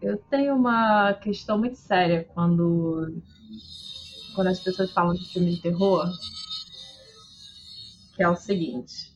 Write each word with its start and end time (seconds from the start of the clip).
Eu 0.00 0.18
tenho 0.30 0.54
uma 0.54 1.14
questão 1.14 1.58
muito 1.58 1.76
séria 1.76 2.24
quando, 2.32 3.12
quando 4.36 4.46
as 4.46 4.60
pessoas 4.60 4.92
falam 4.92 5.14
de 5.14 5.24
filme 5.32 5.56
de 5.56 5.62
terror, 5.62 6.06
que 8.14 8.22
é 8.22 8.28
o 8.28 8.36
seguinte. 8.36 9.13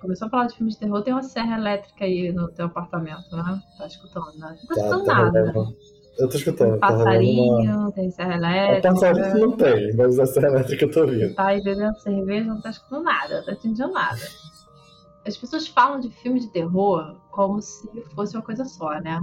Começou 0.00 0.28
a 0.28 0.30
falar 0.30 0.46
de 0.46 0.56
filme 0.56 0.72
de 0.72 0.78
terror, 0.78 1.02
tem 1.02 1.12
uma 1.12 1.22
serra 1.22 1.58
elétrica 1.58 2.04
aí 2.04 2.32
no 2.32 2.48
teu 2.48 2.66
apartamento, 2.66 3.36
né? 3.36 3.62
Tá 3.76 3.86
escutando, 3.86 4.32
né? 4.38 4.56
Não 4.58 4.66
tá, 4.66 4.74
tá 4.74 4.80
escutando 4.80 5.04
tá, 5.04 5.14
nada. 5.14 5.52
Tá, 5.52 5.60
eu 6.18 6.28
tô 6.28 6.36
escutando. 6.36 6.70
Tem 6.70 6.80
passarinho, 6.80 7.78
uma... 7.78 7.92
tem 7.92 8.10
serra 8.10 8.34
elétrica. 8.34 8.88
A 8.88 8.92
passarinho 8.92 9.38
não 9.38 9.56
tem, 9.56 9.96
mas 9.96 10.18
a 10.18 10.26
serra 10.26 10.48
elétrica 10.48 10.84
eu 10.86 10.90
tô 10.90 11.00
ouvindo. 11.02 11.34
Tá 11.34 11.48
aí 11.48 11.62
bebendo 11.62 11.98
cerveja, 12.00 12.46
não 12.46 12.60
tá 12.62 12.70
escutando 12.70 13.04
nada, 13.04 13.38
não 13.38 13.44
tá 13.44 13.52
entendendo 13.52 13.92
nada. 13.92 14.20
As 15.26 15.36
pessoas 15.36 15.68
falam 15.68 16.00
de 16.00 16.10
filme 16.10 16.40
de 16.40 16.48
terror 16.48 17.16
como 17.30 17.60
se 17.60 17.86
fosse 18.14 18.34
uma 18.34 18.42
coisa 18.42 18.64
só, 18.64 18.98
né? 19.00 19.20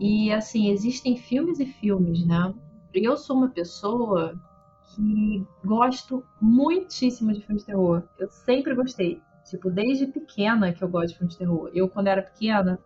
E 0.00 0.32
assim, 0.32 0.70
existem 0.70 1.16
filmes 1.16 1.60
e 1.60 1.66
filmes, 1.66 2.26
né? 2.26 2.52
Eu 2.92 3.16
sou 3.16 3.36
uma 3.36 3.48
pessoa 3.48 4.34
que 4.94 5.46
gosto 5.64 6.24
muitíssimo 6.40 7.32
de 7.32 7.40
filmes 7.40 7.62
de 7.62 7.66
terror. 7.66 8.02
Eu 8.18 8.28
sempre 8.28 8.74
gostei. 8.74 9.20
Tipo, 9.52 9.70
desde 9.70 10.06
pequena 10.06 10.72
que 10.72 10.82
eu 10.82 10.88
gosto 10.88 11.08
de 11.08 11.18
filmes 11.18 11.34
de 11.34 11.40
terror. 11.40 11.70
Eu, 11.74 11.86
quando 11.86 12.06
era 12.06 12.22
pequena, 12.22 12.78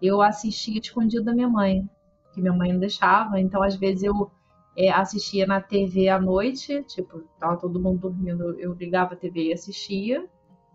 eu 0.00 0.22
assistia 0.22 0.80
escondido 0.80 1.22
da 1.22 1.34
minha 1.34 1.50
mãe, 1.50 1.86
que 2.32 2.40
minha 2.40 2.54
mãe 2.54 2.72
não 2.72 2.80
deixava. 2.80 3.38
Então, 3.38 3.62
às 3.62 3.76
vezes, 3.76 4.04
eu 4.04 4.30
é, 4.74 4.90
assistia 4.90 5.46
na 5.46 5.60
TV 5.60 6.08
à 6.08 6.18
noite, 6.18 6.82
tipo, 6.84 7.20
tava 7.38 7.58
todo 7.58 7.78
mundo 7.78 8.00
dormindo, 8.00 8.58
eu 8.58 8.72
ligava 8.72 9.12
a 9.12 9.16
TV 9.18 9.48
e 9.48 9.52
assistia. 9.52 10.26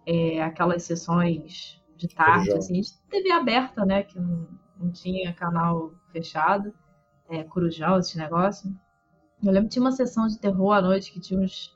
É, 0.06 0.44
aquelas 0.44 0.84
sessões 0.84 1.82
de 1.98 2.08
tarde, 2.08 2.52
assim, 2.52 2.80
de 2.80 2.94
TV 3.10 3.32
aberta, 3.32 3.84
né? 3.84 4.04
Que 4.04 4.20
não, 4.20 4.48
não 4.78 4.92
tinha 4.92 5.34
canal 5.34 5.96
fechado, 6.12 6.72
é, 7.28 7.44
Corujão, 7.44 7.98
esse 7.98 8.20
negócio. 8.20 8.72
Eu 9.42 9.52
lembro 9.52 9.68
que 9.68 9.74
tinha 9.74 9.84
uma 9.84 9.92
sessão 9.92 10.28
de 10.28 10.38
terror 10.38 10.74
à 10.74 10.82
noite 10.82 11.12
que 11.12 11.20
tinha 11.20 11.40
uns, 11.40 11.74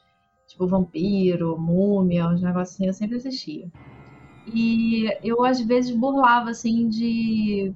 tipo, 0.47 0.65
vampiro, 0.65 1.57
múmia, 1.59 2.27
uns 2.27 2.41
negócios 2.41 2.75
assim, 2.75 2.87
eu 2.87 2.93
sempre 2.93 3.17
assistia. 3.17 3.69
E 4.53 5.05
eu, 5.21 5.43
às 5.43 5.59
vezes, 5.61 5.95
burlava, 5.95 6.49
assim, 6.49 6.87
de... 6.87 7.73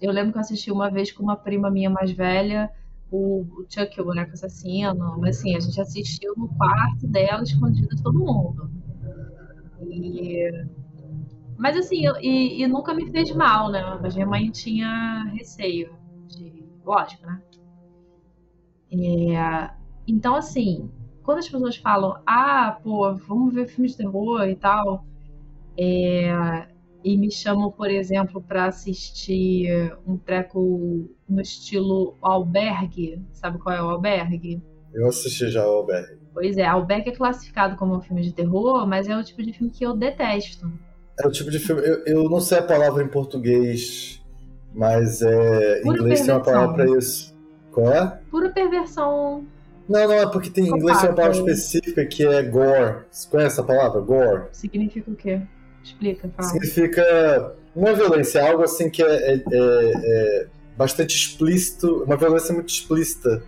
Eu 0.00 0.12
lembro 0.12 0.32
que 0.32 0.38
eu 0.38 0.42
assisti 0.42 0.70
uma 0.72 0.90
vez 0.90 1.12
com 1.12 1.22
uma 1.22 1.36
prima 1.36 1.70
minha 1.70 1.90
mais 1.90 2.10
velha, 2.12 2.70
o, 3.10 3.44
Chuck, 3.68 4.00
o 4.00 4.04
boneco 4.04 4.32
assassino, 4.32 5.18
mas 5.18 5.38
assim, 5.38 5.56
a 5.56 5.60
gente 5.60 5.80
assistiu 5.80 6.34
no 6.36 6.48
quarto 6.48 7.06
dela, 7.06 7.42
escondido 7.42 7.94
de 7.94 8.02
todo 8.02 8.18
mundo. 8.18 8.70
E 9.82 10.50
mas 11.58 11.76
assim, 11.76 12.06
eu, 12.06 12.14
e, 12.20 12.62
e, 12.62 12.68
nunca 12.68 12.94
me 12.94 13.10
fez 13.10 13.34
mal, 13.34 13.68
né? 13.68 13.98
Mas 14.00 14.14
minha 14.14 14.26
mãe 14.26 14.48
tinha 14.48 15.24
receio. 15.34 15.92
De, 16.28 16.64
lógico, 16.84 17.26
né? 17.26 17.42
É, 18.92 19.70
então, 20.06 20.36
assim, 20.36 20.88
quando 21.28 21.40
as 21.40 21.48
pessoas 21.50 21.76
falam, 21.76 22.18
ah, 22.26 22.78
pô, 22.82 23.14
vamos 23.14 23.52
ver 23.52 23.68
filmes 23.68 23.92
de 23.92 23.98
terror 23.98 24.48
e 24.48 24.56
tal, 24.56 25.04
é, 25.78 26.66
e 27.04 27.18
me 27.18 27.30
chamam, 27.30 27.70
por 27.70 27.90
exemplo, 27.90 28.40
para 28.40 28.64
assistir 28.64 29.94
um 30.06 30.16
treco 30.16 31.06
no 31.28 31.40
estilo 31.42 32.16
albergue, 32.22 33.20
sabe 33.34 33.58
qual 33.58 33.76
é 33.76 33.82
o 33.82 33.90
albergue? 33.90 34.62
Eu 34.94 35.06
assisti 35.06 35.50
já 35.50 35.68
o 35.68 35.70
albergue. 35.70 36.18
Pois 36.32 36.56
é, 36.56 36.64
albergue 36.64 37.10
é 37.10 37.14
classificado 37.14 37.76
como 37.76 37.94
um 37.94 38.00
filme 38.00 38.22
de 38.22 38.32
terror, 38.32 38.86
mas 38.86 39.06
é 39.06 39.14
o 39.14 39.22
tipo 39.22 39.42
de 39.42 39.52
filme 39.52 39.70
que 39.70 39.84
eu 39.84 39.94
detesto. 39.94 40.72
É 41.22 41.26
o 41.26 41.30
tipo 41.30 41.50
de 41.50 41.58
filme. 41.58 41.82
Eu, 41.82 42.04
eu 42.06 42.30
não 42.30 42.40
sei 42.40 42.56
a 42.56 42.62
palavra 42.62 43.04
em 43.04 43.08
português, 43.08 44.24
mas 44.74 45.20
é, 45.20 45.82
em 45.82 45.88
inglês 45.88 46.22
tem 46.22 46.34
uma 46.34 46.42
palavra 46.42 46.86
pra 46.86 46.96
isso. 46.96 47.36
Qual 47.70 47.92
é? 47.92 48.18
Pura 48.30 48.48
perversão. 48.48 49.44
Não, 49.88 50.06
não, 50.06 50.14
é 50.14 50.26
porque 50.30 50.50
tem, 50.50 50.64
em 50.64 50.68
inglês 50.68 51.00
tem 51.00 51.08
uma 51.08 51.16
palavra 51.16 51.38
específica 51.38 52.04
que 52.04 52.26
é 52.26 52.42
gore. 52.42 53.04
Você 53.10 53.28
conhece 53.28 53.60
a 53.60 53.64
palavra? 53.64 54.00
Gore? 54.00 54.42
Significa 54.52 55.10
o 55.10 55.16
quê? 55.16 55.40
Explica, 55.82 56.28
fala. 56.36 56.48
Significa 56.48 57.56
uma 57.74 57.94
violência, 57.94 58.46
algo 58.46 58.62
assim 58.62 58.90
que 58.90 59.02
é, 59.02 59.06
é, 59.06 59.34
é, 59.34 59.42
é 59.52 60.48
bastante 60.76 61.16
explícito, 61.16 62.04
uma 62.04 62.16
violência 62.16 62.52
muito 62.52 62.68
explícita. 62.68 63.42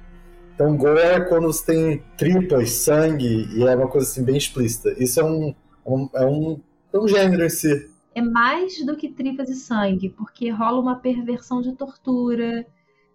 Então, 0.55 0.77
gore 0.77 1.01
é 1.01 1.21
quando 1.21 1.47
você 1.47 1.67
tem 1.67 2.03
tripas, 2.17 2.71
sangue, 2.71 3.49
e 3.55 3.63
é 3.63 3.75
uma 3.75 3.89
coisa 3.89 4.07
assim 4.07 4.25
bem 4.25 4.37
explícita. 4.37 4.95
Isso 4.99 5.21
é 5.21 5.25
um, 5.25 5.55
um 5.87 6.09
é 6.15 6.25
um 6.25 6.61
é 6.93 6.99
um 6.99 7.09
gênero 7.09 7.45
em 7.45 7.51
si. 7.51 7.89
É 8.15 8.21
mais 8.21 8.85
do 8.85 8.97
que 8.97 9.09
tripas 9.09 9.49
e 9.49 9.55
sangue, 9.55 10.09
porque 10.11 10.51
rola 10.51 10.81
uma 10.81 10.97
perversão 10.97 11.61
de 11.61 11.73
tortura, 11.73 12.67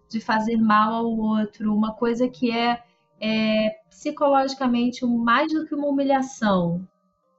de 0.08 0.20
fazer 0.20 0.56
mal 0.56 0.94
ao 0.94 1.16
outro, 1.16 1.74
uma 1.74 1.92
coisa 1.92 2.28
que 2.28 2.50
é, 2.50 2.82
é 3.20 3.70
psicologicamente 3.90 5.04
mais 5.06 5.52
do 5.52 5.66
que 5.66 5.74
uma 5.74 5.88
humilhação, 5.88 6.86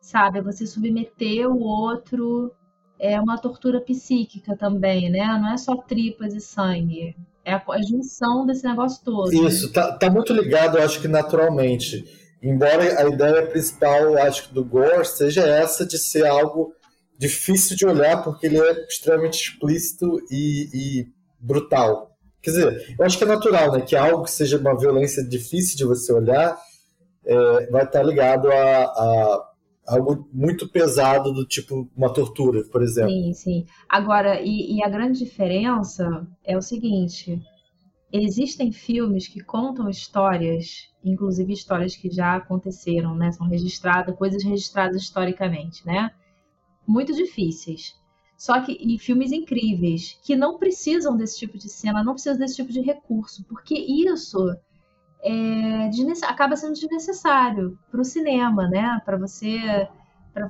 sabe? 0.02 0.42
Você 0.42 0.66
submeter 0.66 1.48
o 1.50 1.60
outro 1.60 2.54
é 3.00 3.20
uma 3.20 3.38
tortura 3.38 3.80
psíquica 3.80 4.56
também, 4.58 5.10
né? 5.10 5.26
Não 5.40 5.52
é 5.52 5.58
só 5.58 5.76
tripas 5.76 6.34
e 6.34 6.40
sangue. 6.40 7.16
É 7.46 7.54
a, 7.54 7.64
a 7.70 7.82
junção 7.82 8.46
desse 8.46 8.66
negócio 8.66 9.04
todo. 9.04 9.32
Isso, 9.32 9.72
tá, 9.72 9.98
tá 9.98 10.10
muito 10.10 10.34
ligado, 10.34 10.78
eu 10.78 10.84
acho 10.84 11.00
que 11.00 11.08
naturalmente 11.08 12.04
Embora 12.42 13.02
a 13.02 13.10
ideia 13.10 13.48
principal, 13.48 14.18
acho 14.18 14.48
que 14.48 14.54
do 14.54 14.64
Gore 14.64 15.06
seja 15.06 15.42
essa 15.42 15.86
de 15.86 15.98
ser 15.98 16.26
algo 16.26 16.74
difícil 17.18 17.76
de 17.76 17.86
olhar 17.86 18.24
porque 18.24 18.46
ele 18.46 18.60
é 18.60 18.86
extremamente 18.86 19.42
explícito 19.42 20.20
e, 20.30 20.70
e 20.74 21.08
brutal. 21.40 22.17
Quer 22.48 22.52
dizer, 22.52 22.96
eu 22.98 23.06
acho 23.06 23.18
que 23.18 23.26
é 23.26 23.28
natural, 23.28 23.74
né? 23.74 23.82
Que 23.82 23.94
algo 23.94 24.24
que 24.24 24.32
seja 24.32 24.58
uma 24.58 24.78
violência 24.78 25.22
difícil 25.22 25.76
de 25.76 25.84
você 25.84 26.14
olhar 26.14 26.58
é, 27.26 27.70
vai 27.70 27.84
estar 27.84 28.02
ligado 28.02 28.50
a, 28.50 28.84
a, 28.86 29.52
algo 29.86 30.30
muito 30.32 30.70
pesado 30.70 31.34
do 31.34 31.46
tipo 31.46 31.92
uma 31.94 32.14
tortura, 32.14 32.64
por 32.72 32.82
exemplo. 32.82 33.10
Sim, 33.10 33.34
sim. 33.34 33.66
Agora, 33.90 34.40
e, 34.42 34.78
e 34.78 34.82
a 34.82 34.88
grande 34.88 35.20
diferença 35.20 36.26
é 36.42 36.56
o 36.56 36.62
seguinte: 36.62 37.38
existem 38.14 38.72
filmes 38.72 39.28
que 39.28 39.44
contam 39.44 39.90
histórias, 39.90 40.88
inclusive 41.04 41.52
histórias 41.52 41.98
que 41.98 42.10
já 42.10 42.38
aconteceram, 42.38 43.14
né? 43.14 43.30
São 43.34 43.46
registradas, 43.46 44.16
coisas 44.16 44.42
registradas 44.42 45.02
historicamente, 45.02 45.86
né? 45.86 46.12
Muito 46.88 47.14
difíceis. 47.14 47.94
Só 48.38 48.62
que 48.62 48.78
e 48.80 49.00
filmes 49.00 49.32
incríveis 49.32 50.20
que 50.22 50.36
não 50.36 50.60
precisam 50.60 51.18
desse 51.18 51.40
tipo 51.40 51.58
de 51.58 51.68
cena, 51.68 52.04
não 52.04 52.14
precisam 52.14 52.38
desse 52.38 52.56
tipo 52.58 52.72
de 52.72 52.82
recurso, 52.82 53.44
porque 53.46 53.74
isso 53.74 54.56
é, 55.22 55.90
acaba 56.26 56.56
sendo 56.56 56.74
desnecessário 56.74 57.78
para 57.90 58.00
o 58.00 58.06
cinema, 58.06 58.68
né? 58.68 59.02
Para 59.04 59.18
você 59.18 59.88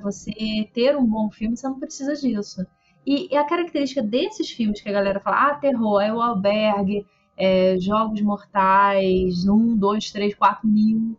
você 0.02 0.30
ter 0.74 0.94
um 0.98 1.06
bom 1.06 1.30
filme, 1.30 1.56
você 1.56 1.66
não 1.66 1.80
precisa 1.80 2.14
disso. 2.14 2.66
E, 3.06 3.32
e 3.32 3.36
a 3.38 3.46
característica 3.46 4.02
desses 4.02 4.50
filmes 4.50 4.82
que 4.82 4.88
a 4.90 4.92
galera 4.92 5.18
fala, 5.18 5.48
ah, 5.48 5.54
terror, 5.54 6.02
é 6.02 6.12
o 6.12 6.20
albergue, 6.20 7.06
é, 7.38 7.78
Jogos 7.80 8.20
Mortais, 8.20 9.48
um, 9.48 9.74
dois, 9.74 10.10
três, 10.10 10.34
quatro 10.34 10.68
mil. 10.68 11.16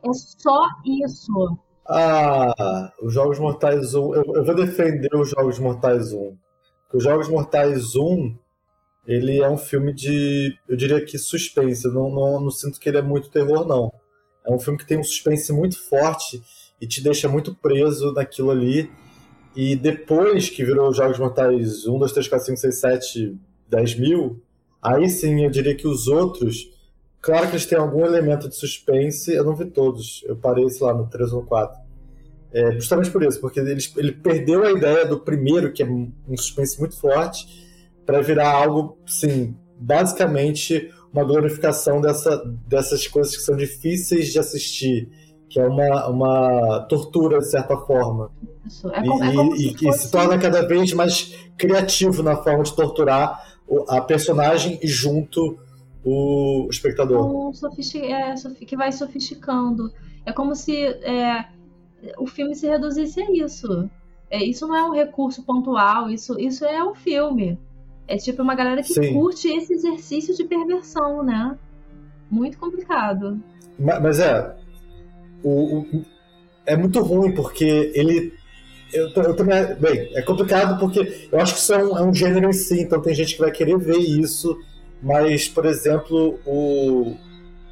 É 0.00 0.12
só 0.12 0.68
isso. 0.84 1.58
Ah, 1.88 2.92
os 3.02 3.14
Jogos 3.14 3.38
Mortais 3.38 3.94
1. 3.94 4.14
Eu, 4.14 4.24
eu 4.34 4.44
vou 4.44 4.54
defender 4.54 5.14
os 5.14 5.30
Jogos 5.30 5.58
Mortais 5.58 6.12
1. 6.12 6.36
Porque 6.82 6.96
os 6.98 7.04
Jogos 7.04 7.28
Mortais 7.28 7.96
1, 7.96 8.36
ele 9.06 9.40
é 9.40 9.48
um 9.48 9.56
filme 9.56 9.92
de, 9.92 10.56
eu 10.68 10.76
diria 10.76 11.04
que 11.04 11.18
suspense. 11.18 11.86
Eu 11.86 11.92
não, 11.92 12.10
não, 12.10 12.40
não 12.40 12.50
sinto 12.50 12.78
que 12.78 12.88
ele 12.88 12.98
é 12.98 13.02
muito 13.02 13.30
terror, 13.30 13.66
não. 13.66 13.92
É 14.46 14.52
um 14.52 14.58
filme 14.58 14.78
que 14.78 14.86
tem 14.86 14.98
um 14.98 15.04
suspense 15.04 15.52
muito 15.52 15.78
forte 15.88 16.42
e 16.80 16.86
te 16.86 17.02
deixa 17.02 17.28
muito 17.28 17.54
preso 17.54 18.12
naquilo 18.12 18.50
ali. 18.50 18.90
E 19.56 19.74
depois 19.74 20.48
que 20.48 20.64
virou 20.64 20.92
Jogos 20.92 21.18
Mortais 21.18 21.86
1, 21.86 21.98
2, 21.98 22.12
3, 22.12 22.28
4, 22.28 22.46
5, 22.46 22.58
6, 22.58 22.80
7, 22.80 23.38
10 23.68 23.98
mil, 23.98 24.42
Aí 24.82 25.08
sim, 25.08 25.44
eu 25.44 25.50
diria 25.50 25.74
que 25.74 25.86
os 25.86 26.06
outros, 26.06 26.70
claro 27.20 27.46
que 27.46 27.52
eles 27.52 27.66
têm 27.66 27.78
algum 27.78 28.04
elemento 28.04 28.48
de 28.48 28.54
suspense, 28.54 29.32
eu 29.32 29.44
não 29.44 29.54
vi 29.54 29.66
todos, 29.66 30.24
eu 30.26 30.36
parei, 30.36 30.68
sei 30.68 30.86
lá, 30.86 30.94
no 30.94 31.06
3 31.06 31.32
ou 31.32 31.40
no 31.42 31.46
4. 31.46 31.78
É, 32.50 32.72
justamente 32.72 33.10
por 33.10 33.22
isso, 33.22 33.40
porque 33.40 33.60
ele, 33.60 33.78
ele 33.96 34.12
perdeu 34.12 34.64
a 34.64 34.72
ideia 34.72 35.04
do 35.04 35.20
primeiro, 35.20 35.72
que 35.72 35.82
é 35.82 35.86
um 35.86 36.12
suspense 36.36 36.78
muito 36.78 36.98
forte, 36.98 37.46
para 38.06 38.22
virar 38.22 38.50
algo, 38.50 38.98
sim, 39.06 39.54
basicamente 39.78 40.90
uma 41.12 41.24
glorificação 41.24 42.00
dessa, 42.00 42.42
dessas 42.66 43.06
coisas 43.06 43.36
que 43.36 43.42
são 43.42 43.56
difíceis 43.56 44.32
de 44.32 44.38
assistir 44.38 45.08
que 45.48 45.58
é 45.58 45.66
uma, 45.66 46.08
uma 46.08 46.80
tortura, 46.88 47.38
de 47.38 47.50
certa 47.50 47.76
forma. 47.76 48.30
Isso. 48.66 48.88
É 48.88 49.02
como, 49.02 49.24
e, 49.24 49.28
é 49.28 49.34
como 49.34 49.54
e, 49.54 49.58
se, 49.58 49.78
fosse... 49.78 49.98
se 50.00 50.10
torna 50.10 50.38
cada 50.38 50.66
vez 50.66 50.92
mais 50.92 51.34
criativo 51.56 52.22
na 52.22 52.36
forma 52.36 52.62
de 52.62 52.74
torturar 52.74 53.56
a 53.88 54.00
personagem 54.00 54.78
e 54.82 54.86
junto 54.86 55.58
o 56.04 56.68
espectador. 56.70 57.48
Um 57.48 57.52
sofistic... 57.52 58.04
é, 58.04 58.34
que 58.64 58.76
vai 58.76 58.92
sofisticando. 58.92 59.92
É 60.24 60.32
como 60.32 60.54
se 60.54 60.84
é, 60.84 61.46
o 62.18 62.26
filme 62.26 62.54
se 62.54 62.66
reduzisse 62.66 63.20
a 63.20 63.30
isso. 63.32 63.90
É, 64.30 64.42
isso 64.42 64.66
não 64.66 64.76
é 64.76 64.82
um 64.84 64.92
recurso 64.92 65.42
pontual, 65.42 66.10
isso, 66.10 66.38
isso 66.38 66.64
é 66.64 66.84
um 66.84 66.94
filme. 66.94 67.58
É 68.06 68.16
tipo 68.16 68.42
uma 68.42 68.54
galera 68.54 68.82
que 68.82 68.92
Sim. 68.92 69.12
curte 69.14 69.48
esse 69.48 69.72
exercício 69.72 70.34
de 70.34 70.44
perversão, 70.44 71.22
né? 71.22 71.56
Muito 72.30 72.58
complicado. 72.58 73.40
Mas, 73.78 74.02
mas 74.02 74.20
é. 74.20 74.56
O, 75.42 75.80
o, 75.80 76.04
é 76.66 76.76
muito 76.76 77.00
ruim, 77.00 77.34
porque 77.34 77.92
ele. 77.94 78.32
Eu, 78.92 79.08
eu, 79.10 79.36
também. 79.36 79.74
Bem, 79.76 80.10
é 80.14 80.22
complicado 80.22 80.78
porque 80.78 81.28
eu 81.30 81.38
acho 81.40 81.54
que 81.54 81.60
isso 81.60 81.74
é 81.74 81.84
um, 81.84 81.98
é 81.98 82.02
um 82.02 82.14
gênero 82.14 82.48
em 82.48 82.52
si, 82.52 82.80
então 82.80 83.00
tem 83.00 83.14
gente 83.14 83.34
que 83.34 83.40
vai 83.40 83.50
querer 83.50 83.78
ver 83.78 83.98
isso. 83.98 84.58
Mas, 85.02 85.48
por 85.48 85.64
exemplo, 85.64 86.38
o, 86.44 87.16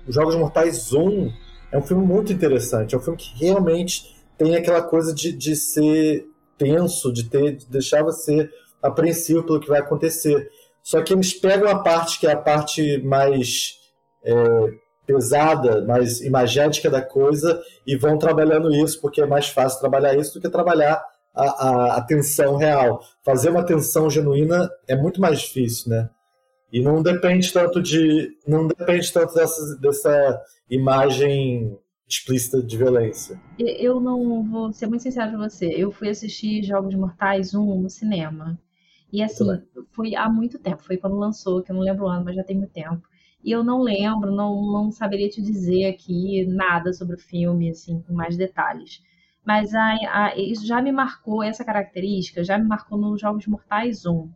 Jogos 0.08 0.36
Mortais 0.36 0.92
1 0.92 1.32
é 1.72 1.78
um 1.78 1.82
filme 1.82 2.04
muito 2.04 2.32
interessante. 2.32 2.94
É 2.94 2.98
um 2.98 3.00
filme 3.00 3.18
que 3.18 3.36
realmente 3.44 4.16
tem 4.38 4.54
aquela 4.54 4.82
coisa 4.82 5.14
de, 5.14 5.32
de 5.32 5.56
ser 5.56 6.26
tenso, 6.56 7.12
de 7.12 7.24
ter 7.24 7.56
de 7.56 7.66
deixar 7.66 8.02
você 8.02 8.48
apreensivo 8.82 9.42
pelo 9.42 9.60
que 9.60 9.68
vai 9.68 9.80
acontecer. 9.80 10.48
Só 10.82 11.02
que 11.02 11.12
eles 11.12 11.34
pegam 11.34 11.68
a 11.68 11.82
parte 11.82 12.20
que 12.20 12.26
é 12.26 12.32
a 12.32 12.36
parte 12.36 13.02
mais 13.02 13.78
é, 14.24 14.34
pesada, 15.04 15.84
mais 15.84 16.20
imagética 16.20 16.88
da 16.88 17.02
coisa 17.02 17.60
e 17.86 17.96
vão 17.96 18.18
trabalhando 18.18 18.72
isso, 18.72 19.00
porque 19.00 19.20
é 19.20 19.26
mais 19.26 19.48
fácil 19.48 19.80
trabalhar 19.80 20.16
isso 20.16 20.34
do 20.34 20.40
que 20.40 20.48
trabalhar 20.48 21.02
a, 21.34 21.44
a, 21.44 21.96
a 21.96 22.00
tensão 22.02 22.56
real. 22.56 23.00
Fazer 23.24 23.50
uma 23.50 23.64
tensão 23.64 24.08
genuína 24.08 24.70
é 24.86 24.94
muito 24.96 25.20
mais 25.20 25.40
difícil, 25.40 25.90
né? 25.90 26.08
E 26.72 26.82
não 26.82 27.02
depende 27.02 27.52
tanto 27.52 27.80
de. 27.80 28.36
não 28.46 28.66
depende 28.66 29.12
tanto 29.12 29.34
dessa, 29.34 29.76
dessa 29.78 30.42
imagem 30.68 31.78
explícita 32.08 32.62
de 32.62 32.76
violência. 32.76 33.40
Eu 33.58 34.00
não 34.00 34.44
vou 34.44 34.72
ser 34.72 34.86
muito 34.86 35.02
sincero 35.02 35.32
com 35.32 35.38
você. 35.38 35.66
Eu 35.66 35.90
fui 35.90 36.08
assistir 36.08 36.62
Jogos 36.62 36.94
Mortais 36.94 37.54
1 37.54 37.82
no 37.82 37.90
cinema. 37.90 38.58
E 39.12 39.22
assim, 39.22 39.46
foi 39.92 40.14
há 40.14 40.28
muito 40.28 40.58
tempo. 40.58 40.82
Foi 40.82 40.96
quando 40.96 41.16
lançou, 41.16 41.62
que 41.62 41.70
eu 41.70 41.76
não 41.76 41.82
lembro 41.82 42.04
o 42.04 42.08
ano, 42.08 42.24
mas 42.24 42.36
já 42.36 42.44
tem 42.44 42.56
muito 42.56 42.72
tempo. 42.72 43.02
E 43.42 43.50
eu 43.50 43.62
não 43.62 43.80
lembro, 43.80 44.34
não, 44.34 44.72
não 44.72 44.90
saberia 44.90 45.28
te 45.28 45.40
dizer 45.40 45.86
aqui 45.86 46.44
nada 46.46 46.92
sobre 46.92 47.16
o 47.16 47.18
filme, 47.18 47.70
assim, 47.70 48.02
com 48.02 48.12
mais 48.12 48.36
detalhes. 48.36 49.00
Mas 49.44 49.72
a, 49.72 49.94
a, 50.10 50.36
isso 50.36 50.66
já 50.66 50.82
me 50.82 50.90
marcou, 50.90 51.42
essa 51.42 51.64
característica, 51.64 52.42
já 52.42 52.58
me 52.58 52.66
marcou 52.66 52.98
nos 52.98 53.20
Jogos 53.20 53.46
Mortais 53.46 54.04
1. 54.04 54.28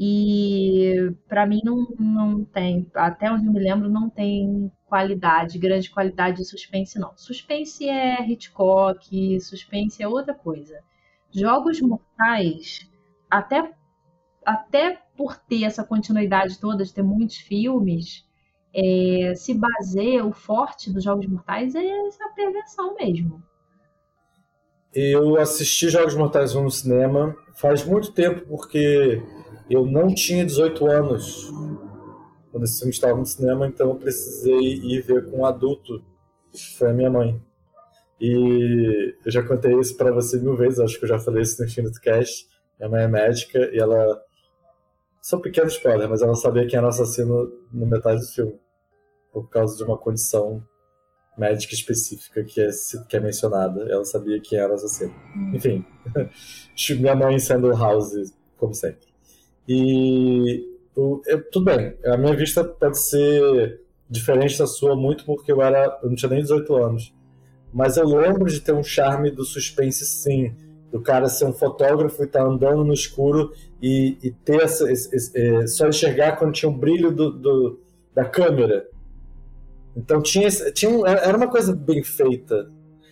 E 0.00 1.12
para 1.28 1.44
mim 1.44 1.60
não, 1.64 1.88
não 1.98 2.44
tem, 2.44 2.88
até 2.94 3.32
onde 3.32 3.46
eu 3.46 3.52
me 3.52 3.58
lembro, 3.58 3.90
não 3.90 4.08
tem 4.08 4.70
qualidade, 4.86 5.58
grande 5.58 5.90
qualidade 5.90 6.36
de 6.36 6.44
suspense, 6.44 7.00
não. 7.00 7.16
Suspense 7.16 7.88
é 7.88 8.22
Hitchcock, 8.24 9.40
suspense 9.40 10.00
é 10.00 10.06
outra 10.06 10.32
coisa. 10.32 10.78
Jogos 11.32 11.80
Mortais, 11.80 12.88
até, 13.28 13.72
até 14.46 15.02
por 15.16 15.36
ter 15.36 15.64
essa 15.64 15.82
continuidade 15.82 16.60
toda, 16.60 16.84
de 16.84 16.94
ter 16.94 17.02
muitos 17.02 17.38
filmes, 17.38 18.24
é, 18.72 19.34
se 19.34 19.52
baseia, 19.52 20.24
o 20.24 20.32
forte 20.32 20.92
dos 20.92 21.02
Jogos 21.02 21.26
Mortais 21.26 21.74
é 21.74 22.06
essa 22.06 22.28
prevenção 22.28 22.94
mesmo. 22.94 23.42
Eu 24.94 25.36
assisti 25.40 25.88
Jogos 25.88 26.14
Mortais 26.14 26.54
1 26.54 26.62
no 26.62 26.70
cinema 26.70 27.36
faz 27.54 27.84
muito 27.84 28.12
tempo, 28.12 28.46
porque 28.46 29.20
eu 29.70 29.86
não 29.86 30.14
tinha 30.14 30.44
18 30.44 30.86
anos 30.86 31.52
quando 32.50 32.64
esse 32.64 32.78
filme 32.78 32.92
estava 32.92 33.16
no 33.16 33.26
cinema, 33.26 33.66
então 33.66 33.90
eu 33.90 33.96
precisei 33.96 34.58
ir 34.58 35.02
ver 35.02 35.30
com 35.30 35.38
um 35.38 35.46
adulto, 35.46 36.02
foi 36.76 36.90
a 36.90 36.94
minha 36.94 37.10
mãe. 37.10 37.40
E 38.20 39.14
eu 39.24 39.30
já 39.30 39.42
contei 39.42 39.78
isso 39.78 39.96
para 39.96 40.10
você 40.10 40.38
mil 40.38 40.56
vezes, 40.56 40.80
acho 40.80 40.98
que 40.98 41.04
eu 41.04 41.08
já 41.08 41.18
falei 41.18 41.42
isso 41.42 41.60
no 41.60 41.68
Infinite 41.68 42.00
Cast. 42.00 42.48
Minha 42.78 42.90
mãe 42.90 43.02
é 43.02 43.08
médica 43.08 43.58
e 43.72 43.78
ela. 43.78 44.20
Só 45.22 45.36
um 45.36 45.40
pequeno 45.40 45.68
spoiler, 45.68 46.08
mas 46.08 46.22
ela 46.22 46.34
sabia 46.34 46.66
quem 46.66 46.78
era 46.78 46.86
o 46.86 46.90
assassino 46.90 47.48
no 47.72 47.86
metade 47.86 48.20
do 48.20 48.26
filme. 48.26 48.58
Por 49.32 49.48
causa 49.48 49.76
de 49.76 49.84
uma 49.84 49.98
condição 49.98 50.64
médica 51.36 51.74
específica 51.74 52.42
que 52.42 52.60
é, 52.60 52.70
que 53.08 53.16
é 53.16 53.20
mencionada. 53.20 53.82
Ela 53.88 54.04
sabia 54.04 54.40
quem 54.40 54.58
era 54.58 54.72
o 54.72 54.74
assassino. 54.74 55.14
Hum. 55.36 55.52
Enfim, 55.54 55.84
minha 56.98 57.14
mãe 57.14 57.38
sendo 57.38 57.70
House, 57.70 58.32
como 58.56 58.74
sempre. 58.74 59.06
E 59.68 60.66
eu, 60.96 61.22
tudo 61.52 61.66
bem, 61.66 61.94
a 62.06 62.16
minha 62.16 62.34
vista 62.34 62.64
pode 62.64 62.98
ser 62.98 63.80
diferente 64.08 64.58
da 64.58 64.66
sua 64.66 64.96
muito 64.96 65.24
porque 65.26 65.52
eu 65.52 65.60
era, 65.60 65.98
eu 66.02 66.08
não 66.08 66.16
tinha 66.16 66.30
nem 66.30 66.40
18 66.40 66.74
anos. 66.74 67.14
Mas 67.72 67.98
eu 67.98 68.06
lembro 68.06 68.50
de 68.50 68.60
ter 68.60 68.72
um 68.72 68.82
charme 68.82 69.30
do 69.30 69.44
suspense 69.44 70.06
sim, 70.06 70.54
do 70.90 71.02
cara 71.02 71.28
ser 71.28 71.44
um 71.44 71.52
fotógrafo 71.52 72.22
e 72.22 72.24
estar 72.24 72.40
tá 72.40 72.46
andando 72.46 72.82
no 72.82 72.94
escuro 72.94 73.52
e, 73.80 74.16
e 74.22 74.30
ter 74.30 74.62
essa, 74.62 74.90
esse, 74.90 75.14
esse, 75.14 75.38
é, 75.38 75.66
só 75.66 75.86
enxergar 75.86 76.36
quando 76.36 76.54
tinha 76.54 76.70
um 76.70 76.78
brilho 76.78 77.12
do, 77.12 77.30
do, 77.30 77.80
da 78.14 78.24
câmera. 78.24 78.88
Então 79.94 80.22
tinha, 80.22 80.48
tinha 80.72 81.06
era 81.06 81.36
uma 81.36 81.48
coisa 81.48 81.76
bem 81.76 82.02
feita. 82.02 82.70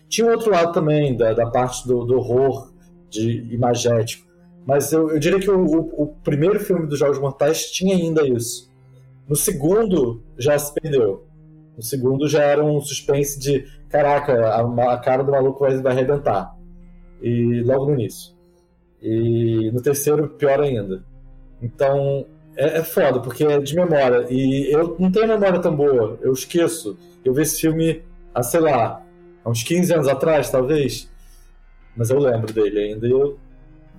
Tinha 0.09 0.26
um 0.26 0.31
outro 0.31 0.50
lado 0.50 0.73
também 0.73 1.14
da, 1.14 1.35
da 1.35 1.50
parte 1.50 1.87
do, 1.87 2.05
do 2.05 2.17
horror 2.17 2.73
de 3.11 3.52
imagético 3.52 4.25
mas 4.66 4.92
eu, 4.92 5.10
eu 5.10 5.18
diria 5.20 5.38
que 5.38 5.48
o, 5.48 5.64
o, 5.64 6.02
o, 6.02 6.06
primeiro 6.24 6.58
filme 6.58 6.88
dos 6.88 6.98
Jogos 6.98 7.20
Mortais 7.20 7.70
tinha 7.70 7.94
ainda 7.94 8.26
isso. 8.26 8.68
No 9.28 9.36
segundo, 9.36 10.20
já 10.36 10.58
se 10.58 10.74
perdeu. 10.74 11.24
No 11.76 11.82
segundo 11.82 12.28
já 12.28 12.42
era 12.42 12.64
um 12.64 12.80
suspense 12.80 13.38
de 13.38 13.64
caraca, 13.88 14.48
a, 14.48 14.92
a 14.92 14.98
cara 14.98 15.22
do 15.22 15.30
maluco 15.30 15.60
vai, 15.60 15.76
vai 15.80 15.92
arrebentar. 15.92 16.56
E 17.22 17.62
logo 17.62 17.86
no 17.86 17.94
início. 17.94 18.34
E 19.00 19.70
no 19.72 19.80
terceiro, 19.80 20.28
pior 20.30 20.60
ainda. 20.60 21.04
Então, 21.62 22.26
é, 22.56 22.78
é 22.78 22.82
foda, 22.82 23.20
porque 23.20 23.44
é 23.44 23.60
de 23.60 23.74
memória. 23.76 24.26
E 24.30 24.72
eu 24.72 24.96
não 24.98 25.12
tenho 25.12 25.28
memória 25.28 25.60
tão 25.60 25.76
boa, 25.76 26.18
eu 26.22 26.32
esqueço. 26.32 26.98
Eu 27.24 27.32
vi 27.32 27.42
esse 27.42 27.60
filme 27.60 28.02
há, 28.34 28.42
sei 28.42 28.60
lá, 28.60 29.00
há 29.44 29.48
uns 29.48 29.62
15 29.62 29.94
anos 29.94 30.08
atrás, 30.08 30.50
talvez. 30.50 31.08
Mas 31.96 32.10
eu 32.10 32.18
lembro 32.18 32.52
dele 32.52 32.80
ainda. 32.80 33.06
E, 33.06 33.10
eu, 33.10 33.38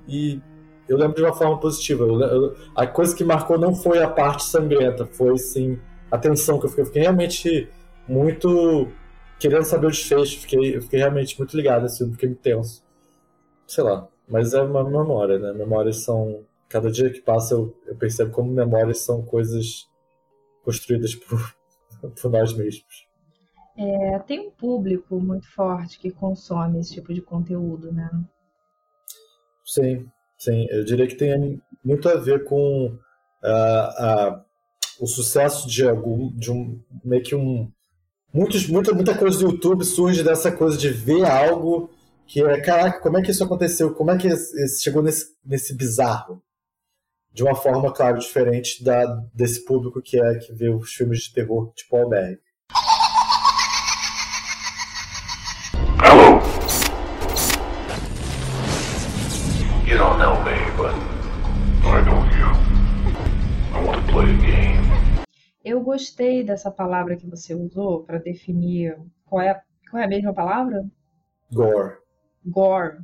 e 0.08 0.42
eu 0.88 0.98
lembro 0.98 1.16
de 1.16 1.24
uma 1.24 1.34
forma 1.34 1.60
positiva. 1.60 2.04
Eu, 2.04 2.20
eu, 2.22 2.56
a 2.76 2.88
coisa 2.88 3.16
que 3.16 3.24
marcou 3.24 3.58
não 3.58 3.76
foi 3.76 4.02
a 4.02 4.10
parte 4.10 4.44
sangrenta, 4.44 5.06
foi 5.06 5.38
sim 5.38 5.80
a 6.12 6.18
tensão 6.18 6.60
que 6.60 6.66
eu 6.66 6.70
fiquei. 6.70 6.82
Eu 6.82 6.86
fiquei 6.88 7.02
realmente 7.02 7.70
muito 8.08 8.88
querendo 9.40 9.64
saber 9.64 9.88
o 9.88 9.92
desfecho. 9.92 10.40
Fiquei, 10.40 10.78
eu 10.78 10.82
fiquei 10.82 11.00
realmente 11.00 11.38
muito 11.38 11.56
ligado 11.56 11.86
assim, 11.86 12.12
fiquei 12.12 12.30
muito 12.30 12.42
tenso. 12.42 12.84
Sei 13.66 13.84
lá, 13.84 14.08
mas 14.28 14.54
é 14.54 14.62
uma 14.62 14.84
memória, 14.84 15.38
né? 15.38 15.54
Memórias 15.54 15.98
são. 15.98 16.46
Cada 16.70 16.92
dia 16.92 17.10
que 17.10 17.22
passa 17.22 17.54
eu, 17.54 17.74
eu 17.86 17.96
percebo 17.96 18.32
como 18.32 18.52
memórias 18.52 19.00
são 19.00 19.22
coisas 19.22 19.90
construídas 20.64 21.16
por, 21.16 21.56
por 22.22 22.32
nós 22.32 22.54
mesmos. 22.54 23.08
É, 23.78 24.20
tem 24.20 24.40
um 24.48 24.52
público 24.52 25.20
muito 25.20 25.48
forte 25.54 26.00
que 26.00 26.12
consome 26.12 26.80
esse 26.80 26.96
tipo 26.96 27.14
de 27.14 27.22
conteúdo, 27.22 27.92
né? 27.94 28.10
Sim, 29.64 30.10
Sim, 30.38 30.68
eu 30.70 30.84
diria 30.84 31.08
que 31.08 31.16
tem 31.16 31.62
muito 31.84 32.08
a 32.08 32.16
ver 32.16 32.44
com 32.44 32.88
uh, 32.88 34.36
uh, 34.36 34.46
o 35.00 35.08
sucesso 35.08 35.68
de 35.68 35.88
algum, 35.88 36.32
de 36.36 36.52
um 36.52 36.80
meio 37.04 37.24
que 37.24 37.36
um 37.36 37.72
muitos, 38.34 38.68
muita 38.68 38.94
muita 38.94 39.18
coisa 39.18 39.40
do 39.40 39.52
YouTube 39.52 39.84
surge 39.84 40.24
dessa 40.24 40.52
coisa 40.52 40.78
de 40.78 40.90
ver 40.90 41.26
algo 41.26 41.90
que 42.28 42.44
é 42.44 42.62
caraca, 42.62 43.00
como 43.02 43.18
é 43.18 43.22
que 43.22 43.32
isso 43.32 43.44
aconteceu? 43.44 43.94
Como 43.94 44.12
é 44.12 44.18
que 44.18 44.30
chegou 44.82 45.02
nesse 45.02 45.34
nesse 45.46 45.74
bizarro? 45.74 46.44
De 47.32 47.44
uma 47.44 47.56
forma, 47.56 47.94
claro, 47.94 48.20
diferente 48.20 48.84
da 48.84 49.06
desse 49.34 49.64
público 49.66 50.02
que 50.02 50.20
é 50.20 50.36
que 50.40 50.54
vê 50.54 50.70
os 50.70 50.94
filmes 50.94 51.20
de 51.24 51.34
terror 51.34 51.72
tipo 51.74 51.96
Alberg. 51.96 52.40
You 59.88 59.98
don't 59.98 60.20
know 60.20 60.36
me, 60.44 60.52
but 60.76 60.94
I 61.86 62.02
know 62.04 62.20
you. 62.36 62.50
I 63.74 63.82
want 63.86 64.06
to 64.06 64.12
play 64.12 64.26
a 64.26 64.38
game. 64.38 64.86
Eu 65.64 65.80
gostei 65.80 66.44
dessa 66.44 66.70
palavra 66.70 67.16
que 67.16 67.26
você 67.26 67.56
usou 67.56 68.04
para 68.04 68.18
definir 68.18 68.98
qual 69.26 69.42
é, 69.42 69.62
qual 69.90 70.02
é 70.02 70.06
a 70.06 70.10
mesma 70.10 70.34
palavra? 70.34 70.86
Gore. 71.54 72.00
Gore. 72.46 72.98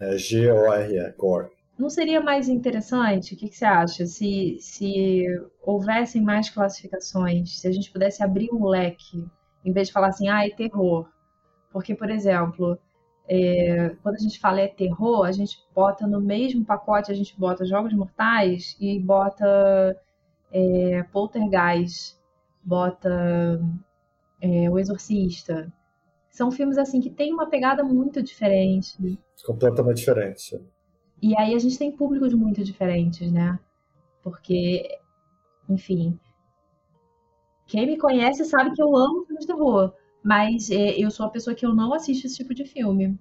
É 0.00 0.18
G-O-R-E, 0.18 1.14
gore. 1.16 1.50
Não 1.78 1.88
seria 1.88 2.20
mais 2.20 2.48
interessante? 2.48 3.34
O 3.34 3.36
que, 3.36 3.48
que, 3.48 3.56
você 3.56 3.64
acha? 3.64 4.04
Se, 4.04 4.56
se 4.58 5.24
houvessem 5.62 6.20
mais 6.20 6.50
classificações, 6.50 7.60
se 7.60 7.68
a 7.68 7.70
gente 7.70 7.92
pudesse 7.92 8.24
abrir 8.24 8.52
um 8.52 8.66
leque, 8.66 9.24
em 9.64 9.72
vez 9.72 9.86
de 9.86 9.92
falar 9.92 10.08
assim, 10.08 10.28
ah, 10.28 10.44
é 10.44 10.50
terror, 10.50 11.08
Porque, 11.70 11.94
por 11.94 12.10
exemplo, 12.10 12.76
é, 13.28 13.90
quando 14.02 14.16
a 14.16 14.18
gente 14.18 14.38
fala 14.38 14.60
é 14.60 14.68
terror, 14.68 15.24
a 15.24 15.32
gente 15.32 15.64
bota 15.74 16.06
no 16.06 16.20
mesmo 16.20 16.64
pacote, 16.64 17.12
a 17.12 17.14
gente 17.14 17.38
bota 17.38 17.64
Jogos 17.64 17.92
Mortais 17.92 18.76
e 18.80 18.98
bota 18.98 19.96
é, 20.50 21.02
Poltergeist, 21.04 22.16
bota 22.62 23.60
é, 24.40 24.68
O 24.70 24.78
Exorcista. 24.78 25.72
São 26.30 26.50
filmes 26.50 26.78
assim 26.78 27.00
que 27.00 27.10
têm 27.10 27.32
uma 27.32 27.48
pegada 27.48 27.84
muito 27.84 28.22
diferente. 28.22 29.18
Completamente 29.44 29.98
diferente. 29.98 30.60
E 31.20 31.36
aí 31.36 31.54
a 31.54 31.58
gente 31.58 31.78
tem 31.78 31.92
públicos 31.92 32.34
muito 32.34 32.64
diferentes, 32.64 33.30
né? 33.30 33.58
Porque, 34.22 34.98
enfim, 35.68 36.18
quem 37.66 37.86
me 37.86 37.96
conhece 37.96 38.44
sabe 38.44 38.72
que 38.74 38.82
eu 38.82 38.96
amo 38.96 39.24
filmes 39.24 39.46
de 39.46 39.52
terror. 39.52 39.94
Mas 40.22 40.70
é, 40.70 40.96
eu 40.98 41.10
sou 41.10 41.26
a 41.26 41.30
pessoa 41.30 41.54
que 41.54 41.66
eu 41.66 41.74
não 41.74 41.92
assisto 41.92 42.26
esse 42.26 42.36
tipo 42.36 42.54
de 42.54 42.64
filme. 42.64 43.18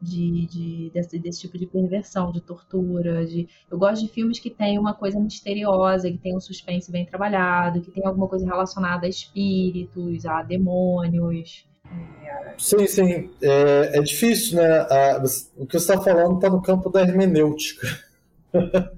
De, 0.00 0.46
de 0.46 0.90
desse, 0.92 1.16
desse, 1.20 1.40
tipo 1.42 1.56
de 1.56 1.66
perversão, 1.66 2.32
de 2.32 2.40
tortura. 2.40 3.24
De... 3.24 3.48
Eu 3.70 3.78
gosto 3.78 4.04
de 4.04 4.12
filmes 4.12 4.40
que 4.40 4.50
tem 4.50 4.76
uma 4.76 4.94
coisa 4.94 5.20
misteriosa, 5.20 6.10
que 6.10 6.18
tem 6.18 6.36
um 6.36 6.40
suspense 6.40 6.90
bem 6.90 7.06
trabalhado, 7.06 7.80
que 7.80 7.92
tem 7.92 8.04
alguma 8.04 8.26
coisa 8.26 8.44
relacionada 8.44 9.06
a 9.06 9.08
espíritos, 9.08 10.26
a 10.26 10.42
demônios. 10.42 11.64
Sim, 12.58 12.86
sim. 12.88 13.30
É, 13.40 13.98
é 13.98 14.02
difícil, 14.02 14.56
né? 14.56 14.86
o 15.56 15.66
que 15.66 15.78
você 15.78 15.92
está 15.92 16.00
falando 16.00 16.34
está 16.36 16.50
no 16.50 16.60
campo 16.60 16.90
da 16.90 17.02
hermenêutica. 17.02 17.86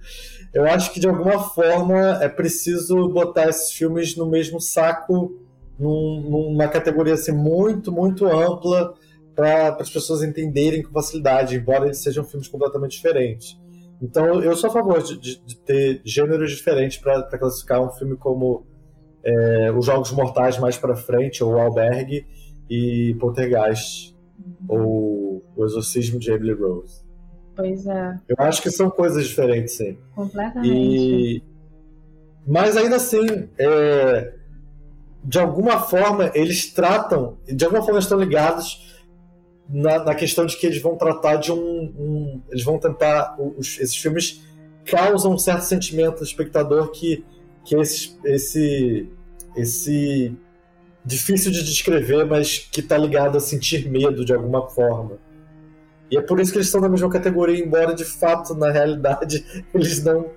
eu 0.54 0.64
acho 0.64 0.90
que 0.92 1.00
de 1.00 1.08
alguma 1.08 1.38
forma 1.38 2.22
é 2.22 2.28
preciso 2.30 3.08
botar 3.10 3.48
esses 3.48 3.72
filmes 3.72 4.16
no 4.16 4.26
mesmo 4.26 4.58
saco 4.58 5.43
num, 5.78 6.20
numa 6.28 6.68
categoria 6.68 7.14
assim, 7.14 7.32
muito, 7.32 7.90
muito 7.90 8.26
ampla 8.26 8.94
para 9.34 9.76
as 9.80 9.90
pessoas 9.90 10.22
entenderem 10.22 10.82
com 10.82 10.92
facilidade, 10.92 11.56
embora 11.56 11.86
eles 11.86 12.02
sejam 12.02 12.24
filmes 12.24 12.48
completamente 12.48 12.92
diferentes. 12.92 13.58
Então, 14.00 14.42
eu 14.42 14.54
sou 14.54 14.70
a 14.70 14.72
favor 14.72 15.02
de, 15.02 15.18
de, 15.18 15.40
de 15.40 15.56
ter 15.56 16.00
gêneros 16.04 16.50
diferentes 16.50 16.98
para 16.98 17.22
classificar 17.38 17.82
um 17.82 17.90
filme 17.90 18.16
como 18.16 18.64
é, 19.24 19.72
Os 19.72 19.86
Jogos 19.86 20.12
Mortais 20.12 20.58
mais 20.58 20.76
para 20.76 20.94
frente, 20.94 21.42
ou 21.42 21.58
Albergue, 21.58 22.26
e 22.68 23.16
Poltergeist, 23.18 24.14
ou 24.68 25.42
O 25.56 25.64
Exorcismo 25.64 26.18
de 26.18 26.30
Emily 26.30 26.52
Rose. 26.52 27.02
Pois 27.56 27.86
é. 27.86 28.18
Eu 28.28 28.36
acho 28.38 28.62
que 28.62 28.70
são 28.70 28.90
coisas 28.90 29.26
diferentes, 29.26 29.76
sim. 29.76 29.96
Completamente. 30.14 30.68
E... 30.72 31.42
Mas 32.46 32.76
ainda 32.76 32.96
assim, 32.96 33.48
é 33.58 34.34
de 35.24 35.38
alguma 35.38 35.80
forma, 35.80 36.30
eles 36.34 36.70
tratam, 36.70 37.38
de 37.46 37.64
alguma 37.64 37.82
forma 37.82 37.98
estão 37.98 38.20
ligados 38.20 38.94
na, 39.66 40.04
na 40.04 40.14
questão 40.14 40.44
de 40.44 40.54
que 40.56 40.66
eles 40.66 40.82
vão 40.82 40.96
tratar 40.96 41.36
de 41.36 41.50
um. 41.50 41.94
um 41.98 42.42
eles 42.50 42.62
vão 42.62 42.78
tentar. 42.78 43.34
Os, 43.38 43.78
esses 43.80 43.96
filmes 43.96 44.42
causam 44.84 45.32
um 45.32 45.38
certo 45.38 45.62
sentimento 45.62 46.18
do 46.18 46.24
espectador 46.24 46.90
que, 46.90 47.24
que 47.64 47.74
esse, 47.74 48.18
esse, 48.22 49.08
esse. 49.56 50.36
difícil 51.02 51.50
de 51.50 51.64
descrever, 51.64 52.26
mas 52.26 52.58
que 52.58 52.80
está 52.80 52.98
ligado 52.98 53.38
a 53.38 53.40
sentir 53.40 53.88
medo 53.88 54.26
de 54.26 54.34
alguma 54.34 54.68
forma. 54.68 55.18
E 56.10 56.18
é 56.18 56.20
por 56.20 56.38
isso 56.38 56.52
que 56.52 56.58
eles 56.58 56.66
estão 56.66 56.82
na 56.82 56.88
mesma 56.88 57.08
categoria, 57.08 57.64
embora 57.64 57.94
de 57.94 58.04
fato, 58.04 58.54
na 58.54 58.70
realidade, 58.70 59.42
eles 59.72 60.04
não 60.04 60.30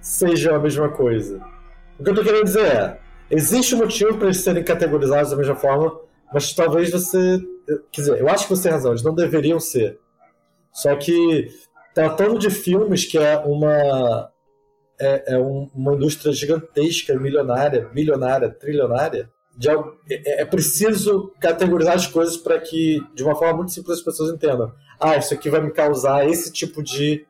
sejam 0.00 0.56
a 0.56 0.58
mesma 0.58 0.88
coisa. 0.88 1.40
O 1.96 2.02
que 2.02 2.10
eu 2.10 2.14
estou 2.14 2.24
querendo 2.24 2.44
dizer 2.44 2.66
é 2.66 3.03
Existe 3.30 3.74
um 3.74 3.78
motivo 3.78 4.16
para 4.16 4.26
eles 4.26 4.40
serem 4.40 4.62
categorizados 4.62 5.30
da 5.30 5.36
mesma 5.36 5.56
forma, 5.56 5.98
mas 6.32 6.52
talvez 6.52 6.90
você. 6.90 7.40
Quer 7.90 8.00
dizer, 8.00 8.20
eu 8.20 8.28
acho 8.28 8.44
que 8.44 8.54
você 8.54 8.64
tem 8.64 8.72
razão, 8.72 8.92
eles 8.92 9.02
não 9.02 9.14
deveriam 9.14 9.58
ser. 9.58 9.98
Só 10.72 10.94
que, 10.96 11.48
tratando 11.94 12.38
de 12.38 12.50
filmes, 12.50 13.04
que 13.04 13.16
é 13.16 13.38
uma. 13.38 14.30
É, 15.00 15.34
é 15.34 15.38
um, 15.38 15.68
uma 15.74 15.94
indústria 15.94 16.32
gigantesca, 16.32 17.18
milionária, 17.18 17.88
bilionária, 17.92 18.48
trilionária, 18.48 19.28
de, 19.56 19.68
é, 19.68 20.42
é 20.42 20.44
preciso 20.44 21.32
categorizar 21.40 21.94
as 21.94 22.06
coisas 22.06 22.36
para 22.36 22.60
que, 22.60 23.00
de 23.14 23.24
uma 23.24 23.34
forma 23.34 23.54
muito 23.54 23.72
simples, 23.72 23.98
as 23.98 24.04
pessoas 24.04 24.32
entendam. 24.32 24.72
Ah, 25.00 25.16
isso 25.16 25.34
aqui 25.34 25.50
vai 25.50 25.60
me 25.60 25.72
causar 25.72 26.28
esse 26.28 26.52
tipo 26.52 26.82
de 26.82 27.26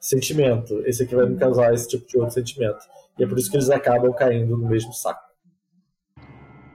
sentimento, 0.00 0.82
esse 0.86 1.02
aqui 1.02 1.14
vai 1.14 1.26
me 1.26 1.36
causar 1.36 1.72
esse 1.72 1.88
tipo 1.88 2.06
de 2.06 2.18
outro 2.18 2.34
sentimento. 2.34 2.84
E 3.18 3.24
é 3.24 3.26
por 3.26 3.38
isso 3.38 3.50
que 3.50 3.56
eles 3.56 3.70
acabam 3.70 4.12
caindo 4.12 4.56
no 4.56 4.68
mesmo 4.68 4.92
saco. 4.92 5.33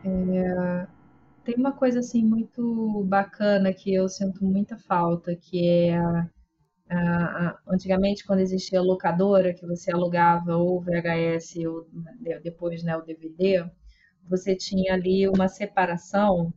É, 0.03 0.87
tem 1.43 1.55
uma 1.55 1.71
coisa 1.71 1.99
assim 1.99 2.23
muito 2.23 3.03
bacana 3.05 3.73
que 3.73 3.93
eu 3.93 4.07
sinto 4.07 4.43
muita 4.43 4.77
falta, 4.77 5.35
que 5.35 5.67
é 5.89 5.97
a, 5.97 6.29
a, 6.89 7.59
antigamente 7.67 8.25
quando 8.25 8.39
existia 8.39 8.79
a 8.79 8.83
locadora, 8.83 9.53
que 9.53 9.65
você 9.65 9.91
alugava 9.91 10.55
ou 10.55 10.81
VHS 10.81 11.57
ou 11.65 11.87
depois 12.43 12.83
né, 12.83 12.95
o 12.97 13.01
DVD, 13.01 13.65
você 14.27 14.55
tinha 14.55 14.93
ali 14.93 15.27
uma 15.27 15.47
separação 15.47 16.53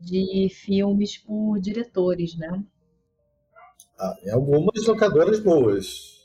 de 0.00 0.48
filmes 0.50 1.18
por 1.18 1.60
diretores, 1.60 2.36
né? 2.36 2.64
Ah, 3.98 4.16
em 4.24 4.30
algumas 4.30 4.86
locadoras 4.86 5.40
boas. 5.40 6.18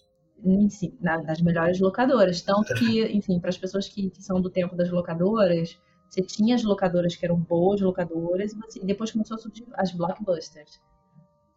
Sim, 0.69 0.97
nas 1.01 1.41
melhores 1.41 1.79
locadoras. 1.79 2.41
Tanto 2.41 2.73
que, 2.75 3.03
enfim, 3.07 3.39
para 3.39 3.49
as 3.49 3.57
pessoas 3.57 3.87
que, 3.87 4.09
que, 4.09 4.21
são 4.21 4.39
do 4.39 4.49
tempo 4.49 4.75
das 4.75 4.89
locadoras, 4.89 5.77
você 6.07 6.21
tinha 6.21 6.55
as 6.55 6.63
locadoras 6.63 7.15
que 7.15 7.25
eram 7.25 7.37
boas 7.37 7.81
locadoras 7.81 8.53
e, 8.53 8.79
e 8.81 8.85
depois 8.85 9.11
começou 9.11 9.35
a 9.35 9.39
surgir 9.39 9.65
as 9.73 9.91
blockbusters. 9.91 10.79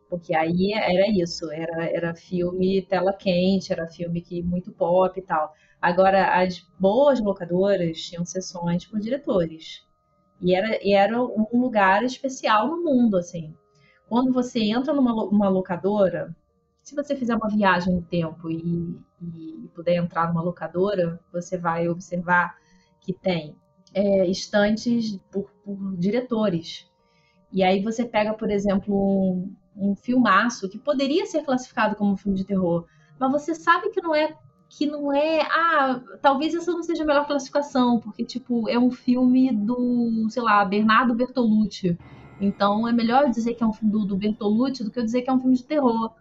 Porque 0.08 0.34
aí 0.34 0.72
era 0.72 1.08
isso, 1.08 1.50
era, 1.52 1.84
era 1.84 2.14
filme 2.14 2.82
tela 2.82 3.12
quente, 3.12 3.72
era 3.72 3.86
filme 3.86 4.22
que 4.22 4.42
muito 4.42 4.72
pop 4.72 5.18
e 5.18 5.22
tal. 5.22 5.52
Agora, 5.80 6.40
as 6.42 6.60
boas 6.78 7.20
locadoras 7.20 7.98
tinham 8.00 8.24
sessões 8.24 8.86
por 8.86 8.98
diretores. 8.98 9.86
E 10.40 10.54
era, 10.54 10.78
e 10.82 10.92
era 10.94 11.22
um 11.22 11.60
lugar 11.60 12.02
especial 12.04 12.68
no 12.68 12.82
mundo, 12.82 13.16
assim. 13.16 13.54
Quando 14.08 14.32
você 14.32 14.60
entra 14.60 14.94
numa 14.94 15.12
uma 15.12 15.48
locadora, 15.48 16.34
se 16.82 16.94
você 16.94 17.14
fizer 17.14 17.36
uma 17.36 17.50
viagem 17.50 17.94
no 17.94 18.02
tempo 18.02 18.50
e, 18.50 18.98
e 19.20 19.68
puder 19.74 19.96
entrar 19.96 20.28
numa 20.28 20.42
locadora, 20.42 21.20
você 21.30 21.58
vai 21.58 21.88
observar 21.88 22.56
que 23.00 23.12
tem 23.12 23.54
é, 23.98 24.26
estantes 24.30 25.18
por, 25.32 25.50
por, 25.64 25.96
diretores. 25.96 26.88
E 27.52 27.64
aí 27.64 27.82
você 27.82 28.04
pega, 28.04 28.32
por 28.32 28.48
exemplo, 28.48 28.94
um, 28.94 29.52
um 29.76 29.96
filmaço 29.96 30.68
que 30.68 30.78
poderia 30.78 31.26
ser 31.26 31.42
classificado 31.42 31.96
como 31.96 32.12
um 32.12 32.16
filme 32.16 32.38
de 32.38 32.44
terror, 32.44 32.86
mas 33.18 33.32
você 33.32 33.54
sabe 33.54 33.90
que 33.90 34.00
não 34.00 34.14
é 34.14 34.36
que 34.70 34.86
não 34.86 35.10
é, 35.10 35.40
ah, 35.40 35.98
talvez 36.20 36.54
essa 36.54 36.70
não 36.70 36.82
seja 36.82 37.02
a 37.02 37.06
melhor 37.06 37.26
classificação, 37.26 37.98
porque 37.98 38.22
tipo, 38.22 38.68
é 38.68 38.78
um 38.78 38.90
filme 38.90 39.50
do, 39.50 40.28
sei 40.28 40.42
lá, 40.42 40.62
Bernardo 40.62 41.14
Bertolucci. 41.14 41.98
Então 42.38 42.86
é 42.86 42.92
melhor 42.92 43.30
dizer 43.30 43.54
que 43.54 43.64
é 43.64 43.66
um 43.66 43.72
filme 43.72 43.90
do, 43.90 44.04
do 44.04 44.16
Bertolucci 44.16 44.84
do 44.84 44.90
que 44.90 44.98
eu 44.98 45.04
dizer 45.04 45.22
que 45.22 45.30
é 45.30 45.32
um 45.32 45.40
filme 45.40 45.56
de 45.56 45.64
terror, 45.64 46.12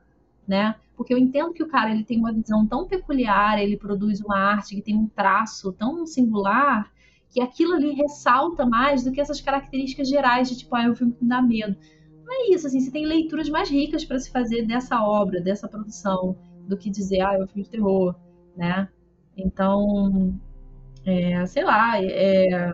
né? 0.48 0.76
Porque 0.96 1.14
eu 1.14 1.18
entendo 1.18 1.54
que 1.54 1.62
o 1.62 1.68
cara 1.68 1.92
ele 1.92 2.06
tem 2.06 2.18
uma 2.18 2.32
visão 2.32 2.66
tão 2.66 2.88
peculiar, 2.88 3.62
ele 3.62 3.76
produz 3.76 4.22
uma 4.22 4.40
arte 4.40 4.76
que 4.76 4.82
tem 4.82 4.96
um 4.96 5.08
traço 5.08 5.74
tão 5.74 6.08
singular 6.08 6.90
que 7.30 7.42
aquilo 7.42 7.74
ali 7.74 7.92
ressalta 7.92 8.66
mais 8.66 9.04
do 9.04 9.12
que 9.12 9.22
essas 9.22 9.42
características 9.42 10.08
gerais 10.08 10.50
de 10.50 10.58
tipo, 10.58 10.76
ah, 10.76 10.84
é 10.84 10.90
um 10.90 10.96
filme 10.96 11.14
que 11.14 11.24
me 11.24 11.30
dá 11.30 11.42
medo. 11.42 11.76
Não 12.26 12.34
é 12.34 12.54
isso, 12.54 12.68
assim, 12.68 12.80
você 12.80 12.92
tem 12.92 13.06
leituras 13.06 13.50
mais 13.50 13.70
ricas 13.70 14.04
para 14.04 14.20
se 14.20 14.32
fazer 14.32 14.66
dessa 14.66 15.02
obra, 15.02 15.40
dessa 15.40 15.68
produção, 15.68 16.36
do 16.68 16.78
que 16.78 16.90
dizer, 16.90 17.22
ah, 17.22 17.36
é 17.36 17.44
um 17.44 17.48
filme 17.48 17.64
de 17.64 17.70
terror, 17.70 18.16
né? 18.56 18.90
Então, 19.38 20.38
é, 21.06 21.46
sei 21.46 21.64
lá, 21.64 22.02
é, 22.04 22.74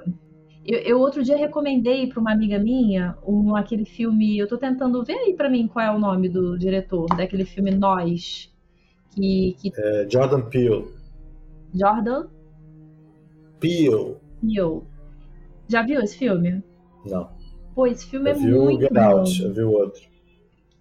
eu, 0.65 0.79
eu, 0.79 0.99
outro 0.99 1.23
dia 1.23 1.37
recomendei 1.37 2.07
para 2.07 2.19
uma 2.19 2.31
amiga 2.31 2.57
minha 2.57 3.17
um, 3.27 3.55
aquele 3.55 3.85
filme, 3.85 4.37
eu 4.37 4.47
tô 4.47 4.57
tentando 4.57 5.03
ver 5.03 5.13
aí 5.13 5.33
para 5.35 5.49
mim 5.49 5.67
qual 5.67 5.85
é 5.85 5.91
o 5.91 5.99
nome 5.99 6.29
do 6.29 6.57
diretor, 6.57 7.05
daquele 7.15 7.45
filme 7.45 7.71
Nós, 7.71 8.51
que... 9.11 9.55
que... 9.59 9.71
É, 9.75 10.07
Jordan 10.09 10.41
Peele. 10.43 10.87
Jordan? 11.73 12.27
Peele. 13.59 14.22
Peele. 14.45 14.81
Já 15.67 15.81
viu 15.81 16.01
esse 16.01 16.17
filme? 16.17 16.63
Não. 17.05 17.29
Pô, 17.73 17.87
esse 17.87 18.05
filme 18.05 18.29
eu 18.31 18.35
é 18.35 18.39
muito 18.39 18.81
Get 18.81 18.93
bom. 18.93 19.01
Out, 19.01 19.43
eu 19.43 19.53
vi 19.53 19.61
o 19.63 19.71
outro. 19.71 20.01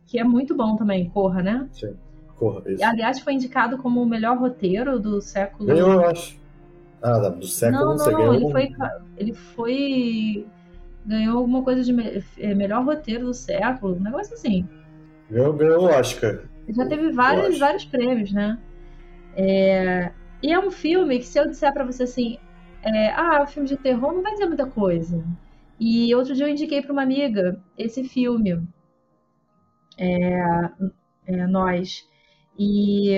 Que 0.06 0.18
é 0.18 0.24
muito 0.24 0.54
bom 0.54 0.76
também, 0.76 1.08
Corra, 1.08 1.42
né? 1.42 1.68
Sim, 1.72 1.94
Corra, 2.36 2.62
isso. 2.70 2.84
Aliás, 2.84 3.20
foi 3.20 3.32
indicado 3.32 3.78
como 3.78 4.02
o 4.02 4.06
melhor 4.06 4.36
roteiro 4.36 5.00
do 5.00 5.20
século... 5.20 5.70
Eu, 5.70 5.76
eu 5.76 6.06
acho. 6.06 6.38
Ah, 7.00 7.28
do 7.30 7.46
século 7.46 7.96
não, 7.96 7.96
não, 7.96 8.10
não, 8.10 8.18
não. 8.26 8.34
Ele, 8.34 8.50
foi, 8.50 8.68
ele 9.16 9.32
foi... 9.32 10.46
Ganhou 11.06 11.38
alguma 11.38 11.62
coisa 11.62 11.82
de 11.82 11.92
me... 11.92 12.22
É, 12.38 12.54
melhor 12.54 12.84
roteiro 12.84 13.26
do 13.26 13.34
século, 13.34 13.96
um 13.96 14.00
negócio 14.00 14.34
assim. 14.34 14.68
Ganhou, 15.30 15.52
ganhou 15.54 15.84
o 15.84 15.86
Oscar. 15.86 16.42
Já 16.68 16.86
teve 16.86 17.10
vários, 17.10 17.58
vários 17.58 17.84
prêmios, 17.84 18.32
né? 18.32 18.58
É... 19.34 20.12
E 20.42 20.52
é 20.52 20.58
um 20.58 20.70
filme 20.70 21.18
que 21.18 21.26
se 21.26 21.38
eu 21.38 21.48
disser 21.48 21.72
para 21.72 21.84
você 21.84 22.02
assim, 22.02 22.38
é, 22.82 23.10
ah, 23.10 23.46
filme 23.46 23.68
de 23.68 23.76
terror 23.76 24.12
não 24.12 24.22
vai 24.22 24.32
dizer 24.32 24.46
muita 24.46 24.66
coisa. 24.66 25.24
E 25.78 26.14
outro 26.14 26.34
dia 26.34 26.46
eu 26.46 26.50
indiquei 26.50 26.82
para 26.82 26.92
uma 26.92 27.02
amiga 27.02 27.60
esse 27.78 28.04
filme, 28.04 28.62
é, 29.98 30.70
é, 31.26 31.46
Nós. 31.46 32.08
E 32.58 33.10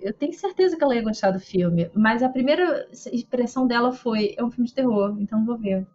eu 0.00 0.12
tenho 0.12 0.32
certeza 0.32 0.76
que 0.76 0.84
ela 0.84 0.94
ia 0.94 1.02
gostar 1.02 1.30
do 1.30 1.40
filme, 1.40 1.90
mas 1.94 2.22
a 2.22 2.28
primeira 2.28 2.88
expressão 3.12 3.66
dela 3.66 3.92
foi: 3.92 4.34
é 4.36 4.44
um 4.44 4.50
filme 4.50 4.68
de 4.68 4.74
terror, 4.74 5.16
então 5.18 5.44
vou 5.44 5.56
ver. 5.56 5.86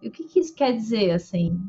E 0.00 0.08
o 0.08 0.10
que, 0.10 0.24
que 0.24 0.40
isso 0.40 0.54
quer 0.54 0.72
dizer, 0.72 1.10
assim? 1.10 1.60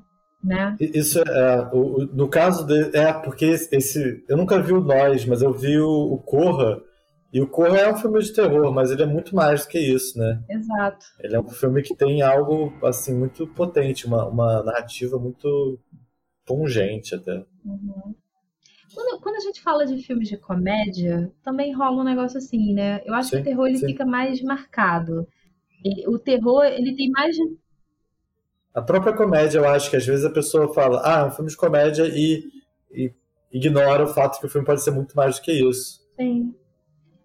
Né? 0.42 0.78
Isso 0.80 1.20
é, 1.20 1.70
o, 1.74 2.06
no 2.14 2.30
caso 2.30 2.66
de, 2.66 2.96
é 2.96 3.12
porque 3.12 3.46
esse 3.46 4.24
eu 4.28 4.38
nunca 4.38 4.62
vi 4.62 4.72
o 4.72 4.82
Nós, 4.82 5.26
mas 5.26 5.42
eu 5.42 5.52
vi 5.54 5.78
o, 5.78 6.14
o 6.14 6.18
Corra 6.18 6.82
e 7.32 7.42
o 7.42 7.48
Corra 7.48 7.78
é 7.78 7.92
um 7.92 7.98
filme 7.98 8.20
de 8.20 8.34
terror, 8.34 8.74
mas 8.74 8.92
ele 8.92 9.04
é 9.04 9.06
muito 9.06 9.36
mais 9.36 9.64
do 9.64 9.70
que 9.70 9.80
isso, 9.80 10.18
né? 10.18 10.44
Exato. 10.50 11.06
Ele 11.20 11.36
é 11.36 11.40
um 11.40 11.48
filme 11.48 11.82
que 11.84 11.96
tem 11.96 12.22
algo 12.22 12.74
assim 12.84 13.14
muito 13.14 13.46
potente, 13.48 14.08
uma, 14.08 14.26
uma 14.26 14.64
narrativa 14.64 15.20
muito 15.20 15.80
pungente 16.46 17.14
até. 17.14 17.46
Uhum. 17.64 18.16
Quando, 18.94 19.22
quando, 19.22 19.36
a 19.36 19.42
gente 19.42 19.62
fala 19.62 19.86
de 19.86 20.02
filmes 20.02 20.28
de 20.28 20.38
comédia, 20.38 21.32
também 21.44 21.72
rola 21.74 22.02
um 22.02 22.04
negócio 22.04 22.40
assim, 22.40 22.74
né? 22.74 23.02
Eu 23.06 23.14
acho 23.14 23.30
sim, 23.30 23.36
que 23.36 23.42
o 23.42 23.46
terror 23.46 23.68
ele 23.68 23.78
fica 23.78 24.04
mais 24.04 24.42
marcado. 24.42 25.28
o 26.08 26.18
terror 26.18 26.64
ele 26.64 26.96
tem 26.96 27.12
mais 27.12 27.38
a 28.74 28.82
própria 28.82 29.14
comédia, 29.14 29.60
eu 29.60 29.68
acho 29.68 29.90
que 29.90 29.98
às 29.98 30.06
vezes 30.06 30.24
a 30.24 30.30
pessoa 30.30 30.74
fala, 30.74 31.02
ah, 31.04 31.22
é 31.22 31.26
um 31.26 31.32
filme 31.32 31.50
de 31.50 31.58
comédia 31.58 32.04
e, 32.06 32.44
e 32.92 33.14
ignora 33.52 34.04
o 34.04 34.08
fato 34.08 34.40
que 34.40 34.46
o 34.46 34.50
filme 34.50 34.66
pode 34.66 34.82
ser 34.82 34.92
muito 34.92 35.16
mais 35.16 35.36
do 35.36 35.42
que 35.42 35.52
isso. 35.52 36.00
Sim. 36.16 36.54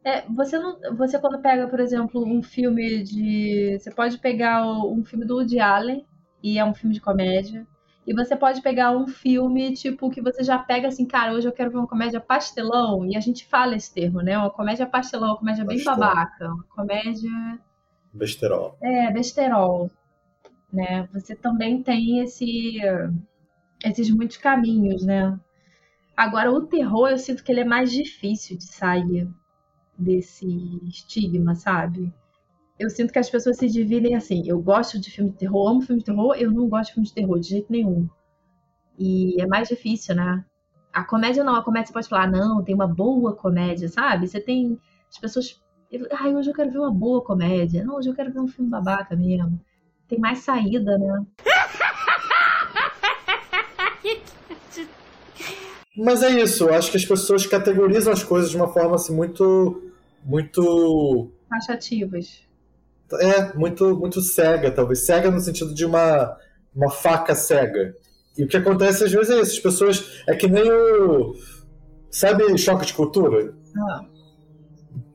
É, 0.05 0.21
você 0.29 0.59
não, 0.59 0.79
você 0.97 1.19
quando 1.19 1.41
pega, 1.41 1.67
por 1.67 1.81
exemplo, 1.81 2.23
um 2.23 2.43
filme 2.43 3.03
de, 3.03 3.79
você 3.79 3.91
pode 3.91 4.19
pegar 4.19 4.67
um 4.67 5.03
filme 5.03 5.25
do 5.25 5.37
Woody 5.37 5.59
Allen 5.59 6.07
e 6.43 6.59
é 6.59 6.65
um 6.65 6.75
filme 6.75 6.95
de 6.95 7.01
comédia, 7.01 7.67
e 8.07 8.13
você 8.13 8.37
pode 8.37 8.61
pegar 8.61 8.91
um 8.91 9.09
filme 9.09 9.73
tipo 9.73 10.11
que 10.11 10.21
você 10.21 10.45
já 10.45 10.59
pega 10.59 10.89
assim, 10.89 11.07
cara, 11.07 11.33
hoje 11.33 11.49
eu 11.49 11.53
quero 11.53 11.71
ver 11.71 11.79
uma 11.79 11.89
comédia 11.89 12.21
pastelão 12.21 13.07
e 13.07 13.17
a 13.17 13.21
gente 13.21 13.47
fala 13.47 13.75
esse 13.77 13.95
termo, 13.95 14.21
né? 14.21 14.37
Uma 14.37 14.51
comédia 14.51 14.87
pastelão, 14.87 15.31
uma 15.31 15.39
comédia 15.39 15.65
bem 15.65 15.83
babaca, 15.83 16.53
uma 16.53 16.65
comédia 16.65 17.59
besterol. 18.13 18.77
É, 18.83 19.11
besterol, 19.11 19.91
né? 20.71 21.09
Você 21.15 21.35
também 21.35 21.83
tem 21.83 22.19
esse 22.19 22.77
esses 23.83 24.11
muitos 24.11 24.37
caminhos, 24.37 25.03
né? 25.03 25.39
Agora 26.15 26.53
o 26.53 26.67
terror 26.67 27.09
eu 27.09 27.19
sinto 27.19 27.43
que 27.43 27.51
ele 27.51 27.61
é 27.61 27.65
mais 27.65 27.91
difícil 27.91 28.59
de 28.59 28.65
sair 28.65 29.27
desse 29.99 30.47
estigma, 30.87 31.55
sabe? 31.55 32.13
Eu 32.79 32.91
sinto 32.91 33.13
que 33.13 33.19
as 33.19 33.31
pessoas 33.31 33.57
se 33.57 33.69
dividem 33.69 34.15
assim. 34.15 34.43
Eu 34.47 34.61
gosto 34.61 35.01
de 35.01 35.11
filme 35.11 35.31
de 35.31 35.37
terror, 35.37 35.71
amo 35.71 35.81
filme 35.81 36.01
de 36.01 36.07
terror, 36.07 36.35
eu 36.37 36.51
não 36.51 36.69
gosto 36.69 36.89
de 36.89 36.95
filme 36.95 37.09
de 37.09 37.15
terror 37.15 37.39
de 37.39 37.49
jeito 37.49 37.71
nenhum. 37.71 38.09
E 38.99 39.41
é 39.41 39.47
mais 39.47 39.69
difícil, 39.69 40.15
né? 40.15 40.45
A 40.93 41.05
comédia 41.05 41.43
não, 41.43 41.57
a 41.57 41.63
comédia 41.63 41.89
você 41.89 41.93
pode 41.93 42.09
falar, 42.09 42.31
não, 42.31 42.63
tem 42.63 42.75
uma 42.75 42.87
boa 42.87 43.35
comédia, 43.35 43.89
sabe? 43.89 44.29
Você 44.29 44.41
tem. 44.41 44.79
As 45.11 45.19
pessoas. 45.19 45.61
Ai, 46.13 46.35
hoje 46.35 46.51
eu 46.51 46.55
quero 46.55 46.71
ver 46.71 46.79
uma 46.79 46.93
boa 46.93 47.23
comédia. 47.23 47.85
Não, 47.85 47.97
hoje 47.97 48.09
eu 48.11 48.15
quero 48.15 48.33
ver 48.33 48.41
um 48.41 48.49
filme 48.49 48.71
babaca 48.71 49.15
mesmo. 49.17 49.61
Tem 50.09 50.19
mais 50.19 50.39
saída, 50.39 50.99
né? 50.99 51.25
Mas 55.97 56.23
é 56.23 56.31
isso, 56.41 56.69
acho 56.71 56.91
que 56.91 56.97
as 56.97 57.05
pessoas 57.05 57.47
categorizam 57.47 58.13
as 58.13 58.23
coisas 58.23 58.51
de 58.51 58.57
uma 58.57 58.69
forma 58.69 58.97
assim 58.97 59.15
muito. 59.15 59.91
muito. 60.25 61.31
taxativas. 61.49 62.43
É, 63.21 63.55
muito, 63.55 63.97
muito 63.97 64.21
cega, 64.21 64.71
talvez. 64.71 65.07
Cega 65.07 65.31
no 65.31 65.41
sentido 65.41 65.73
de 65.73 65.85
uma, 65.85 66.37
uma 66.75 66.91
faca 66.91 67.35
cega. 67.35 67.95
E 68.37 68.43
o 68.43 68.49
que 68.49 68.57
acontece 68.57 69.05
às 69.05 69.13
vezes 69.13 69.31
é 69.31 69.41
isso, 69.41 69.53
as 69.53 69.61
pessoas. 69.61 70.23
É 70.27 70.35
que 70.35 70.49
nem 70.49 70.69
o. 70.71 71.35
Sabe 72.11 72.57
choque 72.59 72.87
de 72.87 72.95
cultura? 72.95 73.55
Ah. 73.77 74.05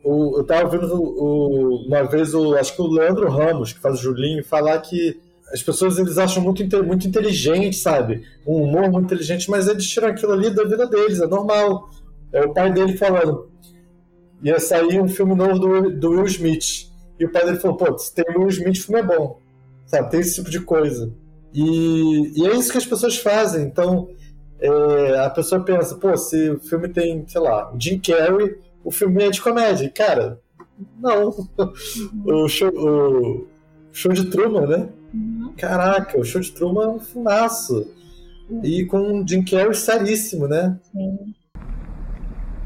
O, 0.04 0.40
eu 0.40 0.46
tava 0.46 0.64
ouvindo 0.64 0.94
o, 0.94 1.86
uma 1.88 2.04
vez 2.04 2.34
o. 2.34 2.56
Acho 2.56 2.76
que 2.76 2.82
o 2.82 2.88
Leandro 2.88 3.30
Ramos, 3.30 3.74
que 3.74 3.80
faz 3.80 4.00
o 4.00 4.04
Julinho, 4.04 4.46
falar 4.46 4.80
que 4.80 5.20
as 5.52 5.64
pessoas 5.64 5.98
eles 5.98 6.18
acham 6.18 6.44
muito, 6.44 6.84
muito 6.84 7.08
inteligente, 7.08 7.78
sabe? 7.78 8.24
Um 8.46 8.64
humor 8.64 8.90
muito 8.92 9.06
inteligente, 9.06 9.50
mas 9.50 9.68
eles 9.68 9.88
tiram 9.88 10.10
aquilo 10.10 10.34
ali 10.34 10.50
da 10.50 10.64
vida 10.64 10.88
deles, 10.88 11.20
é 11.20 11.28
normal. 11.28 11.90
É 12.32 12.46
o 12.46 12.54
pai 12.54 12.72
dele 12.72 12.96
falando. 12.96 13.50
Ia 14.44 14.60
sair 14.60 15.02
um 15.02 15.08
filme 15.08 15.36
novo 15.36 15.60
do, 15.60 15.92
do 15.92 16.10
Will 16.12 16.26
Smith. 16.26 16.90
E 17.20 17.26
o 17.26 17.32
pai 17.32 17.44
dele 17.46 17.58
falou: 17.58 17.78
pô, 17.78 17.98
se 17.98 18.14
tem 18.14 18.26
Will 18.38 18.48
Smith, 18.50 18.78
o 18.78 18.84
filme 18.84 19.02
é 19.02 19.04
bom. 19.04 19.40
Sabe? 19.86 20.12
Tem 20.12 20.20
esse 20.20 20.36
tipo 20.36 20.50
de 20.50 20.62
coisa. 20.62 21.12
E, 21.54 22.40
e 22.40 22.48
é 22.48 22.56
isso 22.56 22.72
que 22.72 22.78
as 22.78 22.86
pessoas 22.86 23.18
fazem. 23.18 23.66
Então, 23.66 24.10
é, 24.60 25.20
a 25.20 25.30
pessoa 25.32 25.64
pensa: 25.64 25.96
pô, 25.96 26.16
se 26.16 26.52
o 26.52 26.60
filme 26.60 26.88
tem, 26.88 27.28
sei 27.28 27.42
lá, 27.42 27.74
Jim 27.78 28.00
Carrey, 28.00 28.56
o 28.84 28.92
filme 28.92 29.24
é 29.24 29.32
de 29.32 29.42
comédia. 29.42 29.90
Cara, 29.90 30.40
não. 31.00 31.34
o, 32.26 32.48
show, 32.48 32.70
o 32.70 33.48
show 33.92 34.14
de 34.14 34.26
Truman, 34.26 34.68
né? 34.68 34.90
Uhum. 35.14 35.54
Caraca, 35.58 36.20
o 36.20 36.24
show 36.24 36.42
de 36.42 36.52
Truman 36.52 36.84
é 36.84 36.88
um 36.88 37.00
fumaço. 37.00 37.88
Uhum. 38.50 38.62
E 38.64 38.86
com 38.86 39.00
um 39.00 39.28
Jim 39.28 39.44
Carrey 39.44 39.74
seríssimo, 39.74 40.48
né? 40.48 40.78
Sim. 40.92 41.36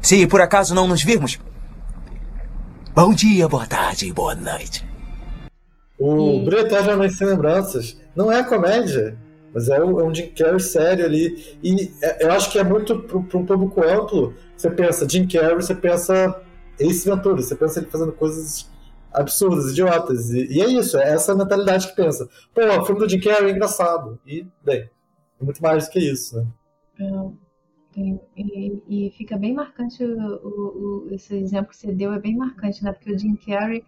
Se 0.02 0.26
por 0.26 0.40
acaso 0.40 0.74
não 0.74 0.86
nos 0.86 1.02
virmos, 1.02 1.38
bom 2.94 3.14
dia, 3.14 3.48
boa 3.48 3.66
tarde 3.66 4.06
e 4.06 4.12
boa 4.12 4.34
noite. 4.34 4.84
O 5.98 6.42
e... 6.42 6.44
Brilho 6.44 6.66
Eternamente 6.66 7.14
Sem 7.14 7.26
Lembranças 7.26 7.96
não 8.14 8.30
é 8.30 8.42
comédia, 8.42 9.16
mas 9.52 9.68
é 9.68 9.82
um, 9.82 10.00
é 10.00 10.04
um 10.04 10.14
Jim 10.14 10.26
Carrey 10.28 10.60
sério 10.60 11.04
ali. 11.04 11.58
E 11.62 11.90
é, 12.02 12.24
eu 12.24 12.32
acho 12.32 12.50
que 12.50 12.58
é 12.58 12.64
muito 12.64 12.98
para 13.00 13.16
um 13.16 13.46
público 13.46 13.82
amplo. 13.82 14.34
Você 14.56 14.70
pensa 14.70 15.08
Jim 15.08 15.26
Carrey, 15.26 15.54
você 15.54 15.74
pensa 15.74 16.40
Ace 16.78 17.08
Ventura, 17.08 17.40
você 17.40 17.54
pensa 17.54 17.78
ele 17.78 17.90
fazendo 17.90 18.12
coisas 18.12 18.68
absurdas, 19.14 19.70
idiotas. 19.70 20.30
E, 20.30 20.58
e, 20.58 20.60
é 20.60 20.66
isso, 20.68 20.98
é 20.98 21.12
essa 21.12 21.34
mentalidade 21.34 21.88
que 21.88 21.96
pensa. 21.96 22.28
Pô, 22.52 22.60
o 22.62 22.84
filme 22.84 23.00
do 23.00 23.08
Jim 23.08 23.20
Carrey 23.20 23.50
é 23.50 23.52
engraçado. 23.52 24.20
E, 24.26 24.46
bem, 24.62 24.90
é 25.40 25.44
muito 25.44 25.62
mais 25.62 25.86
do 25.86 25.90
que 25.90 25.98
isso, 25.98 26.36
né? 26.36 26.46
É, 27.96 28.00
e, 28.36 28.82
e, 28.88 29.10
fica 29.12 29.38
bem 29.38 29.54
marcante 29.54 30.04
o, 30.04 31.06
o, 31.06 31.08
esse 31.12 31.34
exemplo 31.36 31.70
que 31.70 31.76
você 31.76 31.92
deu 31.92 32.12
é 32.12 32.18
bem 32.18 32.36
marcante, 32.36 32.82
né? 32.82 32.92
Porque 32.92 33.12
o 33.12 33.18
Jim 33.18 33.36
Carrey 33.36 33.84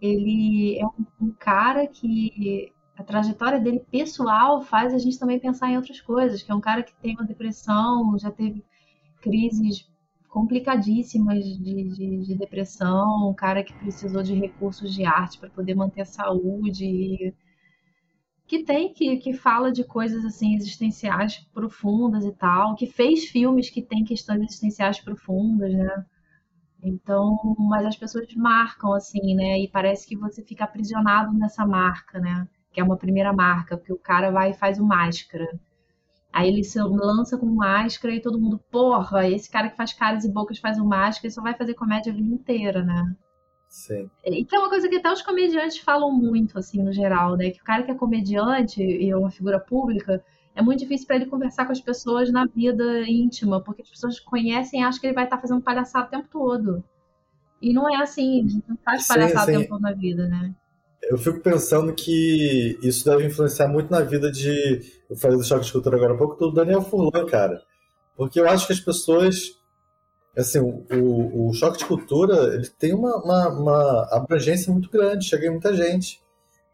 ele 0.00 0.78
é 0.78 0.86
um, 0.86 1.26
um 1.26 1.32
cara 1.32 1.86
que 1.86 2.72
a 2.96 3.02
trajetória 3.02 3.60
dele 3.60 3.80
pessoal 3.90 4.62
faz 4.62 4.94
a 4.94 4.98
gente 4.98 5.18
também 5.18 5.38
pensar 5.38 5.70
em 5.70 5.76
outras 5.76 6.00
coisas, 6.00 6.42
que 6.42 6.50
é 6.50 6.54
um 6.54 6.60
cara 6.60 6.82
que 6.82 6.94
tem 7.00 7.14
uma 7.14 7.26
depressão, 7.26 8.18
já 8.18 8.30
teve 8.30 8.64
crises 9.20 9.86
complicadíssimas 10.30 11.44
de, 11.44 11.58
de, 11.58 12.18
de, 12.24 12.34
depressão, 12.36 13.28
um 13.28 13.34
cara 13.34 13.64
que 13.64 13.74
precisou 13.74 14.22
de 14.22 14.32
recursos 14.34 14.94
de 14.94 15.04
arte 15.04 15.38
para 15.38 15.50
poder 15.50 15.74
manter 15.74 16.02
a 16.02 16.06
saúde, 16.06 17.34
que 18.46 18.62
tem 18.64 18.92
que, 18.92 19.16
que 19.16 19.34
fala 19.34 19.72
de 19.72 19.84
coisas 19.84 20.24
assim 20.24 20.54
existenciais 20.54 21.38
profundas 21.52 22.24
e 22.24 22.32
tal, 22.32 22.76
que 22.76 22.86
fez 22.86 23.24
filmes 23.24 23.70
que 23.70 23.82
têm 23.82 24.04
questões 24.04 24.40
existenciais 24.42 25.00
profundas, 25.00 25.72
né? 25.72 26.06
Então, 26.82 27.36
mas 27.58 27.84
as 27.84 27.96
pessoas 27.96 28.32
marcam 28.34 28.94
assim, 28.94 29.34
né? 29.34 29.58
E 29.60 29.68
parece 29.68 30.06
que 30.06 30.16
você 30.16 30.42
fica 30.42 30.64
aprisionado 30.64 31.36
nessa 31.36 31.66
marca, 31.66 32.18
né? 32.20 32.48
Que 32.72 32.80
é 32.80 32.84
uma 32.84 32.96
primeira 32.96 33.32
marca, 33.32 33.76
porque 33.76 33.92
o 33.92 33.98
cara 33.98 34.30
vai 34.30 34.50
e 34.50 34.54
faz 34.54 34.78
o 34.78 34.86
máscara 34.86 35.46
Aí 36.32 36.48
ele 36.48 36.62
se 36.62 36.80
lança 36.80 37.36
com 37.36 37.46
máscara 37.46 38.14
e 38.14 38.22
todo 38.22 38.40
mundo, 38.40 38.60
porra, 38.70 39.28
esse 39.28 39.50
cara 39.50 39.68
que 39.68 39.76
faz 39.76 39.92
caras 39.92 40.24
e 40.24 40.32
bocas 40.32 40.58
faz 40.58 40.78
o 40.78 40.84
máscara, 40.84 41.26
ele 41.26 41.34
só 41.34 41.42
vai 41.42 41.54
fazer 41.54 41.74
comédia 41.74 42.12
a 42.12 42.14
vida 42.14 42.28
inteira, 42.28 42.84
né? 42.84 43.16
Sim. 43.68 44.10
E 44.24 44.44
que 44.44 44.54
é 44.54 44.58
uma 44.58 44.68
coisa 44.68 44.88
que 44.88 44.96
até 44.96 45.12
os 45.12 45.22
comediantes 45.22 45.78
falam 45.78 46.12
muito, 46.12 46.58
assim, 46.58 46.82
no 46.82 46.92
geral, 46.92 47.36
né? 47.36 47.50
Que 47.50 47.60
o 47.60 47.64
cara 47.64 47.82
que 47.82 47.90
é 47.90 47.94
comediante 47.94 48.82
e 48.82 49.10
é 49.10 49.16
uma 49.16 49.30
figura 49.30 49.58
pública, 49.60 50.24
é 50.54 50.62
muito 50.62 50.80
difícil 50.80 51.06
para 51.06 51.16
ele 51.16 51.26
conversar 51.26 51.66
com 51.66 51.72
as 51.72 51.80
pessoas 51.80 52.30
na 52.30 52.46
vida 52.46 53.08
íntima, 53.08 53.60
porque 53.60 53.82
as 53.82 53.90
pessoas 53.90 54.18
conhecem 54.18 54.80
e 54.80 54.82
acham 54.82 55.00
que 55.00 55.06
ele 55.06 55.14
vai 55.14 55.24
estar 55.24 55.38
fazendo 55.38 55.62
palhaçada 55.62 56.06
o 56.06 56.10
tempo 56.10 56.28
todo. 56.30 56.84
E 57.62 57.72
não 57.72 57.88
é 57.88 57.96
assim, 57.96 58.44
a 58.44 58.48
gente 58.48 58.68
não 58.68 58.76
faz 58.84 59.06
palhaçada 59.06 59.46
sim, 59.46 59.52
sim. 59.52 59.56
o 59.56 59.60
tempo 59.60 59.70
todo 59.70 59.82
na 59.82 59.92
vida, 59.92 60.28
né? 60.28 60.54
Eu 61.10 61.18
fico 61.18 61.40
pensando 61.40 61.92
que 61.92 62.78
isso 62.84 63.04
deve 63.04 63.26
influenciar 63.26 63.66
muito 63.66 63.90
na 63.90 64.00
vida 64.00 64.30
de. 64.30 64.80
Eu 65.10 65.16
falei 65.16 65.36
do 65.36 65.42
choque 65.42 65.66
de 65.66 65.72
cultura 65.72 65.96
agora 65.96 66.14
há 66.14 66.16
pouco, 66.16 66.36
do 66.36 66.52
Daniel 66.52 66.82
Furlan, 66.82 67.26
cara. 67.26 67.60
Porque 68.16 68.38
eu 68.38 68.48
acho 68.48 68.64
que 68.64 68.72
as 68.72 68.78
pessoas. 68.78 69.58
Assim, 70.38 70.60
o, 70.60 71.48
o 71.48 71.52
choque 71.52 71.78
de 71.78 71.84
cultura 71.84 72.54
ele 72.54 72.68
tem 72.78 72.94
uma, 72.94 73.16
uma, 73.16 73.48
uma, 73.48 74.08
abrangência 74.12 74.72
muito 74.72 74.88
grande, 74.88 75.26
chega 75.26 75.48
em 75.48 75.50
muita 75.50 75.74
gente. 75.74 76.22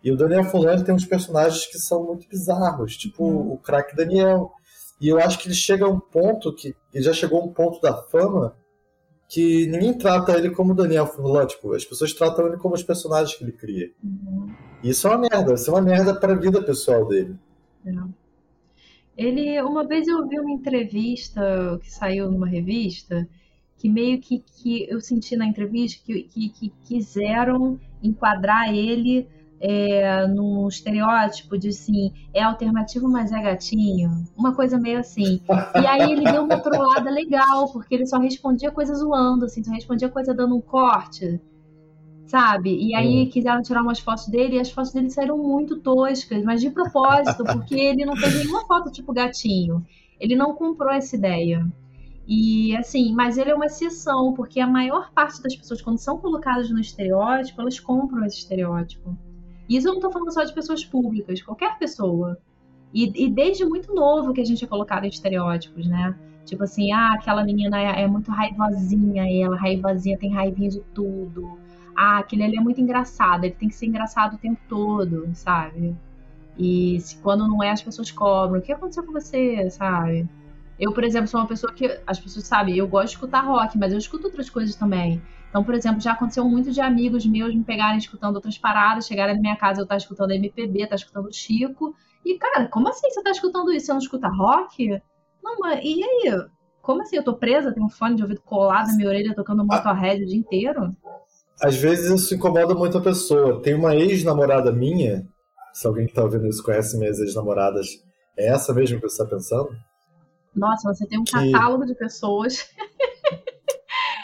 E 0.04 0.12
o 0.12 0.16
Daniel 0.18 0.44
Furlan 0.44 0.84
tem 0.84 0.94
uns 0.94 1.06
personagens 1.06 1.64
que 1.64 1.78
são 1.78 2.04
muito 2.04 2.28
bizarros, 2.28 2.94
tipo 2.94 3.24
hum. 3.24 3.54
o 3.54 3.56
craque 3.56 3.96
Daniel. 3.96 4.52
E 5.00 5.08
eu 5.08 5.18
acho 5.18 5.38
que 5.38 5.48
ele 5.48 5.54
chega 5.54 5.86
a 5.86 5.88
um 5.88 5.98
ponto 5.98 6.54
que. 6.54 6.76
Ele 6.92 7.02
já 7.02 7.14
chegou 7.14 7.40
a 7.40 7.44
um 7.44 7.54
ponto 7.54 7.80
da 7.80 8.02
fama 8.02 8.54
que 9.28 9.66
ninguém 9.66 9.92
trata 9.92 10.36
ele 10.36 10.50
como 10.50 10.74
Daniel 10.74 11.06
Furlan, 11.06 11.46
tipo, 11.46 11.74
as 11.74 11.84
pessoas 11.84 12.12
tratam 12.12 12.46
ele 12.46 12.56
como 12.56 12.74
os 12.74 12.82
personagens 12.82 13.36
que 13.36 13.44
ele 13.44 13.52
cria. 13.52 13.90
Uhum. 14.02 14.48
Isso 14.82 15.08
é 15.08 15.10
uma 15.10 15.28
merda, 15.28 15.54
isso 15.54 15.70
é 15.70 15.74
uma 15.74 15.82
merda 15.82 16.14
para 16.14 16.32
a 16.32 16.36
vida 16.36 16.62
pessoal 16.62 17.06
dele. 17.06 17.36
É. 17.84 17.92
Ele, 19.16 19.60
uma 19.62 19.86
vez 19.86 20.06
eu 20.06 20.26
vi 20.28 20.38
uma 20.38 20.50
entrevista 20.50 21.78
que 21.82 21.90
saiu 21.90 22.30
numa 22.30 22.46
revista 22.46 23.26
que 23.78 23.88
meio 23.88 24.20
que, 24.20 24.38
que 24.38 24.88
eu 24.88 25.00
senti 25.00 25.36
na 25.36 25.46
entrevista 25.46 26.02
que, 26.04 26.22
que, 26.22 26.48
que 26.50 26.72
quiseram 26.84 27.80
enquadrar 28.02 28.74
ele 28.74 29.26
é, 29.60 30.26
num 30.26 30.68
estereótipo 30.68 31.58
de 31.58 31.68
assim, 31.68 32.12
é 32.34 32.42
alternativo, 32.42 33.08
mas 33.08 33.32
é 33.32 33.40
gatinho. 33.40 34.24
Uma 34.36 34.54
coisa 34.54 34.78
meio 34.78 34.98
assim. 34.98 35.40
E 35.80 35.86
aí 35.86 36.12
ele 36.12 36.30
deu 36.30 36.44
uma 36.44 36.58
trollada 36.60 37.10
legal, 37.10 37.70
porque 37.72 37.94
ele 37.94 38.06
só 38.06 38.18
respondia 38.18 38.70
coisa 38.70 38.94
zoando, 38.94 39.46
assim, 39.46 39.62
só 39.64 39.72
respondia 39.72 40.08
coisa 40.08 40.34
dando 40.34 40.56
um 40.56 40.60
corte 40.60 41.40
sabe? 42.26 42.76
E 42.76 42.94
aí 42.94 43.22
uhum. 43.22 43.30
quiseram 43.30 43.62
tirar 43.62 43.82
umas 43.82 44.00
fotos 44.00 44.26
dele 44.26 44.56
e 44.56 44.60
as 44.60 44.70
fotos 44.70 44.92
dele 44.92 45.10
saíram 45.10 45.38
muito 45.38 45.78
toscas, 45.78 46.42
mas 46.42 46.60
de 46.60 46.70
propósito, 46.70 47.44
porque 47.44 47.74
ele 47.74 48.04
não 48.04 48.16
fez 48.16 48.34
nenhuma 48.34 48.66
foto 48.66 48.90
tipo 48.90 49.12
gatinho. 49.12 49.84
Ele 50.18 50.34
não 50.34 50.54
comprou 50.54 50.90
essa 50.90 51.14
ideia. 51.14 51.66
E 52.26 52.76
assim, 52.76 53.14
mas 53.14 53.38
ele 53.38 53.50
é 53.50 53.54
uma 53.54 53.66
exceção, 53.66 54.34
porque 54.34 54.58
a 54.58 54.66
maior 54.66 55.12
parte 55.12 55.40
das 55.40 55.54
pessoas, 55.54 55.80
quando 55.80 55.98
são 55.98 56.18
colocadas 56.18 56.68
no 56.70 56.80
estereótipo, 56.80 57.60
elas 57.60 57.78
compram 57.78 58.24
esse 58.24 58.38
estereótipo. 58.38 59.16
E 59.68 59.76
isso 59.76 59.88
eu 59.88 59.92
não 59.92 59.98
estou 59.98 60.12
falando 60.12 60.32
só 60.32 60.44
de 60.44 60.54
pessoas 60.54 60.84
públicas, 60.84 61.42
qualquer 61.42 61.78
pessoa. 61.78 62.38
E, 62.94 63.24
e, 63.24 63.30
desde 63.30 63.64
muito 63.64 63.94
novo 63.94 64.32
que 64.32 64.40
a 64.40 64.44
gente 64.44 64.64
é 64.64 64.66
colocado 64.66 65.04
em 65.04 65.08
estereótipos, 65.08 65.86
né? 65.86 66.16
Tipo 66.44 66.62
assim, 66.62 66.92
ah, 66.92 67.14
aquela 67.14 67.44
menina 67.44 67.80
é, 67.80 68.02
é 68.02 68.06
muito 68.06 68.30
raivosinha, 68.30 69.24
ela 69.44 69.56
raivosinha, 69.56 70.16
tem 70.16 70.32
raivinha 70.32 70.70
de 70.70 70.80
tudo 70.94 71.58
ah, 71.96 72.18
aquele 72.18 72.44
ali 72.44 72.56
é 72.56 72.60
muito 72.60 72.80
engraçado, 72.80 73.44
ele 73.44 73.54
tem 73.54 73.68
que 73.68 73.74
ser 73.74 73.86
engraçado 73.86 74.34
o 74.34 74.38
tempo 74.38 74.60
todo, 74.68 75.30
sabe? 75.32 75.96
E 76.58 77.00
se, 77.00 77.16
quando 77.16 77.48
não 77.48 77.62
é, 77.62 77.70
as 77.70 77.82
pessoas 77.82 78.10
cobram. 78.10 78.60
O 78.60 78.62
que 78.62 78.72
aconteceu 78.72 79.02
com 79.02 79.12
você, 79.12 79.68
sabe? 79.70 80.28
Eu, 80.78 80.92
por 80.92 81.04
exemplo, 81.04 81.26
sou 81.26 81.40
uma 81.40 81.46
pessoa 81.46 81.72
que 81.72 81.98
as 82.06 82.20
pessoas 82.20 82.46
sabem, 82.46 82.76
eu 82.76 82.86
gosto 82.86 83.06
de 83.06 83.14
escutar 83.14 83.40
rock, 83.40 83.78
mas 83.78 83.92
eu 83.92 83.98
escuto 83.98 84.26
outras 84.26 84.50
coisas 84.50 84.76
também. 84.76 85.22
Então, 85.56 85.64
por 85.64 85.74
exemplo, 85.74 86.02
já 86.02 86.12
aconteceu 86.12 86.44
muito 86.44 86.70
de 86.70 86.82
amigos 86.82 87.24
meus 87.24 87.54
me 87.54 87.64
pegarem 87.64 87.96
escutando 87.96 88.34
outras 88.34 88.58
paradas, 88.58 89.06
chegarem 89.06 89.36
na 89.36 89.40
minha 89.40 89.56
casa 89.56 89.80
eu 89.80 89.84
estar 89.84 89.94
tá 89.94 89.96
escutando 89.96 90.32
MPB, 90.32 90.86
tá 90.86 90.96
escutando 90.96 91.32
Chico. 91.32 91.94
E, 92.22 92.36
cara, 92.36 92.68
como 92.68 92.90
assim 92.90 93.10
você 93.10 93.22
tá 93.22 93.30
escutando 93.30 93.72
isso? 93.72 93.86
Você 93.86 93.92
não 93.92 93.98
escuta 93.98 94.28
rock? 94.28 95.00
Não, 95.42 95.56
mas 95.58 95.80
e 95.82 96.04
aí? 96.04 96.46
Como 96.82 97.00
assim? 97.00 97.16
Eu 97.16 97.24
tô 97.24 97.32
presa? 97.32 97.72
Tenho 97.72 97.86
um 97.86 97.88
fone 97.88 98.16
de 98.16 98.22
ouvido 98.22 98.42
colado 98.42 98.88
na 98.88 98.96
minha 98.96 99.08
orelha 99.08 99.34
tocando 99.34 99.64
Motorhead 99.64 100.22
o 100.22 100.26
dia 100.26 100.36
inteiro? 100.36 100.94
às 101.62 101.74
vezes 101.74 102.10
isso 102.10 102.34
incomoda 102.34 102.74
muito 102.74 102.98
a 102.98 103.00
pessoa. 103.00 103.62
Tem 103.62 103.72
uma 103.72 103.96
ex-namorada 103.96 104.70
minha, 104.70 105.26
se 105.72 105.86
alguém 105.86 106.04
que 106.04 106.12
está 106.12 106.22
ouvindo 106.22 106.46
isso 106.46 106.62
conhece 106.62 106.98
minhas 106.98 107.18
ex-namoradas, 107.18 107.86
é 108.36 108.48
essa 108.48 108.74
mesmo 108.74 109.00
que 109.00 109.08
você 109.08 109.22
está 109.22 109.34
pensando? 109.34 109.70
Nossa, 110.54 110.92
você 110.92 111.06
tem 111.06 111.18
um 111.18 111.24
que... 111.24 111.32
catálogo 111.32 111.86
de 111.86 111.94
pessoas. 111.94 112.68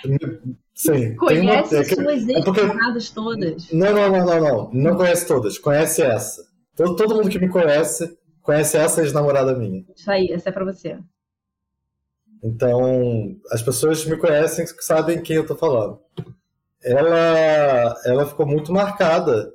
Sim. 0.82 1.16
Conhece 1.16 1.74
uma... 1.74 1.82
é 1.82 1.84
suas 1.84 2.28
ex-namoradas 2.28 3.10
porque... 3.10 3.14
todas. 3.14 3.72
Não, 3.72 3.92
não, 3.92 4.10
não, 4.10 4.26
não, 4.26 4.40
não. 4.40 4.70
Não 4.72 4.96
conhece 4.96 5.26
todas. 5.26 5.58
Conhece 5.58 6.02
essa. 6.02 6.44
Todo, 6.74 6.96
todo 6.96 7.14
mundo 7.14 7.28
que 7.28 7.38
me 7.38 7.48
conhece 7.48 8.16
conhece 8.42 8.76
essa 8.76 9.02
ex-namorada 9.02 9.54
minha. 9.54 9.84
Isso 9.94 10.10
aí, 10.10 10.32
essa 10.32 10.48
é 10.48 10.52
pra 10.52 10.64
você. 10.64 10.98
Então, 12.42 13.36
as 13.52 13.62
pessoas 13.62 14.04
me 14.04 14.16
conhecem 14.16 14.66
sabem 14.80 15.22
quem 15.22 15.36
eu 15.36 15.46
tô 15.46 15.54
falando 15.54 16.00
ela, 16.82 17.96
ela 18.04 18.26
ficou 18.26 18.46
muito 18.46 18.72
marcada, 18.72 19.52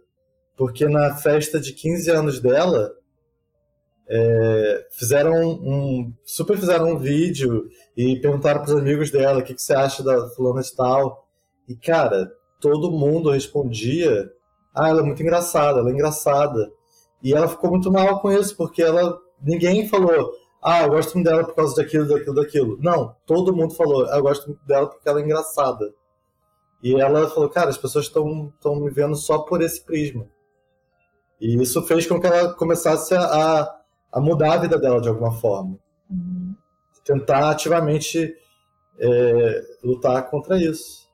porque 0.56 0.88
na 0.88 1.16
festa 1.16 1.60
de 1.60 1.74
15 1.74 2.10
anos 2.10 2.40
dela, 2.40 2.92
é, 4.10 4.88
fizeram 4.92 5.34
um, 5.34 6.14
super 6.24 6.58
fizeram 6.58 6.92
um 6.92 6.98
vídeo 6.98 7.70
e 7.96 8.20
perguntaram 8.20 8.62
para 8.62 8.74
os 8.74 8.80
amigos 8.80 9.12
dela 9.12 9.40
o 9.40 9.44
que, 9.44 9.54
que 9.54 9.62
você 9.62 9.74
acha 9.74 10.04
da 10.04 10.30
fulana 10.30 10.62
de 10.62 10.74
tal. 10.76 11.28
E, 11.68 11.76
cara, 11.76 12.32
todo 12.60 12.92
mundo 12.92 13.32
respondia, 13.32 14.32
ah, 14.74 14.90
ela 14.90 15.02
é 15.02 15.04
muito 15.04 15.22
engraçada, 15.22 15.80
ela 15.80 15.90
é 15.90 15.94
engraçada. 15.94 16.72
E 17.22 17.34
ela 17.34 17.48
ficou 17.48 17.70
muito 17.70 17.92
mal 17.92 18.22
com 18.22 18.32
isso, 18.32 18.56
porque 18.56 18.82
ela 18.82 19.20
ninguém 19.42 19.88
falou, 19.88 20.32
ah, 20.62 20.84
eu 20.84 20.90
gosto 20.90 21.16
muito 21.16 21.28
dela 21.28 21.44
por 21.44 21.56
causa 21.56 21.76
daquilo, 21.76 22.08
daquilo, 22.08 22.36
daquilo. 22.36 22.78
Não, 22.82 23.16
todo 23.26 23.56
mundo 23.56 23.74
falou, 23.74 24.06
ah, 24.06 24.18
eu 24.18 24.24
gosto 24.24 24.48
muito 24.48 24.66
dela 24.66 24.88
porque 24.88 25.08
ela 25.08 25.20
é 25.20 25.24
engraçada. 25.24 25.94
E 26.82 27.00
ela 27.00 27.28
falou, 27.30 27.50
cara, 27.50 27.70
as 27.70 27.78
pessoas 27.78 28.06
estão 28.06 28.76
me 28.76 28.90
vendo 28.90 29.16
só 29.16 29.40
por 29.40 29.62
esse 29.62 29.84
prisma. 29.84 30.28
E 31.42 31.62
isso 31.62 31.82
fez 31.84 32.06
com 32.08 32.20
que 32.20 32.28
ela 32.28 32.54
começasse 32.54 33.14
a, 33.16 33.78
a 34.18 34.22
mudar 34.22 34.54
a 34.54 34.58
vida 34.58 34.80
dela 34.80 35.00
de 35.00 35.08
alguma 35.08 35.32
forma. 35.32 35.78
Uhum. 36.10 36.56
Tentar 37.06 37.52
ativamente 37.52 38.36
é, 39.00 39.62
lutar 39.84 40.30
contra 40.30 40.58
isso. 40.58 41.08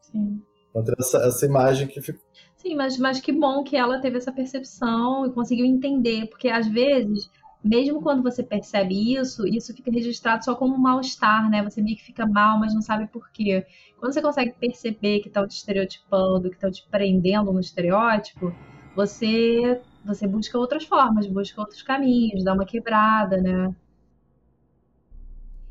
Sim. 0.00 0.42
Contra 0.72 0.94
essa, 0.98 1.18
essa 1.18 1.46
imagem 1.46 1.88
que 1.88 2.00
ficou. 2.00 2.24
Sim, 2.56 2.74
mas, 2.74 2.98
mas 2.98 3.20
que 3.20 3.32
bom 3.32 3.64
que 3.64 3.76
ela 3.76 4.00
teve 4.00 4.18
essa 4.18 4.32
percepção 4.32 5.26
e 5.26 5.32
conseguiu 5.32 5.64
entender, 5.64 6.26
porque 6.26 6.48
às 6.48 6.66
vezes 6.66 7.30
mesmo 7.66 8.00
quando 8.00 8.22
você 8.22 8.42
percebe 8.42 9.14
isso, 9.14 9.46
isso 9.46 9.74
fica 9.74 9.90
registrado 9.90 10.44
só 10.44 10.54
como 10.54 10.74
um 10.74 10.78
mal-estar, 10.78 11.50
né? 11.50 11.64
Você 11.64 11.82
meio 11.82 11.96
que 11.96 12.04
fica 12.04 12.24
mal, 12.24 12.58
mas 12.58 12.72
não 12.72 12.80
sabe 12.80 13.08
por 13.08 13.28
quê. 13.30 13.66
Quando 13.98 14.12
você 14.12 14.22
consegue 14.22 14.52
perceber 14.52 15.20
que 15.20 15.28
estão 15.28 15.46
te 15.48 15.56
estereotipando, 15.56 16.48
que 16.48 16.54
estão 16.54 16.70
te 16.70 16.86
prendendo 16.88 17.52
no 17.52 17.58
estereótipo, 17.58 18.54
você 18.94 19.80
você 20.06 20.26
busca 20.26 20.58
outras 20.58 20.84
formas, 20.84 21.26
busca 21.26 21.60
outros 21.60 21.82
caminhos, 21.82 22.44
dá 22.44 22.54
uma 22.54 22.64
quebrada, 22.64 23.38
né? 23.38 23.74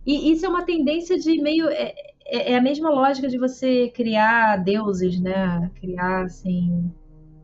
E 0.05 0.31
isso 0.31 0.45
é 0.45 0.49
uma 0.49 0.63
tendência 0.63 1.17
de 1.17 1.41
meio 1.41 1.67
é, 1.69 1.93
é, 2.25 2.51
é 2.51 2.57
a 2.57 2.61
mesma 2.61 2.89
lógica 2.89 3.27
de 3.27 3.37
você 3.37 3.89
criar 3.89 4.57
deuses, 4.57 5.19
né? 5.19 5.71
Criar 5.79 6.25
assim 6.25 6.91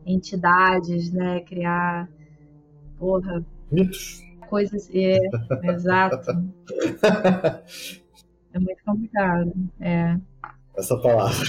entidades, 0.06 1.12
né? 1.12 1.40
Criar 1.40 2.08
porra 2.98 3.44
mitos 3.70 4.22
coisas. 4.48 4.88
É, 4.94 5.18
exato. 5.72 6.30
É 8.54 8.58
muito 8.58 8.84
complicado. 8.84 9.52
É. 9.80 10.16
Essa 10.76 10.96
palavra. 11.00 11.46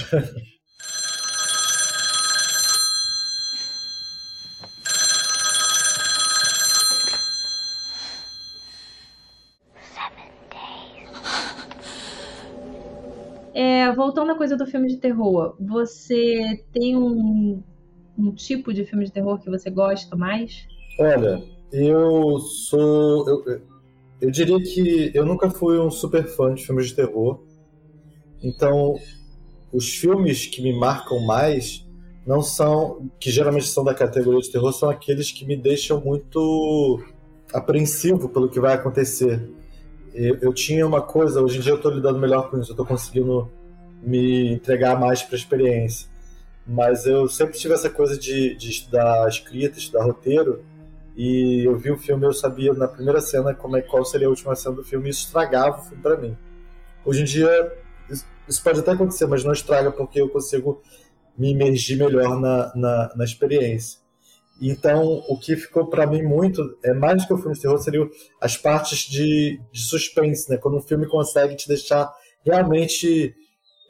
É, 13.54 13.92
voltando 13.92 14.32
à 14.32 14.34
coisa 14.34 14.56
do 14.56 14.66
filme 14.66 14.88
de 14.88 14.96
terror, 14.96 15.54
você 15.60 16.60
tem 16.72 16.96
um, 16.96 17.62
um 18.18 18.32
tipo 18.34 18.74
de 18.74 18.84
filme 18.84 19.04
de 19.04 19.12
terror 19.12 19.40
que 19.40 19.48
você 19.48 19.70
gosta 19.70 20.16
mais? 20.16 20.66
Olha, 20.98 21.40
eu 21.72 22.40
sou. 22.40 23.28
Eu, 23.28 23.62
eu 24.20 24.30
diria 24.30 24.60
que 24.60 25.12
eu 25.14 25.24
nunca 25.24 25.48
fui 25.48 25.78
um 25.78 25.90
super 25.90 26.26
fã 26.26 26.52
de 26.52 26.66
filmes 26.66 26.88
de 26.88 26.96
terror. 26.96 27.40
Então, 28.42 28.96
os 29.72 29.88
filmes 29.88 30.46
que 30.46 30.60
me 30.60 30.76
marcam 30.76 31.20
mais 31.24 31.86
não 32.26 32.42
são. 32.42 33.08
que 33.20 33.30
geralmente 33.30 33.68
são 33.68 33.84
da 33.84 33.94
categoria 33.94 34.40
de 34.40 34.50
terror, 34.50 34.72
são 34.72 34.90
aqueles 34.90 35.30
que 35.30 35.46
me 35.46 35.56
deixam 35.56 36.00
muito 36.00 37.00
apreensivo 37.52 38.28
pelo 38.28 38.48
que 38.48 38.58
vai 38.58 38.74
acontecer. 38.74 39.48
Eu, 40.14 40.38
eu 40.40 40.54
tinha 40.54 40.86
uma 40.86 41.02
coisa, 41.02 41.42
hoje 41.42 41.58
em 41.58 41.60
dia 41.60 41.72
eu 41.72 41.76
estou 41.76 41.90
lidando 41.90 42.18
melhor 42.18 42.48
com 42.48 42.58
isso, 42.58 42.70
eu 42.70 42.74
estou 42.74 42.86
conseguindo 42.86 43.50
me 44.00 44.52
entregar 44.52 44.98
mais 44.98 45.22
para 45.22 45.34
a 45.34 45.38
experiência. 45.38 46.08
Mas 46.66 47.04
eu 47.04 47.28
sempre 47.28 47.58
tive 47.58 47.74
essa 47.74 47.90
coisa 47.90 48.16
de, 48.16 48.54
de 48.54 48.70
estudar 48.70 49.28
escrita, 49.28 49.78
estudar 49.78 50.04
roteiro 50.04 50.64
e 51.16 51.62
eu 51.64 51.76
vi 51.76 51.90
o 51.90 51.98
filme, 51.98 52.24
eu 52.24 52.32
sabia 52.32 52.72
na 52.72 52.88
primeira 52.88 53.20
cena 53.20 53.54
como 53.54 53.76
é, 53.76 53.82
qual 53.82 54.04
seria 54.04 54.26
a 54.26 54.30
última 54.30 54.54
cena 54.56 54.76
do 54.76 54.84
filme, 54.84 55.08
e 55.08 55.10
isso 55.10 55.26
estragava 55.26 55.78
o 55.78 55.82
filme 55.82 56.02
para 56.02 56.16
mim. 56.16 56.36
Hoje 57.04 57.22
em 57.22 57.24
dia, 57.24 57.72
isso 58.48 58.62
pode 58.62 58.80
até 58.80 58.92
acontecer, 58.92 59.26
mas 59.26 59.44
não 59.44 59.52
estraga 59.52 59.90
porque 59.92 60.20
eu 60.20 60.28
consigo 60.28 60.82
me 61.36 61.52
imergir 61.52 61.98
melhor 61.98 62.40
na, 62.40 62.72
na, 62.74 63.12
na 63.16 63.24
experiência. 63.24 64.00
Então, 64.60 65.22
o 65.28 65.38
que 65.38 65.56
ficou 65.56 65.88
para 65.88 66.06
mim 66.06 66.22
muito, 66.22 66.62
é 66.84 66.94
mais 66.94 67.22
do 67.22 67.26
que 67.26 67.34
o 67.34 67.38
filme 67.38 67.54
de 67.54 67.60
terror, 67.60 67.78
seriam 67.78 68.08
as 68.40 68.56
partes 68.56 69.00
de, 69.00 69.60
de 69.72 69.80
suspense, 69.80 70.48
né? 70.50 70.56
Quando 70.56 70.76
um 70.76 70.82
filme 70.82 71.06
consegue 71.06 71.56
te 71.56 71.66
deixar 71.66 72.12
realmente 72.44 73.34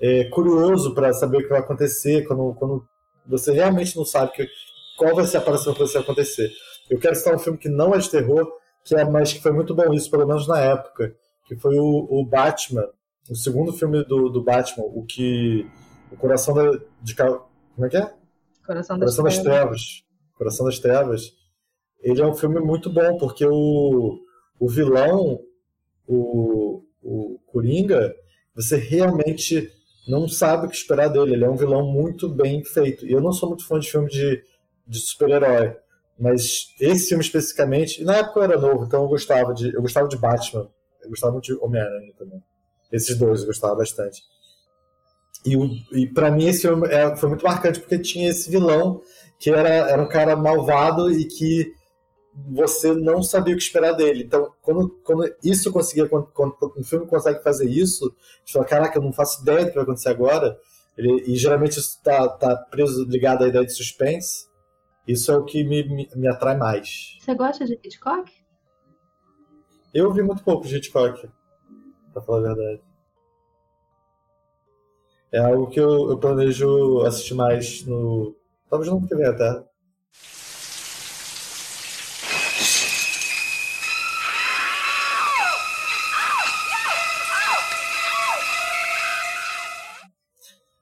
é, 0.00 0.24
curioso 0.24 0.94
para 0.94 1.12
saber 1.12 1.38
o 1.38 1.42
que 1.42 1.48
vai 1.48 1.60
acontecer, 1.60 2.26
quando, 2.26 2.54
quando 2.54 2.84
você 3.26 3.52
realmente 3.52 3.96
não 3.96 4.04
sabe 4.04 4.32
que, 4.32 4.46
qual 4.96 5.14
vai 5.14 5.26
ser 5.26 5.38
a 5.38 5.42
próxima 5.42 5.74
coisa 5.74 5.92
que 5.92 5.98
vai 5.98 6.04
acontecer. 6.04 6.50
Eu 6.88 6.98
quero 6.98 7.14
citar 7.14 7.34
um 7.34 7.38
filme 7.38 7.58
que 7.58 7.68
não 7.68 7.94
é 7.94 7.98
de 7.98 8.10
terror, 8.10 8.50
que 8.84 8.94
é, 8.94 9.04
mas 9.04 9.32
que 9.32 9.42
foi 9.42 9.52
muito 9.52 9.74
bom 9.74 9.92
isso, 9.92 10.10
pelo 10.10 10.26
menos 10.26 10.46
na 10.46 10.60
época, 10.60 11.14
que 11.46 11.56
foi 11.56 11.76
o, 11.78 12.06
o 12.10 12.24
Batman, 12.24 12.86
o 13.30 13.34
segundo 13.34 13.72
filme 13.72 14.04
do, 14.04 14.28
do 14.28 14.42
Batman, 14.42 14.84
o 14.84 15.04
que 15.04 15.66
o 16.10 16.16
coração 16.16 16.54
da, 16.54 16.78
de 17.02 17.14
como 17.14 17.86
é 17.86 17.88
que 17.88 17.96
é? 17.96 18.12
Coração 18.66 18.98
das, 18.98 19.16
coração 19.16 19.24
das 19.24 19.38
trevas. 19.38 20.04
Coração 20.34 20.66
das 20.66 20.78
trevas. 20.78 21.32
ele 22.02 22.20
é 22.20 22.26
um 22.26 22.34
filme 22.34 22.60
muito 22.60 22.90
bom, 22.90 23.16
porque 23.18 23.46
o, 23.46 24.20
o 24.58 24.68
vilão, 24.68 25.40
o, 26.06 26.82
o 27.02 27.38
Coringa, 27.46 28.14
você 28.54 28.76
realmente 28.76 29.70
não 30.06 30.28
sabe 30.28 30.66
o 30.66 30.68
que 30.68 30.76
esperar 30.76 31.08
dele. 31.08 31.34
Ele 31.34 31.44
é 31.44 31.50
um 31.50 31.56
vilão 31.56 31.86
muito 31.86 32.28
bem 32.28 32.62
feito. 32.64 33.06
E 33.06 33.12
eu 33.12 33.20
não 33.20 33.32
sou 33.32 33.48
muito 33.48 33.66
fã 33.66 33.78
de 33.78 33.90
filme 33.90 34.08
de, 34.08 34.42
de 34.86 34.98
super-herói. 34.98 35.76
Mas 36.18 36.74
esse 36.80 37.08
filme 37.08 37.24
especificamente, 37.24 38.04
na 38.04 38.16
época 38.16 38.40
eu 38.40 38.44
era 38.44 38.58
novo, 38.58 38.84
então 38.84 39.02
eu 39.02 39.08
gostava 39.08 39.52
de, 39.52 39.74
eu 39.74 39.82
gostava 39.82 40.06
de 40.06 40.16
Batman, 40.16 40.68
eu 41.02 41.10
gostava 41.10 41.32
muito 41.32 41.46
de 41.46 41.54
Homem-Aranha 41.54 42.12
também. 42.16 42.40
Esses 42.92 43.18
dois 43.18 43.40
eu 43.40 43.46
gostava 43.46 43.74
bastante. 43.74 44.22
E, 45.44 45.56
e 45.92 46.06
para 46.06 46.30
mim 46.30 46.46
esse 46.46 46.62
filme 46.62 46.86
é, 46.88 47.16
foi 47.16 47.28
muito 47.28 47.44
marcante 47.44 47.80
porque 47.80 47.98
tinha 47.98 48.30
esse 48.30 48.48
vilão 48.48 49.02
que 49.38 49.50
era, 49.50 49.68
era 49.68 50.02
um 50.02 50.08
cara 50.08 50.36
malvado 50.36 51.10
e 51.10 51.24
que 51.26 51.74
você 52.34 52.92
não 52.92 53.22
sabia 53.22 53.54
o 53.54 53.56
que 53.56 53.62
esperar 53.62 53.92
dele. 53.92 54.24
Então, 54.24 54.52
quando, 54.60 54.90
quando 55.04 55.32
isso 55.42 55.72
conseguia, 55.72 56.08
quando, 56.08 56.26
quando 56.26 56.56
um 56.76 56.82
filme 56.82 57.06
consegue 57.06 57.42
fazer 57.42 57.68
isso, 57.68 58.14
você 58.44 58.52
fala, 58.52 58.64
caraca, 58.64 58.98
eu 58.98 59.02
não 59.02 59.12
faço 59.12 59.42
ideia 59.42 59.64
do 59.64 59.68
que 59.68 59.74
vai 59.74 59.84
acontecer 59.84 60.08
agora. 60.08 60.58
Ele, 60.96 61.24
e 61.26 61.36
geralmente 61.36 61.78
isso 61.78 61.96
está 61.96 62.28
tá 62.28 62.56
preso, 62.56 63.04
ligado 63.04 63.44
à 63.44 63.48
ideia 63.48 63.64
de 63.64 63.72
suspense. 63.72 64.48
Isso 65.06 65.30
é 65.30 65.36
o 65.36 65.44
que 65.44 65.62
me, 65.62 65.82
me, 65.88 66.08
me 66.14 66.28
atrai 66.28 66.56
mais. 66.56 67.18
Você 67.20 67.34
gosta 67.34 67.64
de 67.64 67.74
Hitchcock? 67.74 68.32
Eu 69.92 70.12
vi 70.12 70.22
muito 70.22 70.42
pouco 70.42 70.66
de 70.66 70.76
Hitchcock, 70.76 71.28
pra 72.12 72.22
falar 72.22 72.38
a 72.38 72.54
verdade. 72.54 72.82
É 75.30 75.38
algo 75.38 75.68
que 75.68 75.78
eu, 75.78 76.10
eu 76.10 76.18
planejo 76.18 77.02
assistir 77.02 77.34
mais 77.34 77.84
no. 77.86 78.34
Talvez 78.74 78.90
não 78.90 79.06
TV 79.06 79.24
até. 79.24 79.64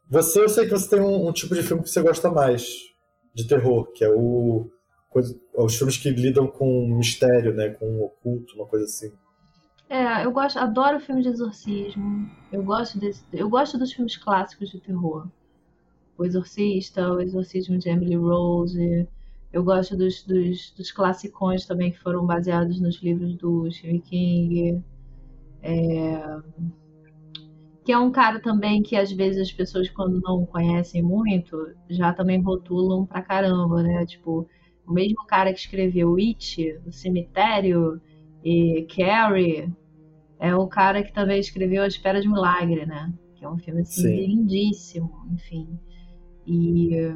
Você, 0.09 0.41
eu 0.41 0.49
sei 0.49 0.65
que 0.65 0.71
você 0.71 0.89
tem 0.89 1.01
um, 1.01 1.29
um, 1.29 1.33
tipo 1.35 1.55
de 1.55 1.63
filme 1.63 1.83
que 1.83 1.91
você 1.91 2.01
gosta 2.01 2.31
mais 2.31 2.67
de 3.35 3.47
terror, 3.47 3.93
que 3.93 4.03
é 4.03 4.09
o 4.09 4.71
os 5.55 5.77
filmes 5.77 5.99
que 5.99 6.09
lidam 6.09 6.47
com 6.47 6.87
mistério, 6.97 7.53
né, 7.53 7.69
com 7.75 8.01
oculto, 8.01 8.55
uma 8.57 8.67
coisa 8.67 8.87
assim. 8.87 9.13
É, 9.91 10.25
eu 10.25 10.33
gosto, 10.33 10.59
adoro 10.59 10.99
filme 10.99 11.21
de 11.21 11.29
exorcismo. 11.29 12.31
Eu 12.51 12.63
gosto 12.63 12.99
desse, 12.99 13.23
eu 13.31 13.51
gosto 13.51 13.77
dos 13.77 13.93
filmes 13.93 14.17
clássicos 14.17 14.71
de 14.71 14.81
terror. 14.81 15.29
O 16.17 16.25
Exorcista, 16.25 17.13
o 17.13 17.21
Exorcismo 17.21 17.79
de 17.79 17.89
Emily 17.89 18.17
Rose. 18.17 19.09
Eu 19.53 19.63
gosto 19.65 19.97
dos, 19.97 20.23
dos, 20.25 20.71
dos 20.77 20.91
classicões 20.91 21.67
também 21.67 21.91
que 21.91 21.99
foram 21.99 22.25
baseados 22.25 22.81
nos 22.81 23.03
livros 23.03 23.37
do 23.37 23.71
Stephen 23.71 24.01
King. 24.01 24.83
É, 25.63 26.41
que 27.85 27.93
é 27.93 27.99
um 27.99 28.11
cara 28.11 28.41
também 28.41 28.83
que 28.83 28.97
às 28.97 29.11
vezes 29.13 29.43
as 29.43 29.53
pessoas 29.53 29.89
quando 29.91 30.21
não 30.21 30.47
conhecem 30.47 31.03
muito 31.03 31.75
já 31.89 32.13
também 32.13 32.41
rotulam 32.41 33.05
pra 33.05 33.23
caramba, 33.23 33.83
né? 33.83 34.07
Tipo, 34.07 34.49
o 34.87 34.93
mesmo 34.93 35.27
cara 35.27 35.53
que 35.53 35.59
escreveu 35.59 36.17
It, 36.17 36.81
O 36.87 36.93
Cemitério 36.93 38.01
e 38.45 38.87
Carrie, 38.95 39.73
é 40.39 40.55
o 40.55 40.67
cara 40.67 41.03
que 41.03 41.13
também 41.13 41.41
escreveu 41.41 41.83
A 41.83 41.87
Espera 41.87 42.21
de 42.21 42.29
Milagre, 42.29 42.87
né? 42.87 43.13
Que 43.37 43.45
é 43.45 43.49
um 43.49 43.59
filme 43.59 43.83
assim, 43.83 44.27
lindíssimo, 44.27 45.27
enfim. 45.33 45.79
E, 46.47 47.15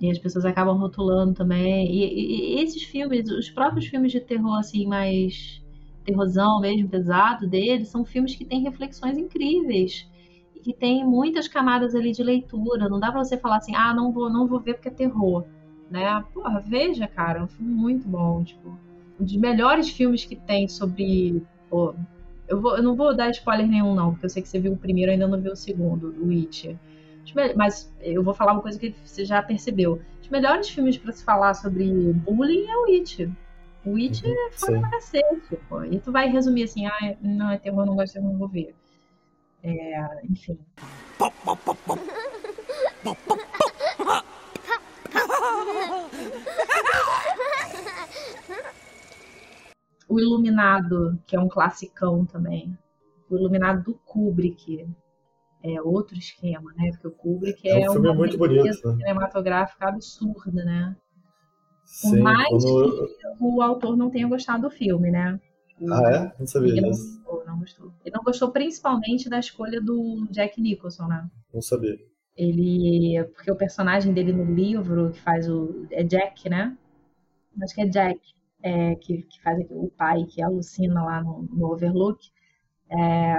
e 0.00 0.10
as 0.10 0.18
pessoas 0.18 0.44
acabam 0.44 0.76
rotulando 0.76 1.34
também. 1.34 1.90
E, 1.90 2.04
e, 2.04 2.58
e, 2.58 2.62
esses 2.62 2.82
filmes, 2.82 3.30
os 3.30 3.50
próprios 3.50 3.86
filmes 3.86 4.12
de 4.12 4.20
terror, 4.20 4.58
assim, 4.58 4.86
mais 4.86 5.62
terrorzão 6.04 6.60
mesmo, 6.60 6.88
pesado 6.88 7.48
deles, 7.48 7.88
são 7.88 8.04
filmes 8.04 8.34
que 8.34 8.44
têm 8.44 8.62
reflexões 8.62 9.18
incríveis. 9.18 10.08
E 10.54 10.60
que 10.60 10.72
tem 10.72 11.04
muitas 11.04 11.48
camadas 11.48 11.94
ali 11.94 12.12
de 12.12 12.22
leitura. 12.22 12.88
Não 12.88 13.00
dá 13.00 13.10
pra 13.10 13.24
você 13.24 13.36
falar 13.36 13.56
assim, 13.56 13.74
ah, 13.74 13.92
não 13.92 14.12
vou, 14.12 14.30
não 14.30 14.46
vou 14.46 14.60
ver 14.60 14.74
porque 14.74 14.88
é 14.88 14.92
terror. 14.92 15.44
Né? 15.90 16.24
Porra, 16.32 16.60
veja, 16.60 17.06
cara, 17.06 17.40
é 17.40 17.42
um 17.42 17.48
filme 17.48 17.72
muito 17.72 18.08
bom. 18.08 18.42
Tipo, 18.44 18.78
um 19.18 19.24
dos 19.24 19.36
melhores 19.36 19.88
filmes 19.88 20.24
que 20.24 20.36
tem 20.36 20.68
sobre. 20.68 21.42
Pô, 21.70 21.94
eu, 22.48 22.60
vou, 22.60 22.76
eu 22.76 22.82
não 22.82 22.94
vou 22.94 23.14
dar 23.14 23.30
spoiler 23.30 23.66
nenhum, 23.66 23.94
não, 23.94 24.12
porque 24.12 24.26
eu 24.26 24.30
sei 24.30 24.42
que 24.42 24.48
você 24.48 24.58
viu 24.58 24.72
o 24.72 24.76
primeiro, 24.76 25.10
ainda 25.10 25.26
não 25.26 25.40
viu 25.40 25.52
o 25.52 25.56
segundo, 25.56 26.14
o 26.20 26.28
Witcher. 26.28 26.76
Mas 27.34 27.92
eu 28.00 28.22
vou 28.22 28.34
falar 28.34 28.52
uma 28.52 28.62
coisa 28.62 28.78
que 28.78 28.94
você 29.04 29.24
já 29.24 29.42
percebeu. 29.42 30.00
Os 30.20 30.28
melhores 30.28 30.68
filmes 30.68 30.96
para 30.96 31.12
se 31.12 31.24
falar 31.24 31.54
sobre 31.54 32.12
bullying 32.12 32.66
é 32.66 32.76
o 32.76 32.84
It. 32.86 33.30
O 33.84 33.96
It 33.96 34.26
uhum, 34.26 34.32
é 34.32 34.50
foda 34.52 34.80
pra 34.80 34.90
cacete, 34.90 35.56
pô. 35.68 35.84
E 35.84 36.00
tu 36.00 36.10
vai 36.10 36.28
resumir 36.28 36.64
assim, 36.64 36.86
ah, 36.86 37.16
não 37.20 37.50
é 37.50 37.58
terror, 37.58 37.86
não 37.86 37.94
gosto 37.94 38.08
de 38.08 38.12
terror, 38.14 38.30
não 38.30 38.38
vou 38.38 38.48
ver. 38.48 38.74
É, 39.62 40.24
enfim. 40.24 40.58
O 50.08 50.20
Iluminado, 50.20 51.18
que 51.26 51.36
é 51.36 51.40
um 51.40 51.48
classicão 51.48 52.24
também. 52.24 52.76
O 53.28 53.36
Iluminado 53.36 53.82
do 53.82 53.94
Kubrick. 53.94 54.88
É 55.74 55.82
outro 55.82 56.16
esquema, 56.16 56.72
né? 56.74 56.90
Porque 56.92 57.08
o 57.08 57.10
Kubrick 57.10 57.68
é, 57.68 57.82
é 57.82 57.90
um 57.90 57.98
uma 57.98 58.14
muito 58.14 58.38
bonito, 58.38 58.64
né? 58.64 58.72
cinematográfica 58.72 59.88
absurda, 59.88 60.64
né? 60.64 60.96
Por 62.02 62.10
Sim, 62.10 62.20
mais 62.20 62.48
quando... 62.48 63.06
que 63.06 63.44
o 63.44 63.62
autor 63.62 63.96
não 63.96 64.10
tenha 64.10 64.28
gostado 64.28 64.62
do 64.62 64.70
filme, 64.70 65.10
né? 65.10 65.40
Ah, 65.90 66.10
é? 66.10 66.34
Não 66.38 66.46
sabia 66.46 66.72
ele 66.72 66.82
disso. 66.82 67.02
Não 67.02 67.24
gostou, 67.24 67.46
não 67.46 67.58
gostou. 67.58 67.92
Ele 68.04 68.14
não 68.14 68.24
gostou 68.24 68.50
principalmente 68.50 69.28
da 69.28 69.38
escolha 69.38 69.80
do 69.80 70.26
Jack 70.30 70.60
Nicholson, 70.60 71.06
né? 71.06 71.28
Não 71.52 71.60
sabia. 71.60 71.96
Ele. 72.36 73.24
Porque 73.34 73.50
o 73.50 73.56
personagem 73.56 74.12
dele 74.12 74.32
no 74.32 74.44
livro, 74.44 75.10
que 75.10 75.20
faz 75.20 75.48
o. 75.48 75.86
É 75.90 76.02
Jack, 76.02 76.48
né? 76.48 76.76
Acho 77.62 77.74
que 77.74 77.80
é 77.82 77.86
Jack 77.86 78.20
é, 78.62 78.94
que, 78.96 79.22
que, 79.22 79.42
faz 79.42 79.64
o 79.70 79.90
pai 79.96 80.24
que 80.24 80.42
alucina 80.42 81.04
lá 81.04 81.22
no, 81.22 81.42
no 81.42 81.72
Overlook, 81.72 82.18
é, 82.90 83.36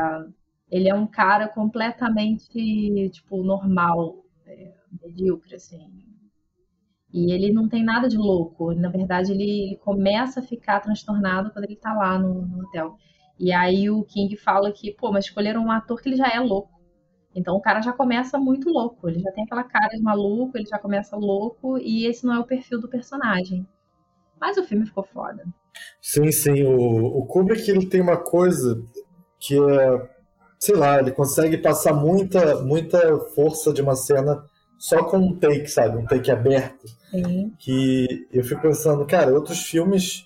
ele 0.69 0.89
é 0.89 0.93
um 0.93 1.07
cara 1.07 1.47
completamente 1.47 3.09
tipo 3.09 3.43
normal, 3.43 4.23
é, 4.45 4.73
medíocre 5.01 5.55
assim. 5.55 6.07
E 7.13 7.31
ele 7.31 7.53
não 7.53 7.69
tem 7.69 7.83
nada 7.83 8.07
de 8.07 8.17
louco. 8.17 8.73
Na 8.73 8.89
verdade, 8.89 9.31
ele, 9.31 9.43
ele 9.43 9.77
começa 9.77 10.39
a 10.39 10.43
ficar 10.43 10.81
transtornado 10.81 11.51
quando 11.51 11.65
ele 11.65 11.75
tá 11.75 11.93
lá 11.93 12.19
no, 12.19 12.45
no, 12.45 12.63
hotel. 12.63 12.97
E 13.39 13.51
aí 13.51 13.89
o 13.89 14.03
King 14.03 14.35
fala 14.35 14.71
que, 14.71 14.91
pô, 14.93 15.11
mas 15.11 15.25
escolheram 15.25 15.63
um 15.63 15.71
ator 15.71 16.01
que 16.01 16.09
ele 16.09 16.17
já 16.17 16.27
é 16.27 16.39
louco. 16.39 16.77
Então 17.33 17.55
o 17.55 17.61
cara 17.61 17.81
já 17.81 17.93
começa 17.93 18.37
muito 18.37 18.69
louco. 18.69 19.07
Ele 19.07 19.19
já 19.19 19.31
tem 19.31 19.45
aquela 19.45 19.63
cara 19.63 19.95
de 19.95 20.01
maluco, 20.01 20.57
ele 20.57 20.65
já 20.65 20.77
começa 20.77 21.15
louco, 21.15 21.77
e 21.77 22.05
esse 22.05 22.25
não 22.25 22.33
é 22.33 22.39
o 22.39 22.45
perfil 22.45 22.81
do 22.81 22.89
personagem. 22.89 23.65
Mas 24.39 24.57
o 24.57 24.63
filme 24.63 24.85
ficou 24.85 25.03
foda. 25.03 25.45
Sim, 26.01 26.31
sim. 26.31 26.63
O, 26.63 27.19
o 27.19 27.25
Kubrick 27.25 27.69
ele 27.69 27.87
tem 27.87 28.01
uma 28.01 28.17
coisa 28.17 28.83
que 29.39 29.55
é, 29.55 30.16
sei 30.59 30.75
lá, 30.75 30.99
ele 30.99 31.11
consegue 31.11 31.57
passar 31.57 31.93
muita, 31.93 32.61
muita 32.63 33.17
força 33.35 33.71
de 33.73 33.81
uma 33.81 33.95
cena 33.95 34.43
só 34.77 35.03
com 35.03 35.17
um 35.17 35.35
take, 35.37 35.67
sabe? 35.67 35.97
Um 35.97 36.05
take 36.05 36.31
aberto. 36.31 36.87
Sim. 37.11 37.53
Que 37.59 38.27
eu 38.31 38.43
fico 38.43 38.61
pensando, 38.61 39.05
cara, 39.05 39.33
outros 39.33 39.61
filmes 39.63 40.25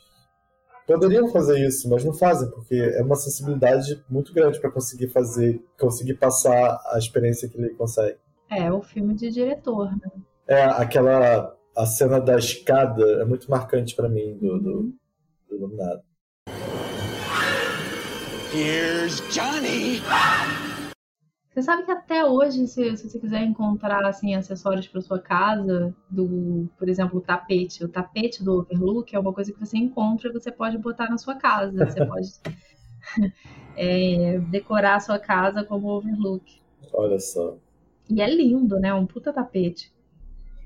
poderiam 0.86 1.30
fazer 1.30 1.65
isso, 1.65 1.89
mas 1.89 2.04
não 2.04 2.13
fazem, 2.13 2.50
porque 2.50 2.76
é 2.76 3.02
uma 3.02 3.15
sensibilidade 3.15 4.04
muito 4.10 4.34
grande 4.34 4.60
para 4.60 4.72
conseguir 4.72 5.08
fazer, 5.08 5.63
conseguir 5.80 6.15
passar 6.15 6.80
a 6.91 6.98
experiência 6.98 7.48
que 7.48 7.58
ele 7.58 7.74
consegue. 7.76 8.17
É, 8.50 8.72
o 8.72 8.82
filme 8.82 9.13
de 9.13 9.30
diretor, 9.30 9.91
né? 9.91 10.12
É, 10.48 10.63
aquela 10.63 11.56
a 11.76 11.86
cena 11.86 12.20
da 12.20 12.38
escada 12.38 13.04
é 13.22 13.26
muito 13.26 13.50
marcante 13.50 13.96
para 13.96 14.10
mim 14.10 14.38
do, 14.38 14.60
do, 14.60 14.94
do 15.50 15.56
Iluminado. 15.56 16.02
Here's 18.54 19.22
Johnny! 19.34 20.02
Você 21.54 21.62
sabe 21.62 21.84
que 21.84 21.92
até 21.92 22.26
hoje, 22.26 22.68
se, 22.68 22.98
se 22.98 23.10
você 23.10 23.18
quiser 23.18 23.44
encontrar 23.44 24.06
assim, 24.06 24.36
acessórios 24.36 24.90
para 24.90 25.00
sua 25.00 25.20
casa, 25.20 25.96
do, 26.10 26.68
por 26.78 26.90
exemplo, 26.90 27.20
o 27.20 27.22
tapete. 27.22 27.82
O 27.86 27.88
tapete 27.88 28.44
do 28.44 28.60
Overlook 28.60 29.16
é 29.16 29.20
uma 29.20 29.32
coisa 29.32 29.54
que 29.54 29.60
você 29.60 29.78
encontra 29.78 30.28
e 30.28 30.34
você 30.34 30.52
pode 30.52 30.78
botar 30.78 31.10
na 31.10 31.18
sua 31.18 31.36
casa. 31.36 31.86
Você 31.86 32.04
pode 32.06 32.28
é, 33.78 34.38
decorar 34.50 34.96
a 34.96 35.00
sua 35.00 35.18
casa 35.18 35.64
como 35.64 35.88
Overlook. 35.88 36.62
Olha 36.92 37.20
só. 37.20 37.56
E 38.10 38.22
é 38.22 38.30
lindo, 38.30 38.78
né? 38.82 38.94
Um 38.94 39.08
puta 39.08 39.32
tapete. 39.32 39.94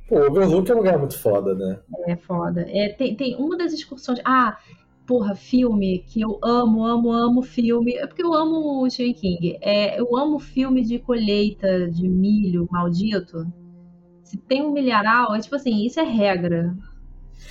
Pô, 0.10 0.22
o 0.22 0.28
Overlook 0.32 0.72
é 0.72 0.74
um 0.74 0.78
lugar 0.78 0.98
muito 0.98 1.20
foda, 1.20 1.54
né? 1.54 1.80
É 2.08 2.16
foda. 2.16 2.66
É, 2.68 2.90
tem, 2.90 3.16
tem 3.16 3.36
uma 3.36 3.56
das 3.56 3.74
excursões. 3.74 4.20
Ah, 4.26 4.58
porra, 5.06 5.36
filme 5.36 6.00
que 6.00 6.22
eu 6.22 6.40
amo, 6.44 6.84
amo, 6.86 7.12
amo 7.12 7.42
filme. 7.42 7.94
É 7.94 8.08
porque 8.08 8.24
eu 8.24 8.34
amo 8.34 8.84
o 8.84 8.90
Stephen 8.90 9.14
King. 9.14 9.58
É, 9.62 10.00
eu 10.00 10.16
amo 10.18 10.40
filme 10.40 10.84
de 10.84 11.00
colheita 11.00 11.90
de 11.90 12.08
milho 12.08 12.68
maldito. 12.72 13.46
Se 14.24 14.38
tem 14.38 14.64
um 14.64 14.72
milharal, 14.72 15.36
é 15.36 15.40
tipo 15.40 15.56
assim, 15.56 15.86
isso 15.86 16.00
é 16.00 16.04
regra. 16.04 16.76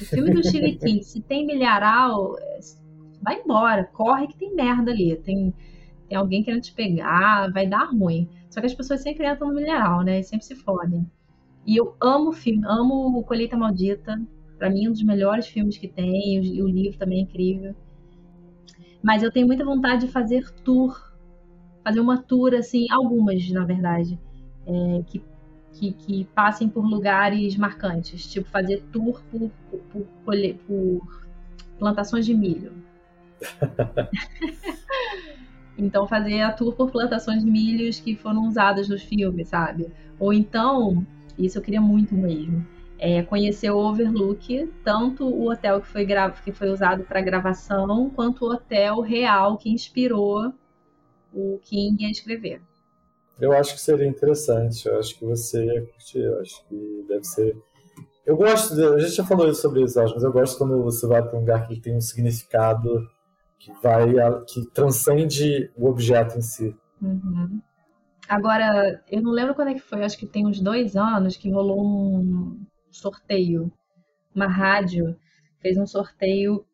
O 0.00 0.04
filme 0.04 0.32
do 0.32 0.42
Chiliquim, 0.42 1.02
se 1.02 1.20
tem 1.20 1.46
milharal, 1.46 2.34
vai 3.22 3.40
embora, 3.40 3.84
corre 3.84 4.26
que 4.26 4.36
tem 4.36 4.54
merda 4.54 4.90
ali. 4.90 5.16
Tem, 5.16 5.54
tem 6.08 6.18
alguém 6.18 6.42
querendo 6.42 6.62
te 6.62 6.74
pegar, 6.74 7.50
vai 7.52 7.66
dar 7.66 7.90
ruim. 7.90 8.28
Só 8.50 8.60
que 8.60 8.66
as 8.66 8.74
pessoas 8.74 9.02
sempre 9.02 9.28
entram 9.28 9.48
no 9.48 9.54
milharal, 9.54 10.02
né? 10.02 10.20
E 10.20 10.24
sempre 10.24 10.46
se 10.46 10.54
fodem. 10.54 11.08
E 11.66 11.76
eu 11.76 11.96
amo 12.00 12.30
o 12.30 12.32
filme, 12.32 12.62
amo 12.66 13.18
o 13.18 13.22
Colheita 13.22 13.56
Maldita. 13.56 14.20
Pra 14.64 14.70
mim, 14.70 14.88
um 14.88 14.92
dos 14.92 15.02
melhores 15.02 15.46
filmes 15.46 15.76
que 15.76 15.86
tem. 15.86 16.42
E 16.42 16.62
o 16.62 16.66
livro 16.66 16.98
também 16.98 17.18
é 17.18 17.20
incrível. 17.20 17.74
Mas 19.02 19.22
eu 19.22 19.30
tenho 19.30 19.46
muita 19.46 19.62
vontade 19.62 20.06
de 20.06 20.08
fazer 20.10 20.50
tour. 20.64 21.12
Fazer 21.84 22.00
uma 22.00 22.16
tour, 22.16 22.54
assim, 22.54 22.86
algumas, 22.90 23.46
na 23.50 23.62
verdade. 23.62 24.18
É, 24.66 25.02
que, 25.06 25.22
que, 25.74 25.92
que, 25.92 26.24
passem 26.34 26.66
por 26.66 26.82
lugares 26.82 27.58
marcantes. 27.58 28.26
Tipo, 28.26 28.48
fazer 28.48 28.82
tour 28.90 29.22
por, 29.30 29.50
por, 29.70 30.06
por, 30.24 30.34
por 30.66 31.26
plantações 31.78 32.24
de 32.24 32.32
milho. 32.32 32.72
então, 35.76 36.08
fazer 36.08 36.40
a 36.40 36.52
tour 36.52 36.74
por 36.74 36.90
plantações 36.90 37.44
de 37.44 37.50
milhos 37.50 38.00
que 38.00 38.16
foram 38.16 38.48
usadas 38.48 38.88
nos 38.88 39.02
filmes, 39.02 39.46
sabe? 39.46 39.92
Ou 40.18 40.32
então, 40.32 41.06
isso 41.38 41.58
eu 41.58 41.62
queria 41.62 41.82
muito 41.82 42.14
mesmo, 42.14 42.66
é 42.98 43.22
conhecer 43.22 43.70
o 43.70 43.78
Overlook, 43.78 44.72
tanto 44.84 45.26
o 45.26 45.50
hotel 45.50 45.80
que 45.80 45.88
foi, 45.88 46.06
que 46.44 46.52
foi 46.52 46.70
usado 46.70 47.04
para 47.04 47.20
gravação, 47.20 48.10
quanto 48.10 48.44
o 48.44 48.52
hotel 48.52 49.00
real 49.00 49.56
que 49.56 49.70
inspirou 49.70 50.52
o 51.32 51.58
King 51.62 52.04
a 52.04 52.10
escrever. 52.10 52.62
Eu 53.40 53.52
acho 53.52 53.74
que 53.74 53.80
seria 53.80 54.06
interessante, 54.06 54.86
eu 54.86 54.98
acho 54.98 55.18
que 55.18 55.24
você 55.24 55.64
ia 55.64 55.86
curtir, 55.86 56.20
eu 56.20 56.40
acho 56.40 56.64
que 56.68 57.04
deve 57.08 57.24
ser. 57.24 57.56
Eu 58.24 58.36
gosto, 58.36 58.74
de... 58.74 58.84
a 58.86 58.98
gente 58.98 59.16
já 59.16 59.24
falou 59.24 59.52
sobre 59.54 59.82
isso, 59.82 60.00
mas 60.00 60.22
eu 60.22 60.32
gosto 60.32 60.56
quando 60.56 60.82
você 60.82 61.06
vai 61.06 61.22
para 61.22 61.36
um 61.36 61.40
lugar 61.40 61.66
que 61.66 61.80
tem 61.80 61.96
um 61.96 62.00
significado 62.00 62.88
que 63.58 63.72
vai, 63.82 64.14
que 64.46 64.64
transcende 64.70 65.70
o 65.76 65.88
objeto 65.88 66.38
em 66.38 66.42
si. 66.42 66.76
Uhum. 67.02 67.60
Agora, 68.28 69.02
eu 69.10 69.20
não 69.20 69.32
lembro 69.32 69.54
quando 69.54 69.68
é 69.68 69.74
que 69.74 69.80
foi, 69.80 70.04
acho 70.04 70.16
que 70.16 70.26
tem 70.26 70.46
uns 70.46 70.60
dois 70.60 70.96
anos 70.96 71.36
que 71.36 71.50
rolou 71.50 71.84
um 71.84 72.64
sorteio. 72.94 73.72
Uma 74.34 74.46
rádio 74.46 75.16
fez 75.60 75.76
um 75.76 75.86
sorteio 75.86 76.64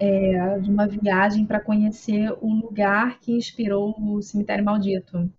é, 0.00 0.58
de 0.58 0.70
uma 0.70 0.86
viagem 0.86 1.44
para 1.44 1.60
conhecer 1.60 2.32
o 2.40 2.52
lugar 2.52 3.18
que 3.20 3.32
inspirou 3.32 3.94
o 3.98 4.22
Cemitério 4.22 4.64
Maldito. 4.64 5.30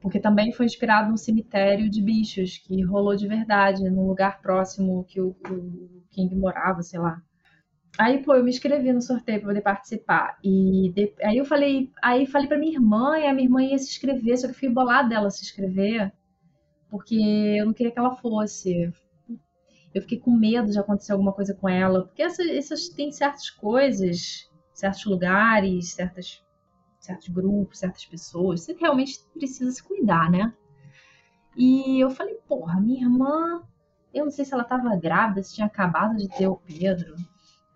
Porque 0.00 0.18
também 0.18 0.52
foi 0.52 0.64
inspirado 0.64 1.10
no 1.10 1.18
cemitério 1.18 1.90
de 1.90 2.02
bichos, 2.02 2.56
que 2.56 2.82
rolou 2.82 3.14
de 3.14 3.28
verdade, 3.28 3.90
num 3.90 4.06
lugar 4.06 4.40
próximo 4.40 5.04
que 5.04 5.20
o, 5.20 5.36
o 5.50 6.02
King 6.10 6.34
morava, 6.34 6.82
sei 6.82 6.98
lá. 6.98 7.20
Aí, 7.98 8.22
pô, 8.22 8.34
eu 8.34 8.42
me 8.42 8.48
inscrevi 8.48 8.92
no 8.92 9.02
sorteio 9.02 9.40
para 9.40 9.48
poder 9.48 9.60
participar. 9.60 10.38
E 10.42 10.90
de... 10.94 11.12
aí 11.22 11.36
eu 11.36 11.44
falei, 11.44 11.90
aí 12.02 12.24
falei 12.24 12.48
para 12.48 12.56
minha 12.56 12.72
irmã, 12.72 13.18
e 13.18 13.26
a 13.26 13.34
minha 13.34 13.46
irmã 13.46 13.62
ia 13.62 13.76
se 13.78 13.90
inscrever, 13.90 14.38
só 14.38 14.46
que 14.46 14.52
eu 14.52 14.54
fiquei 14.54 14.70
bolada 14.70 15.08
dela 15.08 15.30
se 15.30 15.44
inscrever, 15.44 16.10
porque 16.90 17.14
eu 17.14 17.66
não 17.66 17.72
queria 17.72 17.92
que 17.92 17.98
ela 17.98 18.16
fosse. 18.16 18.92
Eu 19.94 20.02
fiquei 20.02 20.18
com 20.18 20.30
medo 20.30 20.70
de 20.70 20.78
acontecer 20.78 21.12
alguma 21.12 21.32
coisa 21.32 21.54
com 21.54 21.68
ela, 21.68 22.04
porque 22.04 22.22
essas, 22.22 22.46
essas 22.46 22.88
tem 22.88 23.10
certas 23.10 23.50
coisas, 23.50 24.48
certos 24.72 25.04
lugares, 25.04 25.92
certas, 25.92 26.42
certos 26.98 27.28
grupos, 27.28 27.78
certas 27.78 28.04
pessoas, 28.04 28.62
você 28.62 28.72
realmente 28.74 29.18
precisa 29.34 29.70
se 29.70 29.82
cuidar, 29.82 30.30
né? 30.30 30.52
E 31.56 31.98
eu 32.00 32.10
falei, 32.10 32.36
porra, 32.48 32.80
minha 32.80 33.02
irmã, 33.02 33.62
eu 34.14 34.24
não 34.24 34.30
sei 34.30 34.44
se 34.44 34.54
ela 34.54 34.62
estava 34.62 34.94
grávida, 34.96 35.42
se 35.42 35.54
tinha 35.54 35.66
acabado 35.66 36.16
de 36.16 36.28
ter 36.28 36.46
o 36.46 36.56
Pedro. 36.56 37.16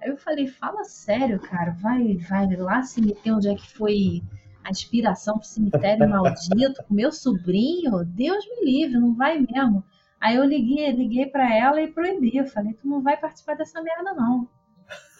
Aí 0.00 0.10
eu 0.10 0.16
falei, 0.16 0.46
fala 0.46 0.84
sério, 0.84 1.40
cara, 1.40 1.72
vai, 1.72 2.16
vai 2.16 2.54
lá 2.56 2.82
se 2.82 3.00
meter 3.00 3.32
onde 3.32 3.48
é 3.48 3.54
que 3.54 3.68
foi 3.72 4.22
a 4.64 4.70
inspiração 4.70 5.38
pro 5.38 5.46
cemitério 5.46 6.08
maldito 6.08 6.82
com 6.88 6.94
meu 6.94 7.12
sobrinho, 7.12 8.04
Deus 8.04 8.44
me 8.46 8.64
livre, 8.64 8.98
não 8.98 9.14
vai 9.14 9.38
mesmo. 9.38 9.84
Aí 10.20 10.36
eu 10.36 10.44
liguei, 10.44 10.90
liguei 10.90 11.26
para 11.26 11.54
ela 11.54 11.82
e 11.82 11.88
proibi. 11.88 12.34
Eu 12.34 12.46
falei, 12.46 12.72
tu 12.72 12.88
não 12.88 13.02
vai 13.02 13.16
participar 13.16 13.56
dessa 13.56 13.82
merda, 13.82 14.14
não. 14.14 14.48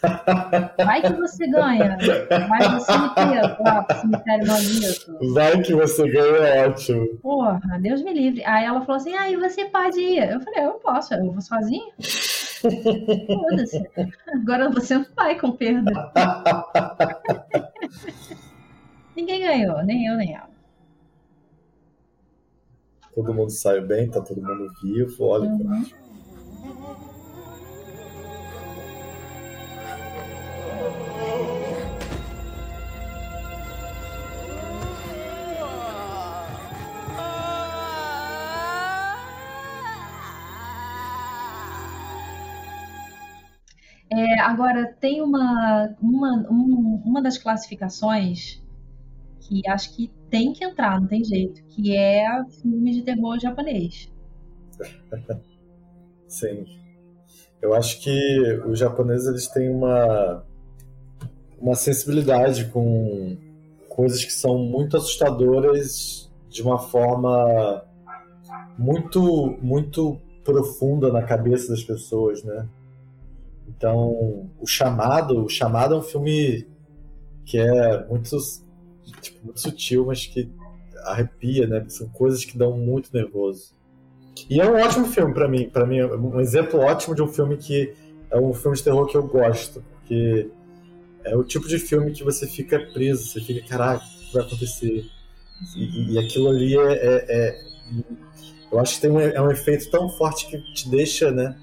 Vai 0.85 1.01
que 1.01 1.15
você 1.15 1.47
ganha. 1.47 1.97
Vai 2.49 2.69
no 2.69 2.81
cemitério, 2.81 3.57
lá 3.61 3.83
pro 3.83 4.01
cemitério 4.01 4.47
maldito. 4.47 5.33
Vai 5.33 5.63
que 5.63 5.75
você 5.75 6.11
ganha, 6.11 6.47
é 6.47 6.69
ótimo. 6.69 7.17
Porra, 7.23 7.79
Deus 7.81 8.03
me 8.03 8.13
livre. 8.13 8.45
Aí 8.45 8.67
ela 8.67 8.83
falou 8.83 8.97
assim, 8.97 9.15
aí 9.15 9.35
você 9.37 9.65
pode 9.65 9.99
ir. 9.99 10.31
Eu 10.31 10.41
falei, 10.41 10.67
eu 10.67 10.73
posso, 10.73 11.15
eu 11.15 11.33
vou 11.33 11.41
sozinho. 11.41 11.91
Foda-se. 13.27 13.91
Agora 14.29 14.69
você 14.71 14.99
não 14.99 15.07
vai 15.17 15.39
com 15.39 15.53
perda. 15.53 16.13
Ninguém 19.17 19.41
ganhou, 19.41 19.83
nem 19.85 20.07
eu, 20.07 20.17
nem 20.17 20.35
ela. 20.35 20.51
Todo 23.15 23.33
mundo 23.33 23.51
saiu 23.51 23.87
bem, 23.87 24.11
tá 24.11 24.21
todo 24.21 24.43
mundo 24.43 24.73
vivo, 24.83 25.25
olha. 25.25 25.49
Uhum. 25.49 25.85
É, 44.11 44.41
agora, 44.41 44.93
tem 45.01 45.23
uma, 45.23 45.95
uma, 46.01 46.47
um, 46.51 47.03
uma 47.05 47.23
das 47.23 47.39
classificações 47.39 48.64
que 49.47 49.67
acho 49.69 49.95
que 49.95 50.11
tem 50.31 50.53
que 50.53 50.65
entrar, 50.65 51.01
não 51.01 51.07
tem 51.07 51.23
jeito, 51.23 51.63
que 51.65 51.95
é 51.97 52.45
filme 52.61 52.93
de 52.93 53.03
terror 53.03 53.39
japonês. 53.39 54.13
Sim. 56.27 56.65
Eu 57.63 57.75
acho 57.75 58.01
que 58.01 58.61
os 58.67 58.79
japoneses 58.79 59.27
eles 59.27 59.49
têm 59.49 59.71
uma, 59.71 60.45
uma 61.61 61.75
sensibilidade 61.75 62.67
com 62.67 63.37
coisas 63.89 64.25
que 64.25 64.33
são 64.33 64.59
muito 64.59 64.97
assustadoras 64.97 66.31
de 66.49 66.63
uma 66.63 66.79
forma 66.79 67.85
muito 68.77 69.57
muito 69.63 70.21
profunda 70.45 71.11
na 71.11 71.23
cabeça 71.23 71.69
das 71.69 71.83
pessoas, 71.83 72.43
né? 72.43 72.69
Então, 73.67 74.51
o 74.61 74.67
chamado, 74.67 75.45
o 75.45 75.49
chamado 75.49 75.95
é 75.95 75.99
um 75.99 76.03
filme 76.03 76.67
que 77.47 77.59
é 77.59 78.07
muito, 78.07 78.37
tipo, 79.25 79.45
muito 79.45 79.61
sutil, 79.61 80.07
mas 80.07 80.27
que 80.27 80.49
arrepia, 81.05 81.67
né? 81.67 81.85
São 81.89 82.09
coisas 82.09 82.45
que 82.45 82.57
dão 82.57 82.77
muito 82.77 83.11
nervoso. 83.13 83.73
E 84.49 84.61
é 84.61 84.69
um 84.69 84.75
ótimo 84.75 85.07
filme 85.07 85.33
para 85.33 85.49
mim, 85.49 85.69
para 85.69 85.87
mim 85.87 85.99
é 85.99 86.07
um 86.07 86.41
exemplo 86.41 86.81
ótimo 86.81 87.15
de 87.15 87.23
um 87.23 87.29
filme 87.29 87.57
que 87.57 87.95
é 88.31 88.39
um 88.39 88.53
filme 88.53 88.77
de 88.77 88.83
terror 88.83 89.07
que 89.07 89.17
eu 89.17 89.27
gosto, 89.27 89.83
porque 89.93 90.51
é 91.25 91.37
o 91.37 91.45
tipo 91.45 91.69
de 91.69 91.79
filme 91.79 92.13
que 92.13 92.25
você 92.25 92.47
fica 92.47 92.79
preso, 92.93 93.27
você 93.27 93.41
fica, 93.41 93.67
caraca, 93.67 94.05
o 94.05 94.27
que 94.27 94.33
vai 94.35 94.43
acontecer? 94.43 95.07
E, 95.77 96.13
e 96.13 96.19
aquilo 96.19 96.49
ali 96.49 96.77
é, 96.77 96.93
é, 96.93 97.25
é, 97.29 97.63
eu 98.73 98.81
acho 98.81 98.97
que 98.97 99.03
tem 99.03 99.11
um, 99.11 99.21
é 99.21 99.41
um 99.41 99.51
efeito 99.51 99.89
tão 99.91 100.09
forte 100.11 100.47
que 100.49 100.59
te 100.75 100.91
deixa, 100.91 101.31
né? 101.31 101.57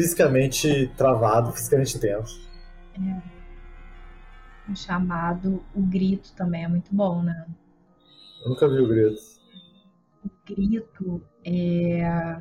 fisicamente 0.00 0.90
travado, 0.96 1.52
fisicamente 1.52 1.98
tenso. 1.98 2.40
É. 2.94 3.39
Chamado, 4.74 5.64
o 5.74 5.82
grito 5.82 6.34
também 6.34 6.64
é 6.64 6.68
muito 6.68 6.94
bom, 6.94 7.22
né? 7.22 7.46
Eu 8.42 8.50
nunca 8.50 8.68
vi 8.68 8.80
o 8.80 8.88
grito. 8.88 9.20
O 10.24 10.30
grito 10.46 11.22
é 11.44 12.40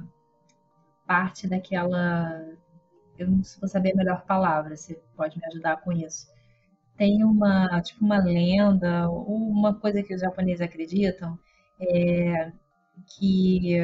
parte 1.06 1.48
daquela. 1.48 2.46
Eu 3.18 3.28
não 3.28 3.42
vou 3.60 3.68
saber 3.68 3.94
a 3.94 3.96
melhor 3.96 4.26
palavra, 4.26 4.76
você 4.76 5.02
pode 5.15 5.38
me 5.38 5.46
ajudar 5.48 5.78
com 5.78 5.91
isso. 5.91 6.28
Tem 6.95 7.24
uma, 7.24 7.82
tipo, 7.82 8.03
uma 8.03 8.18
lenda, 8.24 9.10
ou 9.10 9.49
uma 9.49 9.74
coisa 9.74 10.03
que 10.03 10.14
os 10.14 10.22
japoneses 10.22 10.62
acreditam, 10.62 11.38
é 11.80 12.51
que 13.18 13.78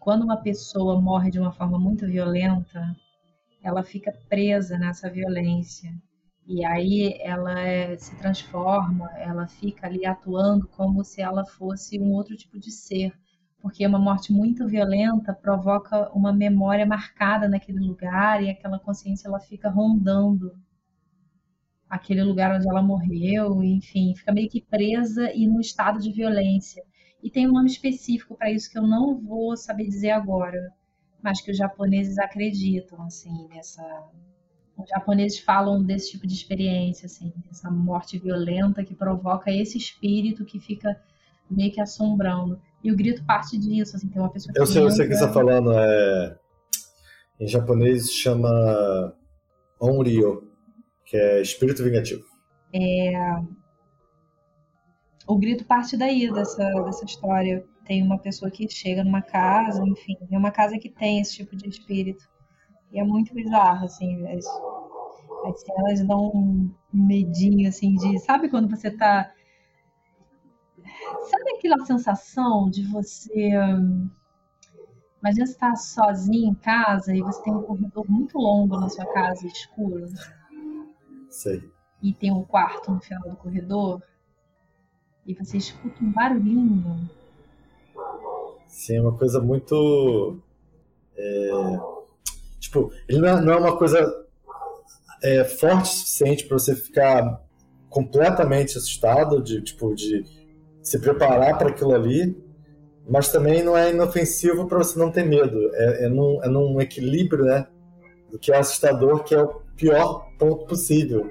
quando 0.00 0.22
uma 0.22 0.36
pessoa 0.36 1.00
morre 1.00 1.30
de 1.30 1.38
uma 1.38 1.52
forma 1.52 1.78
muito 1.78 2.06
violenta, 2.06 2.94
ela 3.62 3.82
fica 3.82 4.12
presa 4.28 4.78
nessa 4.78 5.08
violência. 5.10 5.90
E 6.46 6.64
aí 6.64 7.16
ela 7.20 7.58
é, 7.60 7.96
se 7.96 8.14
transforma, 8.16 9.10
ela 9.16 9.46
fica 9.46 9.86
ali 9.86 10.04
atuando 10.04 10.68
como 10.68 11.02
se 11.02 11.22
ela 11.22 11.44
fosse 11.44 11.98
um 11.98 12.12
outro 12.12 12.36
tipo 12.36 12.58
de 12.58 12.70
ser. 12.70 13.12
Porque 13.60 13.86
uma 13.86 13.98
morte 13.98 14.32
muito 14.32 14.66
violenta 14.66 15.32
provoca 15.32 16.10
uma 16.12 16.32
memória 16.32 16.84
marcada 16.84 17.48
naquele 17.48 17.80
lugar 17.80 18.42
e 18.42 18.50
aquela 18.50 18.78
consciência 18.78 19.26
ela 19.26 19.40
fica 19.40 19.70
rondando 19.70 20.52
aquele 21.88 22.22
lugar 22.22 22.54
onde 22.54 22.68
ela 22.68 22.82
morreu, 22.82 23.62
enfim, 23.62 24.14
fica 24.16 24.32
meio 24.32 24.48
que 24.48 24.60
presa 24.60 25.32
e 25.32 25.46
no 25.46 25.60
estado 25.60 26.00
de 26.00 26.12
violência. 26.12 26.82
E 27.22 27.30
tem 27.30 27.48
um 27.48 27.52
nome 27.52 27.70
específico 27.70 28.36
para 28.36 28.50
isso 28.50 28.70
que 28.70 28.78
eu 28.78 28.86
não 28.86 29.18
vou 29.18 29.56
saber 29.56 29.84
dizer 29.84 30.10
agora, 30.10 30.72
mas 31.22 31.40
que 31.40 31.50
os 31.50 31.56
japoneses 31.56 32.18
acreditam, 32.18 33.00
assim, 33.02 33.48
nessa. 33.48 33.82
Os 34.76 34.88
japoneses 34.88 35.38
falam 35.38 35.82
desse 35.82 36.12
tipo 36.12 36.26
de 36.26 36.34
experiência, 36.34 37.06
assim, 37.06 37.32
essa 37.50 37.70
morte 37.70 38.18
violenta 38.18 38.84
que 38.84 38.94
provoca 38.94 39.50
esse 39.50 39.78
espírito 39.78 40.44
que 40.44 40.58
fica 40.58 41.00
meio 41.48 41.72
que 41.72 41.80
assombrando. 41.80 42.60
E 42.82 42.90
o 42.90 42.96
grito 42.96 43.24
parte 43.24 43.56
disso, 43.56 43.96
assim, 43.96 44.08
tem 44.08 44.20
uma 44.20 44.30
pessoa 44.30 44.52
que. 44.52 44.60
Eu 44.60 44.66
sei, 44.66 44.82
eu 44.82 44.90
sei 44.90 45.06
o 45.06 45.08
que 45.08 45.14
você 45.14 45.24
está 45.24 45.32
falando, 45.32 45.72
é. 45.72 46.38
Em 47.40 47.48
japonês 47.48 48.12
chama 48.12 49.14
Onryo, 49.80 50.50
que 51.04 51.16
é 51.16 51.40
espírito 51.40 51.82
vingativo. 51.82 52.24
É... 52.72 53.12
O 55.26 55.38
grito 55.38 55.64
parte 55.64 55.96
daí, 55.96 56.30
dessa, 56.32 56.68
dessa 56.82 57.04
história 57.04 57.64
tem 57.86 58.02
uma 58.02 58.18
pessoa 58.18 58.50
que 58.50 58.68
chega 58.68 59.04
numa 59.04 59.22
casa, 59.22 59.82
enfim, 59.82 60.16
é 60.30 60.38
uma 60.38 60.50
casa 60.50 60.78
que 60.78 60.90
tem 60.90 61.20
esse 61.20 61.36
tipo 61.36 61.56
de 61.56 61.68
espírito. 61.68 62.24
E 62.92 62.98
é 62.98 63.04
muito 63.04 63.34
bizarro, 63.34 63.84
assim, 63.84 64.26
as, 64.28 64.46
as 65.46 65.60
cenas 65.60 66.06
dão 66.06 66.30
um 66.34 66.70
medinho, 66.92 67.68
assim, 67.68 67.94
de. 67.94 68.18
Sabe 68.20 68.48
quando 68.48 68.68
você 68.68 68.90
tá. 68.90 69.32
Sabe 71.30 71.56
aquela 71.56 71.84
sensação 71.84 72.70
de 72.70 72.86
você. 72.86 73.50
Imagina 75.20 75.46
você 75.46 75.58
tá 75.58 75.74
sozinho 75.74 76.50
em 76.50 76.54
casa 76.54 77.14
e 77.14 77.22
você 77.22 77.42
tem 77.42 77.54
um 77.54 77.62
corredor 77.62 78.04
muito 78.08 78.36
longo 78.36 78.78
na 78.78 78.88
sua 78.90 79.06
casa, 79.06 79.46
escuro. 79.46 80.06
Sei. 81.30 81.68
E 82.02 82.12
tem 82.12 82.30
um 82.30 82.44
quarto 82.44 82.92
no 82.92 83.00
final 83.00 83.22
do 83.28 83.36
corredor. 83.36 84.02
E 85.26 85.32
você 85.32 85.56
escuta 85.56 86.04
um 86.04 86.12
barulhinho 86.12 87.08
Sim, 88.74 88.96
é 88.96 89.00
uma 89.00 89.16
coisa 89.16 89.40
muito. 89.40 90.40
É, 91.16 91.50
tipo, 92.64 92.92
ele 93.08 93.20
não 93.20 93.28
é, 93.28 93.40
não 93.40 93.52
é 93.52 93.56
uma 93.56 93.76
coisa 93.76 94.24
é, 95.22 95.44
forte 95.44 95.84
o 95.84 95.86
suficiente 95.86 96.46
para 96.46 96.58
você 96.58 96.74
ficar 96.74 97.40
completamente 97.88 98.76
assustado, 98.76 99.42
de, 99.42 99.62
tipo, 99.62 99.94
de 99.94 100.24
se 100.82 100.98
preparar 100.98 101.56
para 101.56 101.70
aquilo 101.70 101.94
ali, 101.94 102.36
mas 103.08 103.28
também 103.30 103.62
não 103.62 103.76
é 103.76 103.90
inofensivo 103.90 104.66
para 104.66 104.78
você 104.78 104.98
não 104.98 105.10
ter 105.10 105.24
medo. 105.24 105.58
É, 105.74 106.06
é, 106.06 106.08
num, 106.08 106.42
é 106.42 106.48
num 106.48 106.80
equilíbrio, 106.80 107.44
né? 107.44 107.66
Do 108.30 108.38
que 108.38 108.52
é 108.52 108.58
assustador, 108.58 109.22
que 109.24 109.34
é 109.34 109.42
o 109.42 109.62
pior 109.76 110.28
ponto 110.38 110.66
possível. 110.66 111.30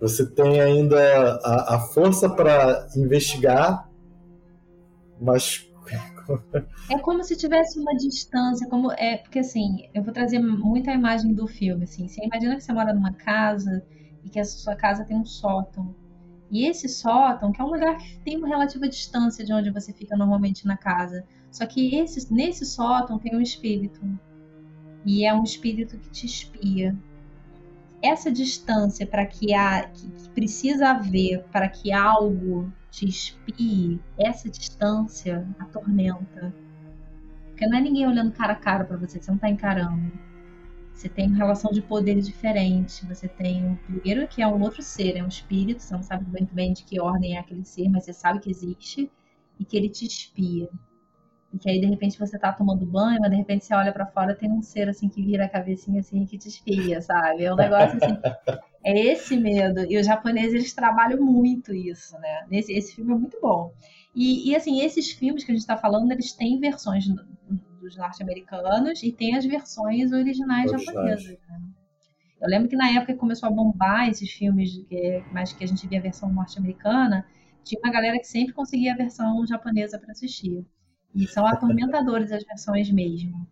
Você 0.00 0.24
tem 0.24 0.60
ainda 0.60 0.98
a, 1.42 1.74
a 1.74 1.80
força 1.80 2.28
para 2.28 2.86
investigar, 2.96 3.88
mas 5.20 5.67
é 6.90 6.98
como 6.98 7.24
se 7.24 7.36
tivesse 7.36 7.78
uma 7.78 7.94
distância, 7.94 8.68
como 8.68 8.92
é, 8.92 9.16
porque 9.18 9.38
assim, 9.38 9.88
eu 9.94 10.02
vou 10.02 10.12
trazer 10.12 10.38
muita 10.38 10.92
imagem 10.92 11.32
do 11.32 11.46
filme, 11.46 11.84
assim. 11.84 12.06
Você 12.08 12.24
imagina 12.24 12.56
que 12.56 12.62
você 12.62 12.72
mora 12.72 12.92
numa 12.92 13.12
casa 13.12 13.82
e 14.24 14.28
que 14.28 14.38
a 14.38 14.44
sua 14.44 14.76
casa 14.76 15.04
tem 15.04 15.16
um 15.16 15.24
sótão. 15.24 15.94
E 16.50 16.66
esse 16.66 16.88
sótão, 16.88 17.52
que 17.52 17.60
é 17.60 17.64
um 17.64 17.68
lugar 17.70 17.96
que 17.98 18.18
tem 18.20 18.36
uma 18.36 18.48
relativa 18.48 18.88
distância 18.88 19.44
de 19.44 19.52
onde 19.52 19.70
você 19.70 19.92
fica 19.92 20.16
normalmente 20.16 20.66
na 20.66 20.76
casa. 20.76 21.24
Só 21.50 21.66
que 21.66 21.94
esse, 21.94 22.32
nesse 22.32 22.64
sótão 22.64 23.18
tem 23.18 23.34
um 23.36 23.40
espírito. 23.40 24.00
E 25.04 25.24
é 25.24 25.32
um 25.32 25.44
espírito 25.44 25.98
que 25.98 26.10
te 26.10 26.26
espia. 26.26 26.96
Essa 28.02 28.30
distância 28.30 29.06
para 29.06 29.26
que, 29.26 29.48
que 29.94 30.28
precisa 30.30 30.90
haver 30.90 31.44
para 31.52 31.68
que 31.68 31.92
algo 31.92 32.72
te 32.90 33.06
espie, 33.06 34.00
essa 34.18 34.50
distância 34.50 35.46
atormenta. 35.58 36.54
Porque 37.50 37.66
não 37.66 37.78
é 37.78 37.80
ninguém 37.80 38.06
olhando 38.06 38.32
cara 38.32 38.52
a 38.52 38.56
cara 38.56 38.84
para 38.84 38.96
você, 38.96 39.20
você 39.20 39.30
não 39.30 39.38
tá 39.38 39.48
encarando. 39.50 40.12
Você 40.92 41.08
tem 41.08 41.28
uma 41.28 41.36
relação 41.36 41.70
de 41.70 41.80
poderes 41.80 42.26
diferente. 42.26 43.06
Você 43.06 43.28
tem 43.28 43.64
um 43.64 43.76
primeiro 43.76 44.26
que 44.26 44.42
é 44.42 44.48
um 44.48 44.60
outro 44.60 44.82
ser, 44.82 45.16
é 45.16 45.22
um 45.22 45.28
espírito, 45.28 45.82
você 45.82 45.94
não 45.94 46.02
sabe 46.02 46.28
muito 46.28 46.52
bem 46.54 46.72
de 46.72 46.84
que 46.84 47.00
ordem 47.00 47.36
é 47.36 47.40
aquele 47.40 47.64
ser, 47.64 47.88
mas 47.88 48.04
você 48.04 48.12
sabe 48.12 48.40
que 48.40 48.50
existe 48.50 49.10
e 49.60 49.64
que 49.64 49.76
ele 49.76 49.88
te 49.88 50.06
espia. 50.06 50.68
E 51.52 51.58
que 51.58 51.70
aí 51.70 51.80
de 51.80 51.86
repente 51.86 52.18
você 52.18 52.38
tá 52.38 52.52
tomando 52.52 52.84
banho, 52.84 53.20
mas 53.20 53.30
de 53.30 53.36
repente 53.36 53.64
você 53.64 53.74
olha 53.74 53.92
para 53.92 54.06
fora 54.06 54.34
tem 54.34 54.50
um 54.50 54.60
ser 54.60 54.88
assim 54.88 55.08
que 55.08 55.22
vira 55.22 55.46
a 55.46 55.48
cabecinha 55.48 56.00
assim 56.00 56.26
que 56.26 56.36
te 56.36 56.48
espia, 56.48 57.00
sabe? 57.00 57.44
É 57.44 57.52
um 57.52 57.56
negócio 57.56 57.96
assim. 57.96 58.18
É 58.84 58.98
esse 58.98 59.36
medo. 59.36 59.80
E 59.90 59.98
os 59.98 60.06
japoneses, 60.06 60.54
eles 60.54 60.72
trabalham 60.72 61.20
muito 61.20 61.74
isso, 61.74 62.18
né? 62.18 62.46
Nesse, 62.50 62.72
esse 62.72 62.94
filme 62.94 63.12
é 63.12 63.16
muito 63.16 63.38
bom. 63.40 63.72
E, 64.14 64.50
e 64.50 64.56
assim, 64.56 64.80
esses 64.82 65.10
filmes 65.10 65.44
que 65.44 65.50
a 65.50 65.54
gente 65.54 65.62
está 65.62 65.76
falando, 65.76 66.10
eles 66.12 66.32
têm 66.32 66.60
versões 66.60 67.06
dos 67.80 67.96
norte-americanos 67.96 69.02
e 69.02 69.12
tem 69.12 69.36
as 69.36 69.44
versões 69.44 70.12
originais 70.12 70.70
japonesas, 70.70 71.38
né? 71.48 71.60
Eu 72.40 72.48
lembro 72.48 72.68
que 72.68 72.76
na 72.76 72.88
época 72.90 73.12
que 73.12 73.18
começou 73.18 73.48
a 73.48 73.52
bombar 73.52 74.08
esses 74.08 74.30
filmes, 74.30 74.70
que, 74.88 75.24
mais 75.32 75.52
que 75.52 75.64
a 75.64 75.66
gente 75.66 75.86
via 75.88 75.98
a 75.98 76.02
versão 76.02 76.32
norte-americana, 76.32 77.26
tinha 77.64 77.80
uma 77.84 77.92
galera 77.92 78.18
que 78.18 78.26
sempre 78.26 78.54
conseguia 78.54 78.92
a 78.92 78.96
versão 78.96 79.44
japonesa 79.46 79.98
para 79.98 80.12
assistir. 80.12 80.64
E 81.14 81.26
são 81.26 81.46
atormentadores 81.46 82.30
as 82.32 82.44
versões 82.44 82.90
mesmo. 82.90 83.46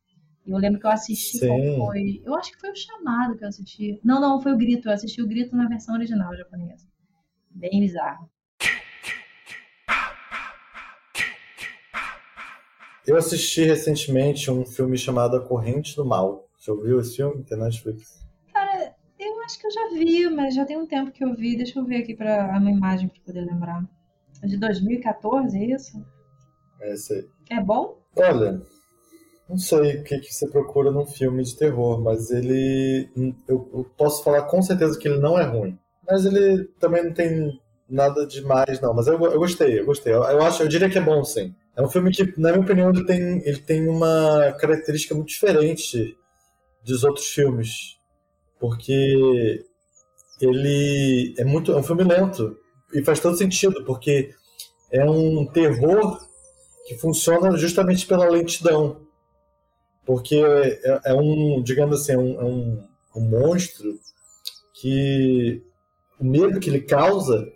Eu 0.46 0.58
lembro 0.58 0.78
que 0.78 0.86
eu 0.86 0.90
assisti 0.90 1.40
foi. 1.40 2.22
Eu 2.24 2.34
acho 2.36 2.52
que 2.52 2.60
foi 2.60 2.70
o 2.70 2.76
chamado 2.76 3.36
que 3.36 3.44
eu 3.44 3.48
assisti. 3.48 4.00
Não, 4.04 4.20
não, 4.20 4.40
foi 4.40 4.52
o 4.52 4.56
grito. 4.56 4.88
Eu 4.88 4.92
assisti 4.92 5.20
o 5.20 5.26
grito 5.26 5.56
na 5.56 5.68
versão 5.68 5.94
original 5.96 6.36
japonesa. 6.36 6.86
Bem 7.50 7.80
bizarro. 7.80 8.30
Eu 13.04 13.16
assisti 13.16 13.62
recentemente 13.62 14.50
um 14.50 14.64
filme 14.64 14.96
chamado 14.96 15.36
A 15.36 15.40
Corrente 15.40 15.96
do 15.96 16.04
Mal. 16.04 16.48
Você 16.56 16.70
ouviu 16.70 17.00
esse 17.00 17.16
filme? 17.16 17.44
Tem 17.44 17.58
Netflix? 17.58 18.26
Cara, 18.52 18.94
eu 19.18 19.40
acho 19.44 19.58
que 19.58 19.66
eu 19.66 19.70
já 19.70 19.88
vi, 19.94 20.28
mas 20.28 20.54
já 20.54 20.64
tem 20.64 20.76
um 20.76 20.86
tempo 20.86 21.10
que 21.10 21.24
eu 21.24 21.34
vi. 21.34 21.56
Deixa 21.56 21.78
eu 21.78 21.84
ver 21.84 22.02
aqui 22.02 22.14
para 22.14 22.56
uma 22.58 22.70
imagem 22.70 23.08
para 23.08 23.20
poder 23.20 23.42
lembrar. 23.42 23.84
É 24.42 24.46
de 24.46 24.56
2014, 24.56 25.56
é 25.56 25.64
isso? 25.66 26.04
É 26.86 26.94
esse 26.94 27.12
aí. 27.12 27.28
É 27.50 27.60
bom? 27.60 27.98
Olha, 28.16 28.62
não 29.48 29.58
sei 29.58 29.96
o 29.96 30.04
que, 30.04 30.18
que 30.18 30.32
você 30.32 30.48
procura 30.48 30.90
num 30.90 31.04
filme 31.04 31.42
de 31.42 31.56
terror, 31.56 32.00
mas 32.00 32.30
ele. 32.30 33.10
Eu, 33.48 33.68
eu, 33.74 33.86
posso 33.96 34.22
falar 34.22 34.42
com 34.42 34.62
certeza 34.62 34.98
que 34.98 35.08
ele 35.08 35.18
não 35.18 35.38
é 35.38 35.44
ruim. 35.44 35.76
Mas 36.08 36.24
ele 36.24 36.64
também 36.78 37.04
não 37.04 37.12
tem 37.12 37.60
nada 37.88 38.24
demais, 38.24 38.80
não. 38.80 38.94
Mas 38.94 39.08
eu, 39.08 39.14
eu 39.20 39.38
gostei, 39.38 39.80
eu 39.80 39.86
gostei. 39.86 40.12
Eu, 40.12 40.22
eu, 40.22 40.42
acho, 40.42 40.62
eu 40.62 40.68
diria 40.68 40.88
que 40.88 40.98
é 40.98 41.00
bom, 41.00 41.24
sim. 41.24 41.54
É 41.76 41.82
um 41.82 41.88
filme 41.88 42.12
que, 42.12 42.24
na 42.40 42.50
minha 42.50 42.62
opinião, 42.62 42.90
ele 42.90 43.04
tem, 43.04 43.42
ele 43.44 43.58
tem 43.58 43.88
uma 43.88 44.52
característica 44.58 45.14
muito 45.14 45.28
diferente 45.28 46.16
dos 46.84 47.02
outros 47.02 47.26
filmes. 47.26 47.96
Porque 48.60 49.64
ele 50.40 51.34
é 51.36 51.44
muito. 51.44 51.72
É 51.72 51.76
um 51.76 51.82
filme 51.82 52.04
lento. 52.04 52.56
E 52.94 53.02
faz 53.02 53.18
todo 53.18 53.36
sentido, 53.36 53.84
porque 53.84 54.30
é 54.90 55.04
um 55.04 55.44
terror 55.46 56.18
que 56.86 56.96
funciona 56.96 57.56
justamente 57.56 58.06
pela 58.06 58.28
lentidão 58.28 59.06
porque 60.06 60.36
é, 60.36 61.00
é 61.06 61.14
um, 61.14 61.60
digamos 61.62 62.00
assim, 62.00 62.12
é 62.12 62.18
um, 62.18 62.40
é 62.40 62.44
um, 62.44 62.84
um 63.16 63.20
monstro 63.20 63.98
que 64.72 65.60
o 66.18 66.24
medo 66.24 66.60
que 66.60 66.70
ele 66.70 66.80
causa 66.80 67.46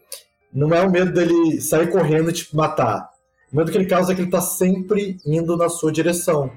não 0.52 0.74
é 0.74 0.82
o 0.82 0.90
medo 0.90 1.12
dele 1.12 1.60
sair 1.60 1.88
correndo 1.90 2.28
e 2.28 2.32
tipo, 2.32 2.56
matar. 2.56 3.08
O 3.52 3.56
medo 3.56 3.70
que 3.70 3.78
ele 3.78 3.86
causa 3.86 4.10
é 4.10 4.14
que 4.14 4.20
ele 4.20 4.28
está 4.28 4.40
sempre 4.40 5.18
indo 5.24 5.56
na 5.56 5.68
sua 5.68 5.92
direção. 5.92 6.50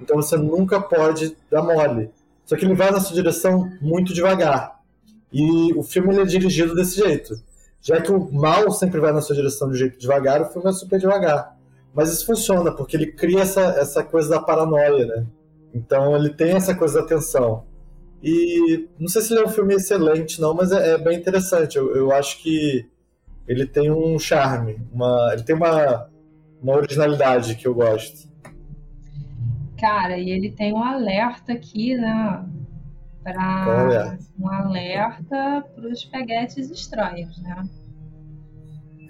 Então 0.00 0.16
você 0.16 0.38
nunca 0.38 0.80
pode 0.80 1.36
dar 1.50 1.62
mole. 1.62 2.10
Só 2.46 2.56
que 2.56 2.64
ele 2.64 2.74
vai 2.74 2.90
na 2.90 3.00
sua 3.00 3.14
direção 3.14 3.70
muito 3.80 4.14
devagar. 4.14 4.80
E 5.30 5.74
o 5.74 5.82
filme 5.82 6.18
é 6.18 6.24
dirigido 6.24 6.74
desse 6.74 6.96
jeito. 6.96 7.34
Já 7.82 8.00
que 8.00 8.10
o 8.10 8.32
mal 8.32 8.70
sempre 8.70 9.00
vai 9.00 9.12
na 9.12 9.20
sua 9.20 9.36
direção 9.36 9.70
de 9.70 9.78
jeito 9.78 9.98
devagar, 9.98 10.40
o 10.42 10.46
filme 10.46 10.68
é 10.68 10.72
super 10.72 10.98
devagar. 10.98 11.55
Mas 11.96 12.12
isso 12.12 12.26
funciona, 12.26 12.70
porque 12.70 12.94
ele 12.94 13.06
cria 13.06 13.40
essa, 13.40 13.62
essa 13.78 14.04
coisa 14.04 14.28
da 14.28 14.38
paranoia, 14.38 15.06
né? 15.06 15.26
Então 15.74 16.14
ele 16.14 16.28
tem 16.28 16.52
essa 16.52 16.74
coisa 16.74 17.00
da 17.00 17.06
tensão. 17.06 17.64
E 18.22 18.86
não 18.98 19.08
sei 19.08 19.22
se 19.22 19.32
ele 19.32 19.40
é 19.40 19.46
um 19.46 19.48
filme 19.48 19.74
excelente, 19.74 20.38
não, 20.38 20.52
mas 20.52 20.72
é, 20.72 20.92
é 20.92 20.98
bem 20.98 21.16
interessante. 21.16 21.78
Eu, 21.78 21.96
eu, 21.96 22.12
acho 22.12 22.42
que 22.42 22.86
ele 23.48 23.66
tem 23.66 23.90
um 23.90 24.18
charme, 24.18 24.78
uma, 24.92 25.30
ele 25.32 25.42
tem 25.42 25.56
uma, 25.56 26.10
uma 26.62 26.74
originalidade 26.74 27.56
que 27.56 27.66
eu 27.66 27.74
gosto. 27.74 28.28
Cara, 29.80 30.18
e 30.18 30.30
ele 30.30 30.50
tem 30.50 30.74
um 30.74 30.82
alerta 30.82 31.54
aqui, 31.54 31.96
né? 31.96 32.44
Para 33.22 34.18
um 34.38 34.48
alerta 34.48 35.64
para 35.74 35.88
os 35.88 36.04
peguetes 36.04 36.70
estranhos, 36.70 37.40
né? 37.42 37.66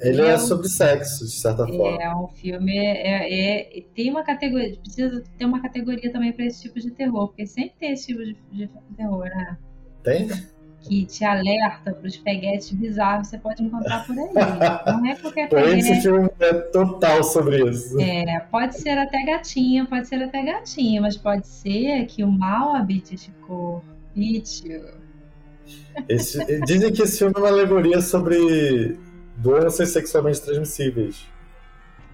Ele 0.00 0.22
é, 0.22 0.30
é 0.30 0.34
um, 0.34 0.38
sobre 0.38 0.68
sexo, 0.68 1.24
de 1.24 1.32
certa 1.32 1.66
forma. 1.66 2.02
É 2.02 2.14
um 2.14 2.28
filme. 2.28 2.76
É, 2.76 3.78
é, 3.78 3.84
tem 3.94 4.10
uma 4.10 4.22
categoria. 4.22 4.76
Precisa 4.76 5.22
ter 5.38 5.44
uma 5.44 5.60
categoria 5.60 6.10
também 6.12 6.32
para 6.32 6.44
esse 6.44 6.62
tipo 6.62 6.80
de 6.80 6.90
terror, 6.90 7.28
porque 7.28 7.46
sempre 7.46 7.74
tem 7.78 7.92
esse 7.92 8.08
tipo 8.08 8.24
de, 8.24 8.36
de 8.52 8.70
terror, 8.96 9.24
né? 9.24 9.56
Tem? 10.02 10.28
que 10.88 11.04
te 11.04 11.24
alerta 11.24 11.92
para 11.92 12.06
os 12.06 12.16
peguetes 12.16 12.70
bizarros, 12.70 13.28
você 13.28 13.38
pode 13.38 13.62
encontrar 13.62 14.06
por 14.06 14.16
aí. 14.16 14.28
Não 14.86 15.06
é 15.06 15.16
qualquer 15.16 15.48
peguete. 15.48 15.78
Esse 15.78 16.00
filme 16.02 16.28
é 16.38 16.52
total 16.52 17.24
sobre 17.24 17.68
isso. 17.68 18.00
É, 18.00 18.40
pode 18.50 18.78
ser 18.78 18.96
até 18.96 19.24
gatinha, 19.24 19.84
pode 19.84 20.08
ser 20.08 20.22
até 20.22 20.42
gatinha, 20.44 21.00
mas 21.00 21.16
pode 21.16 21.46
ser 21.46 22.06
que 22.06 22.22
o 22.22 22.30
mal 22.30 22.74
habite 22.74 23.14
este 23.14 23.32
corpício. 23.46 24.84
Esse, 26.08 26.60
dizem 26.62 26.92
que 26.92 27.02
esse 27.02 27.18
filme 27.18 27.34
é 27.36 27.40
uma 27.40 27.48
alegoria 27.48 28.00
sobre 28.00 28.96
doenças 29.36 29.90
sexualmente 29.90 30.40
transmissíveis. 30.42 31.26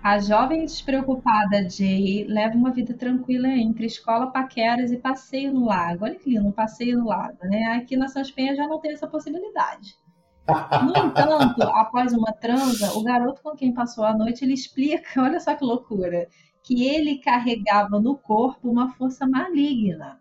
A 0.03 0.19
jovem 0.19 0.65
despreocupada 0.65 1.69
Jay 1.71 2.25
leva 2.27 2.57
uma 2.57 2.73
vida 2.73 2.93
tranquila 2.93 3.47
entre 3.47 3.87
escola, 3.87 4.33
paqueras 4.33 4.91
e 4.91 4.97
passeio 4.97 5.53
no 5.53 5.67
lago. 5.67 6.05
Olha 6.05 6.17
que 6.17 6.29
lindo, 6.29 6.49
um 6.49 6.53
passeio 6.53 6.99
no 6.99 7.07
lago, 7.07 7.39
né? 7.45 7.77
Aqui 7.77 7.97
na 7.97 8.09
São 8.09 8.23
Penha 8.35 8.57
já 8.57 8.67
não 8.67 8.81
tem 8.81 8.93
essa 8.93 9.07
possibilidade. 9.07 9.95
No 10.83 10.91
entanto, 10.91 11.63
após 11.63 12.13
uma 12.13 12.33
transa, 12.33 12.99
o 12.99 13.05
garoto 13.05 13.41
com 13.43 13.55
quem 13.55 13.73
passou 13.73 14.05
a 14.05 14.13
noite, 14.13 14.45
ele 14.45 14.55
explica, 14.55 15.23
olha 15.23 15.39
só 15.39 15.55
que 15.55 15.65
loucura, 15.65 16.27
que 16.65 16.85
ele 16.85 17.19
carregava 17.19 18.01
no 18.01 18.19
corpo 18.19 18.69
uma 18.69 18.93
força 18.95 19.25
maligna, 19.25 20.21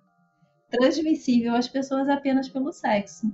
transmissível 0.70 1.56
às 1.56 1.68
pessoas 1.68 2.08
apenas 2.08 2.48
pelo 2.48 2.72
sexo. 2.72 3.32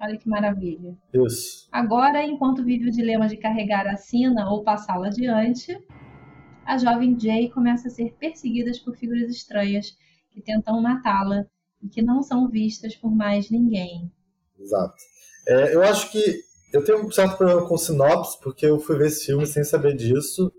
Olha 0.00 0.16
que 0.16 0.28
maravilha. 0.28 0.96
Isso. 1.12 1.68
Agora, 1.72 2.22
enquanto 2.22 2.64
vive 2.64 2.88
o 2.88 2.92
dilema 2.92 3.26
de 3.26 3.36
carregar 3.36 3.86
a 3.86 3.96
sina 3.96 4.48
ou 4.48 4.62
passá-la 4.62 5.08
adiante, 5.08 5.76
a 6.64 6.78
jovem 6.78 7.18
Jay 7.18 7.50
começa 7.50 7.88
a 7.88 7.90
ser 7.90 8.14
perseguida 8.18 8.70
por 8.84 8.96
figuras 8.96 9.30
estranhas 9.30 9.96
que 10.30 10.40
tentam 10.40 10.80
matá-la 10.80 11.46
e 11.82 11.88
que 11.88 12.02
não 12.02 12.22
são 12.22 12.48
vistas 12.48 12.94
por 12.94 13.10
mais 13.10 13.50
ninguém. 13.50 14.10
Exato. 14.58 14.94
É, 15.48 15.74
eu 15.74 15.82
acho 15.82 16.10
que 16.12 16.40
eu 16.72 16.84
tenho 16.84 17.04
um 17.04 17.10
certo 17.10 17.36
problema 17.36 17.66
com 17.66 17.76
sinopse, 17.76 18.38
porque 18.40 18.66
eu 18.66 18.78
fui 18.78 18.96
ver 18.98 19.06
esse 19.06 19.26
filme 19.26 19.46
sem 19.46 19.64
saber 19.64 19.96
disso. 19.96 20.52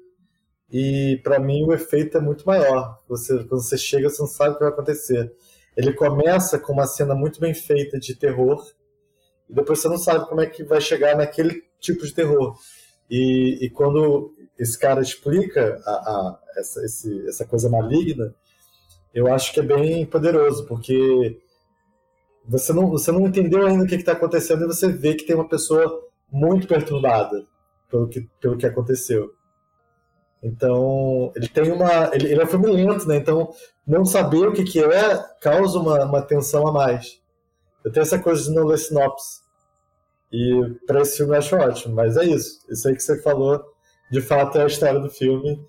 E 0.71 1.19
para 1.23 1.39
mim 1.39 1.63
o 1.63 1.73
efeito 1.73 2.17
é 2.17 2.21
muito 2.21 2.45
maior. 2.45 2.99
Você, 3.07 3.37
quando 3.45 3.61
você 3.61 3.77
chega, 3.77 4.09
você 4.09 4.21
não 4.21 4.27
sabe 4.27 4.51
o 4.51 4.53
que 4.55 4.63
vai 4.63 4.73
acontecer. 4.73 5.31
Ele 5.77 5.93
começa 5.93 6.59
com 6.59 6.73
uma 6.73 6.85
cena 6.85 7.15
muito 7.15 7.39
bem 7.39 7.53
feita 7.53 7.99
de 7.99 8.15
terror, 8.15 8.65
e 9.49 9.53
depois 9.53 9.79
você 9.79 9.89
não 9.89 9.97
sabe 9.97 10.27
como 10.27 10.41
é 10.41 10.45
que 10.45 10.63
vai 10.63 10.79
chegar 10.79 11.15
naquele 11.17 11.63
tipo 11.79 12.05
de 12.05 12.13
terror. 12.13 12.55
E, 13.09 13.65
e 13.65 13.69
quando 13.69 14.33
esse 14.57 14.77
cara 14.77 15.01
explica 15.01 15.81
a, 15.85 15.91
a, 15.91 16.39
essa, 16.57 16.83
esse, 16.85 17.27
essa 17.27 17.45
coisa 17.45 17.69
maligna, 17.69 18.35
eu 19.13 19.33
acho 19.33 19.51
que 19.53 19.59
é 19.59 19.63
bem 19.63 20.05
poderoso, 20.05 20.65
porque 20.67 21.39
você 22.45 22.71
não, 22.73 22.89
você 22.89 23.11
não 23.11 23.25
entendeu 23.25 23.65
ainda 23.65 23.83
o 23.83 23.87
que 23.87 23.95
está 23.95 24.11
acontecendo 24.11 24.63
e 24.63 24.67
você 24.67 24.87
vê 24.91 25.15
que 25.15 25.25
tem 25.25 25.35
uma 25.35 25.47
pessoa 25.47 26.07
muito 26.31 26.67
perturbada 26.67 27.47
pelo 27.89 28.07
que, 28.07 28.29
pelo 28.39 28.57
que 28.57 28.65
aconteceu. 28.65 29.31
Então, 30.41 31.31
ele 31.35 31.47
tem 31.47 31.71
uma. 31.71 32.11
Ele, 32.13 32.31
ele 32.31 32.41
é 32.41 32.45
filme 32.45 32.71
né? 33.05 33.17
Então, 33.17 33.53
não 33.85 34.05
saber 34.05 34.47
o 34.47 34.53
que, 34.53 34.63
que 34.63 34.79
é 34.79 35.17
causa 35.41 35.77
uma, 35.77 36.05
uma 36.05 36.21
tensão 36.21 36.67
a 36.67 36.71
mais. 36.71 37.18
Eu 37.83 37.91
tenho 37.91 38.03
essa 38.03 38.19
coisa 38.19 38.43
de 38.43 38.53
não 38.53 38.65
ler 38.65 38.77
sinopse. 38.77 39.41
E 40.31 40.75
para 40.85 41.01
esse 41.01 41.17
filme 41.17 41.33
eu 41.33 41.39
acho 41.39 41.55
ótimo. 41.55 41.95
Mas 41.95 42.17
é 42.17 42.25
isso. 42.25 42.59
Isso 42.69 42.87
aí 42.87 42.95
que 42.95 43.01
você 43.01 43.21
falou, 43.21 43.63
de 44.11 44.21
fato, 44.21 44.57
é 44.57 44.63
a 44.63 44.67
história 44.67 44.99
do 44.99 45.09
filme. 45.09 45.59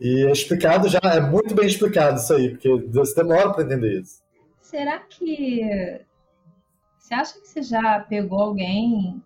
E 0.00 0.26
é 0.26 0.30
explicado 0.30 0.88
já, 0.88 1.00
é 1.02 1.20
muito 1.20 1.54
bem 1.54 1.66
explicado 1.66 2.18
isso 2.18 2.32
aí, 2.32 2.50
porque 2.50 2.68
você 2.88 3.16
demora 3.16 3.52
para 3.52 3.64
entender 3.64 4.00
isso. 4.00 4.22
Será 4.60 5.00
que. 5.00 5.60
Você 6.96 7.14
acha 7.14 7.40
que 7.40 7.48
você 7.48 7.62
já 7.62 8.00
pegou 8.00 8.40
alguém 8.40 9.22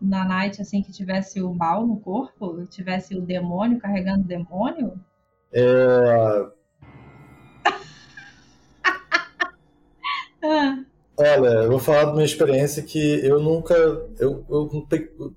na 0.00 0.24
night 0.24 0.60
assim 0.60 0.82
que 0.82 0.92
tivesse 0.92 1.42
o 1.42 1.52
mal 1.52 1.86
no 1.86 1.98
corpo? 1.98 2.64
Tivesse 2.66 3.16
o 3.16 3.22
demônio 3.22 3.80
carregando 3.80 4.20
o 4.20 4.28
demônio? 4.28 5.00
É. 5.52 6.46
ah. 10.44 10.84
Olha, 11.22 11.48
eu 11.64 11.70
vou 11.70 11.78
falar 11.78 12.06
da 12.06 12.12
minha 12.12 12.24
experiência 12.24 12.82
que 12.82 13.24
eu 13.24 13.40
nunca. 13.40 13.74
Eu, 14.18 14.44
eu 14.48 14.86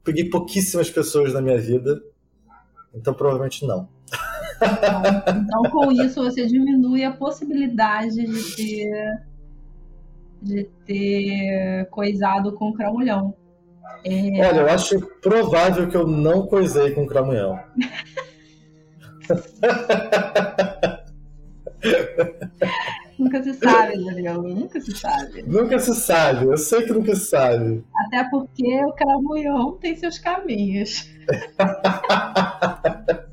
peguei 0.03 0.29
pouquíssimas 0.29 0.89
pessoas 0.89 1.33
na 1.33 1.41
minha 1.41 1.59
vida, 1.59 2.01
então 2.93 3.13
provavelmente 3.13 3.65
não. 3.65 3.87
Então, 4.55 5.03
então, 5.41 5.63
com 5.71 5.91
isso, 5.91 6.23
você 6.23 6.47
diminui 6.47 7.03
a 7.03 7.11
possibilidade 7.11 8.15
de 8.15 8.55
ter. 8.55 9.21
de 10.41 10.63
ter 10.85 11.87
coisado 11.91 12.53
com 12.53 12.73
cramulhão. 12.73 13.35
É... 14.03 14.47
Olha, 14.47 14.61
eu 14.61 14.69
acho 14.69 14.99
provável 15.21 15.87
que 15.87 15.97
eu 15.97 16.07
não 16.07 16.47
coisei 16.47 16.91
com 16.91 17.05
cramulhão. 17.05 17.59
Nunca 23.25 23.41
se 23.41 23.53
sabe, 23.55 24.05
Daniel. 24.05 24.43
Nunca 24.43 24.79
se 24.79 24.95
sabe. 24.95 25.41
Nunca 25.47 25.79
se 25.79 25.95
sabe. 25.95 26.45
Eu 26.45 26.57
sei 26.57 26.83
que 26.83 26.93
nunca 26.93 27.15
se 27.15 27.25
sabe. 27.25 27.83
Até 28.05 28.23
porque 28.25 28.85
o 28.85 28.93
cramunhão 28.93 29.71
tem 29.77 29.95
seus 29.95 30.19
caminhos. 30.19 31.09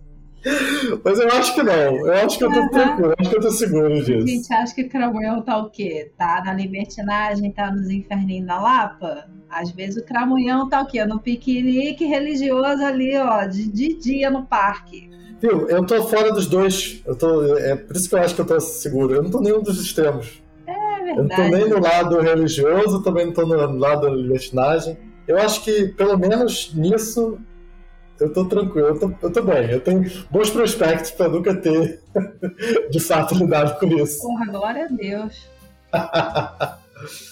Mas 1.04 1.20
eu 1.20 1.28
acho 1.28 1.54
que 1.54 1.62
não. 1.62 1.72
Eu 1.74 2.12
acho 2.14 2.38
que 2.38 2.44
eu 2.44 2.50
tô 2.50 2.58
uhum. 2.58 2.70
tranquilo. 2.70 3.08
Eu 3.10 3.16
acho 3.18 3.30
que 3.30 3.36
eu 3.36 3.40
tô 3.42 3.50
seguro 3.50 4.02
disso. 4.02 4.26
Gente 4.26 4.54
acha 4.54 4.74
que 4.74 4.82
o 4.82 4.88
cramunhão 4.88 5.42
tá 5.42 5.58
o 5.58 5.68
quê? 5.68 6.10
Tá 6.16 6.42
na 6.44 6.54
libertinagem, 6.54 7.52
tá 7.52 7.70
nos 7.70 7.90
inferninhos 7.90 8.46
da 8.46 8.58
Lapa? 8.58 9.28
Às 9.48 9.70
vezes 9.70 10.02
o 10.02 10.06
cramunhão 10.06 10.68
tá 10.70 10.80
o 10.80 10.86
quê? 10.86 11.04
No 11.04 11.20
piquenique 11.20 12.06
religioso 12.06 12.82
ali, 12.82 13.16
ó, 13.18 13.44
de, 13.44 13.70
de 13.70 13.94
dia 13.94 14.30
no 14.30 14.46
parque. 14.46 15.10
Viu, 15.42 15.68
eu 15.68 15.84
tô 15.84 16.00
fora 16.04 16.32
dos 16.32 16.46
dois. 16.46 17.02
Eu 17.04 17.16
tô, 17.16 17.56
é 17.56 17.74
por 17.74 17.96
isso 17.96 18.08
que 18.08 18.14
eu 18.14 18.20
acho 18.20 18.32
que 18.32 18.40
eu 18.40 18.46
tô 18.46 18.60
seguro. 18.60 19.16
Eu 19.16 19.24
não 19.24 19.30
tô 19.30 19.40
nenhum 19.40 19.60
dos 19.60 19.82
extremos. 19.82 20.40
É 20.64 21.02
verdade. 21.02 21.10
Eu 21.10 21.24
não 21.24 21.28
tô 21.28 21.42
nem 21.42 21.68
no 21.68 21.80
lado 21.80 22.20
religioso, 22.20 23.02
também 23.02 23.26
não 23.26 23.32
tô 23.32 23.44
no 23.44 23.76
lado 23.76 24.02
da 24.02 24.10
libertinagem. 24.10 24.96
Eu 25.26 25.38
acho 25.38 25.64
que, 25.64 25.88
pelo 25.88 26.16
menos 26.16 26.72
nisso, 26.74 27.38
eu 28.20 28.32
tô 28.32 28.44
tranquilo, 28.44 28.88
eu 28.88 28.98
tô, 29.00 29.12
eu 29.20 29.32
tô 29.32 29.42
bem. 29.42 29.68
Eu 29.68 29.80
tenho 29.80 30.08
bons 30.30 30.48
prospectos 30.48 31.10
para 31.10 31.28
nunca 31.28 31.56
ter, 31.56 32.00
de 32.88 33.00
fato, 33.00 33.34
lidado 33.34 33.80
com 33.80 33.86
isso. 33.86 34.22
Porra, 34.22 34.46
glória 34.46 34.84
a 34.84 34.88
Deus. 34.88 35.48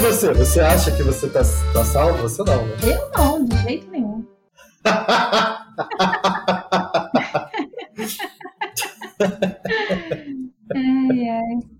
você? 0.00 0.32
Você 0.32 0.60
acha 0.60 0.90
que 0.90 1.02
você 1.02 1.28
tá, 1.28 1.40
tá 1.72 1.84
salvo? 1.84 2.22
Você 2.22 2.42
não, 2.42 2.66
né? 2.66 2.76
Eu 2.82 3.10
não, 3.16 3.44
de 3.44 3.56
jeito 3.62 3.90
nenhum. 3.90 4.26
ai, 10.74 11.28
ai. 11.28 11.79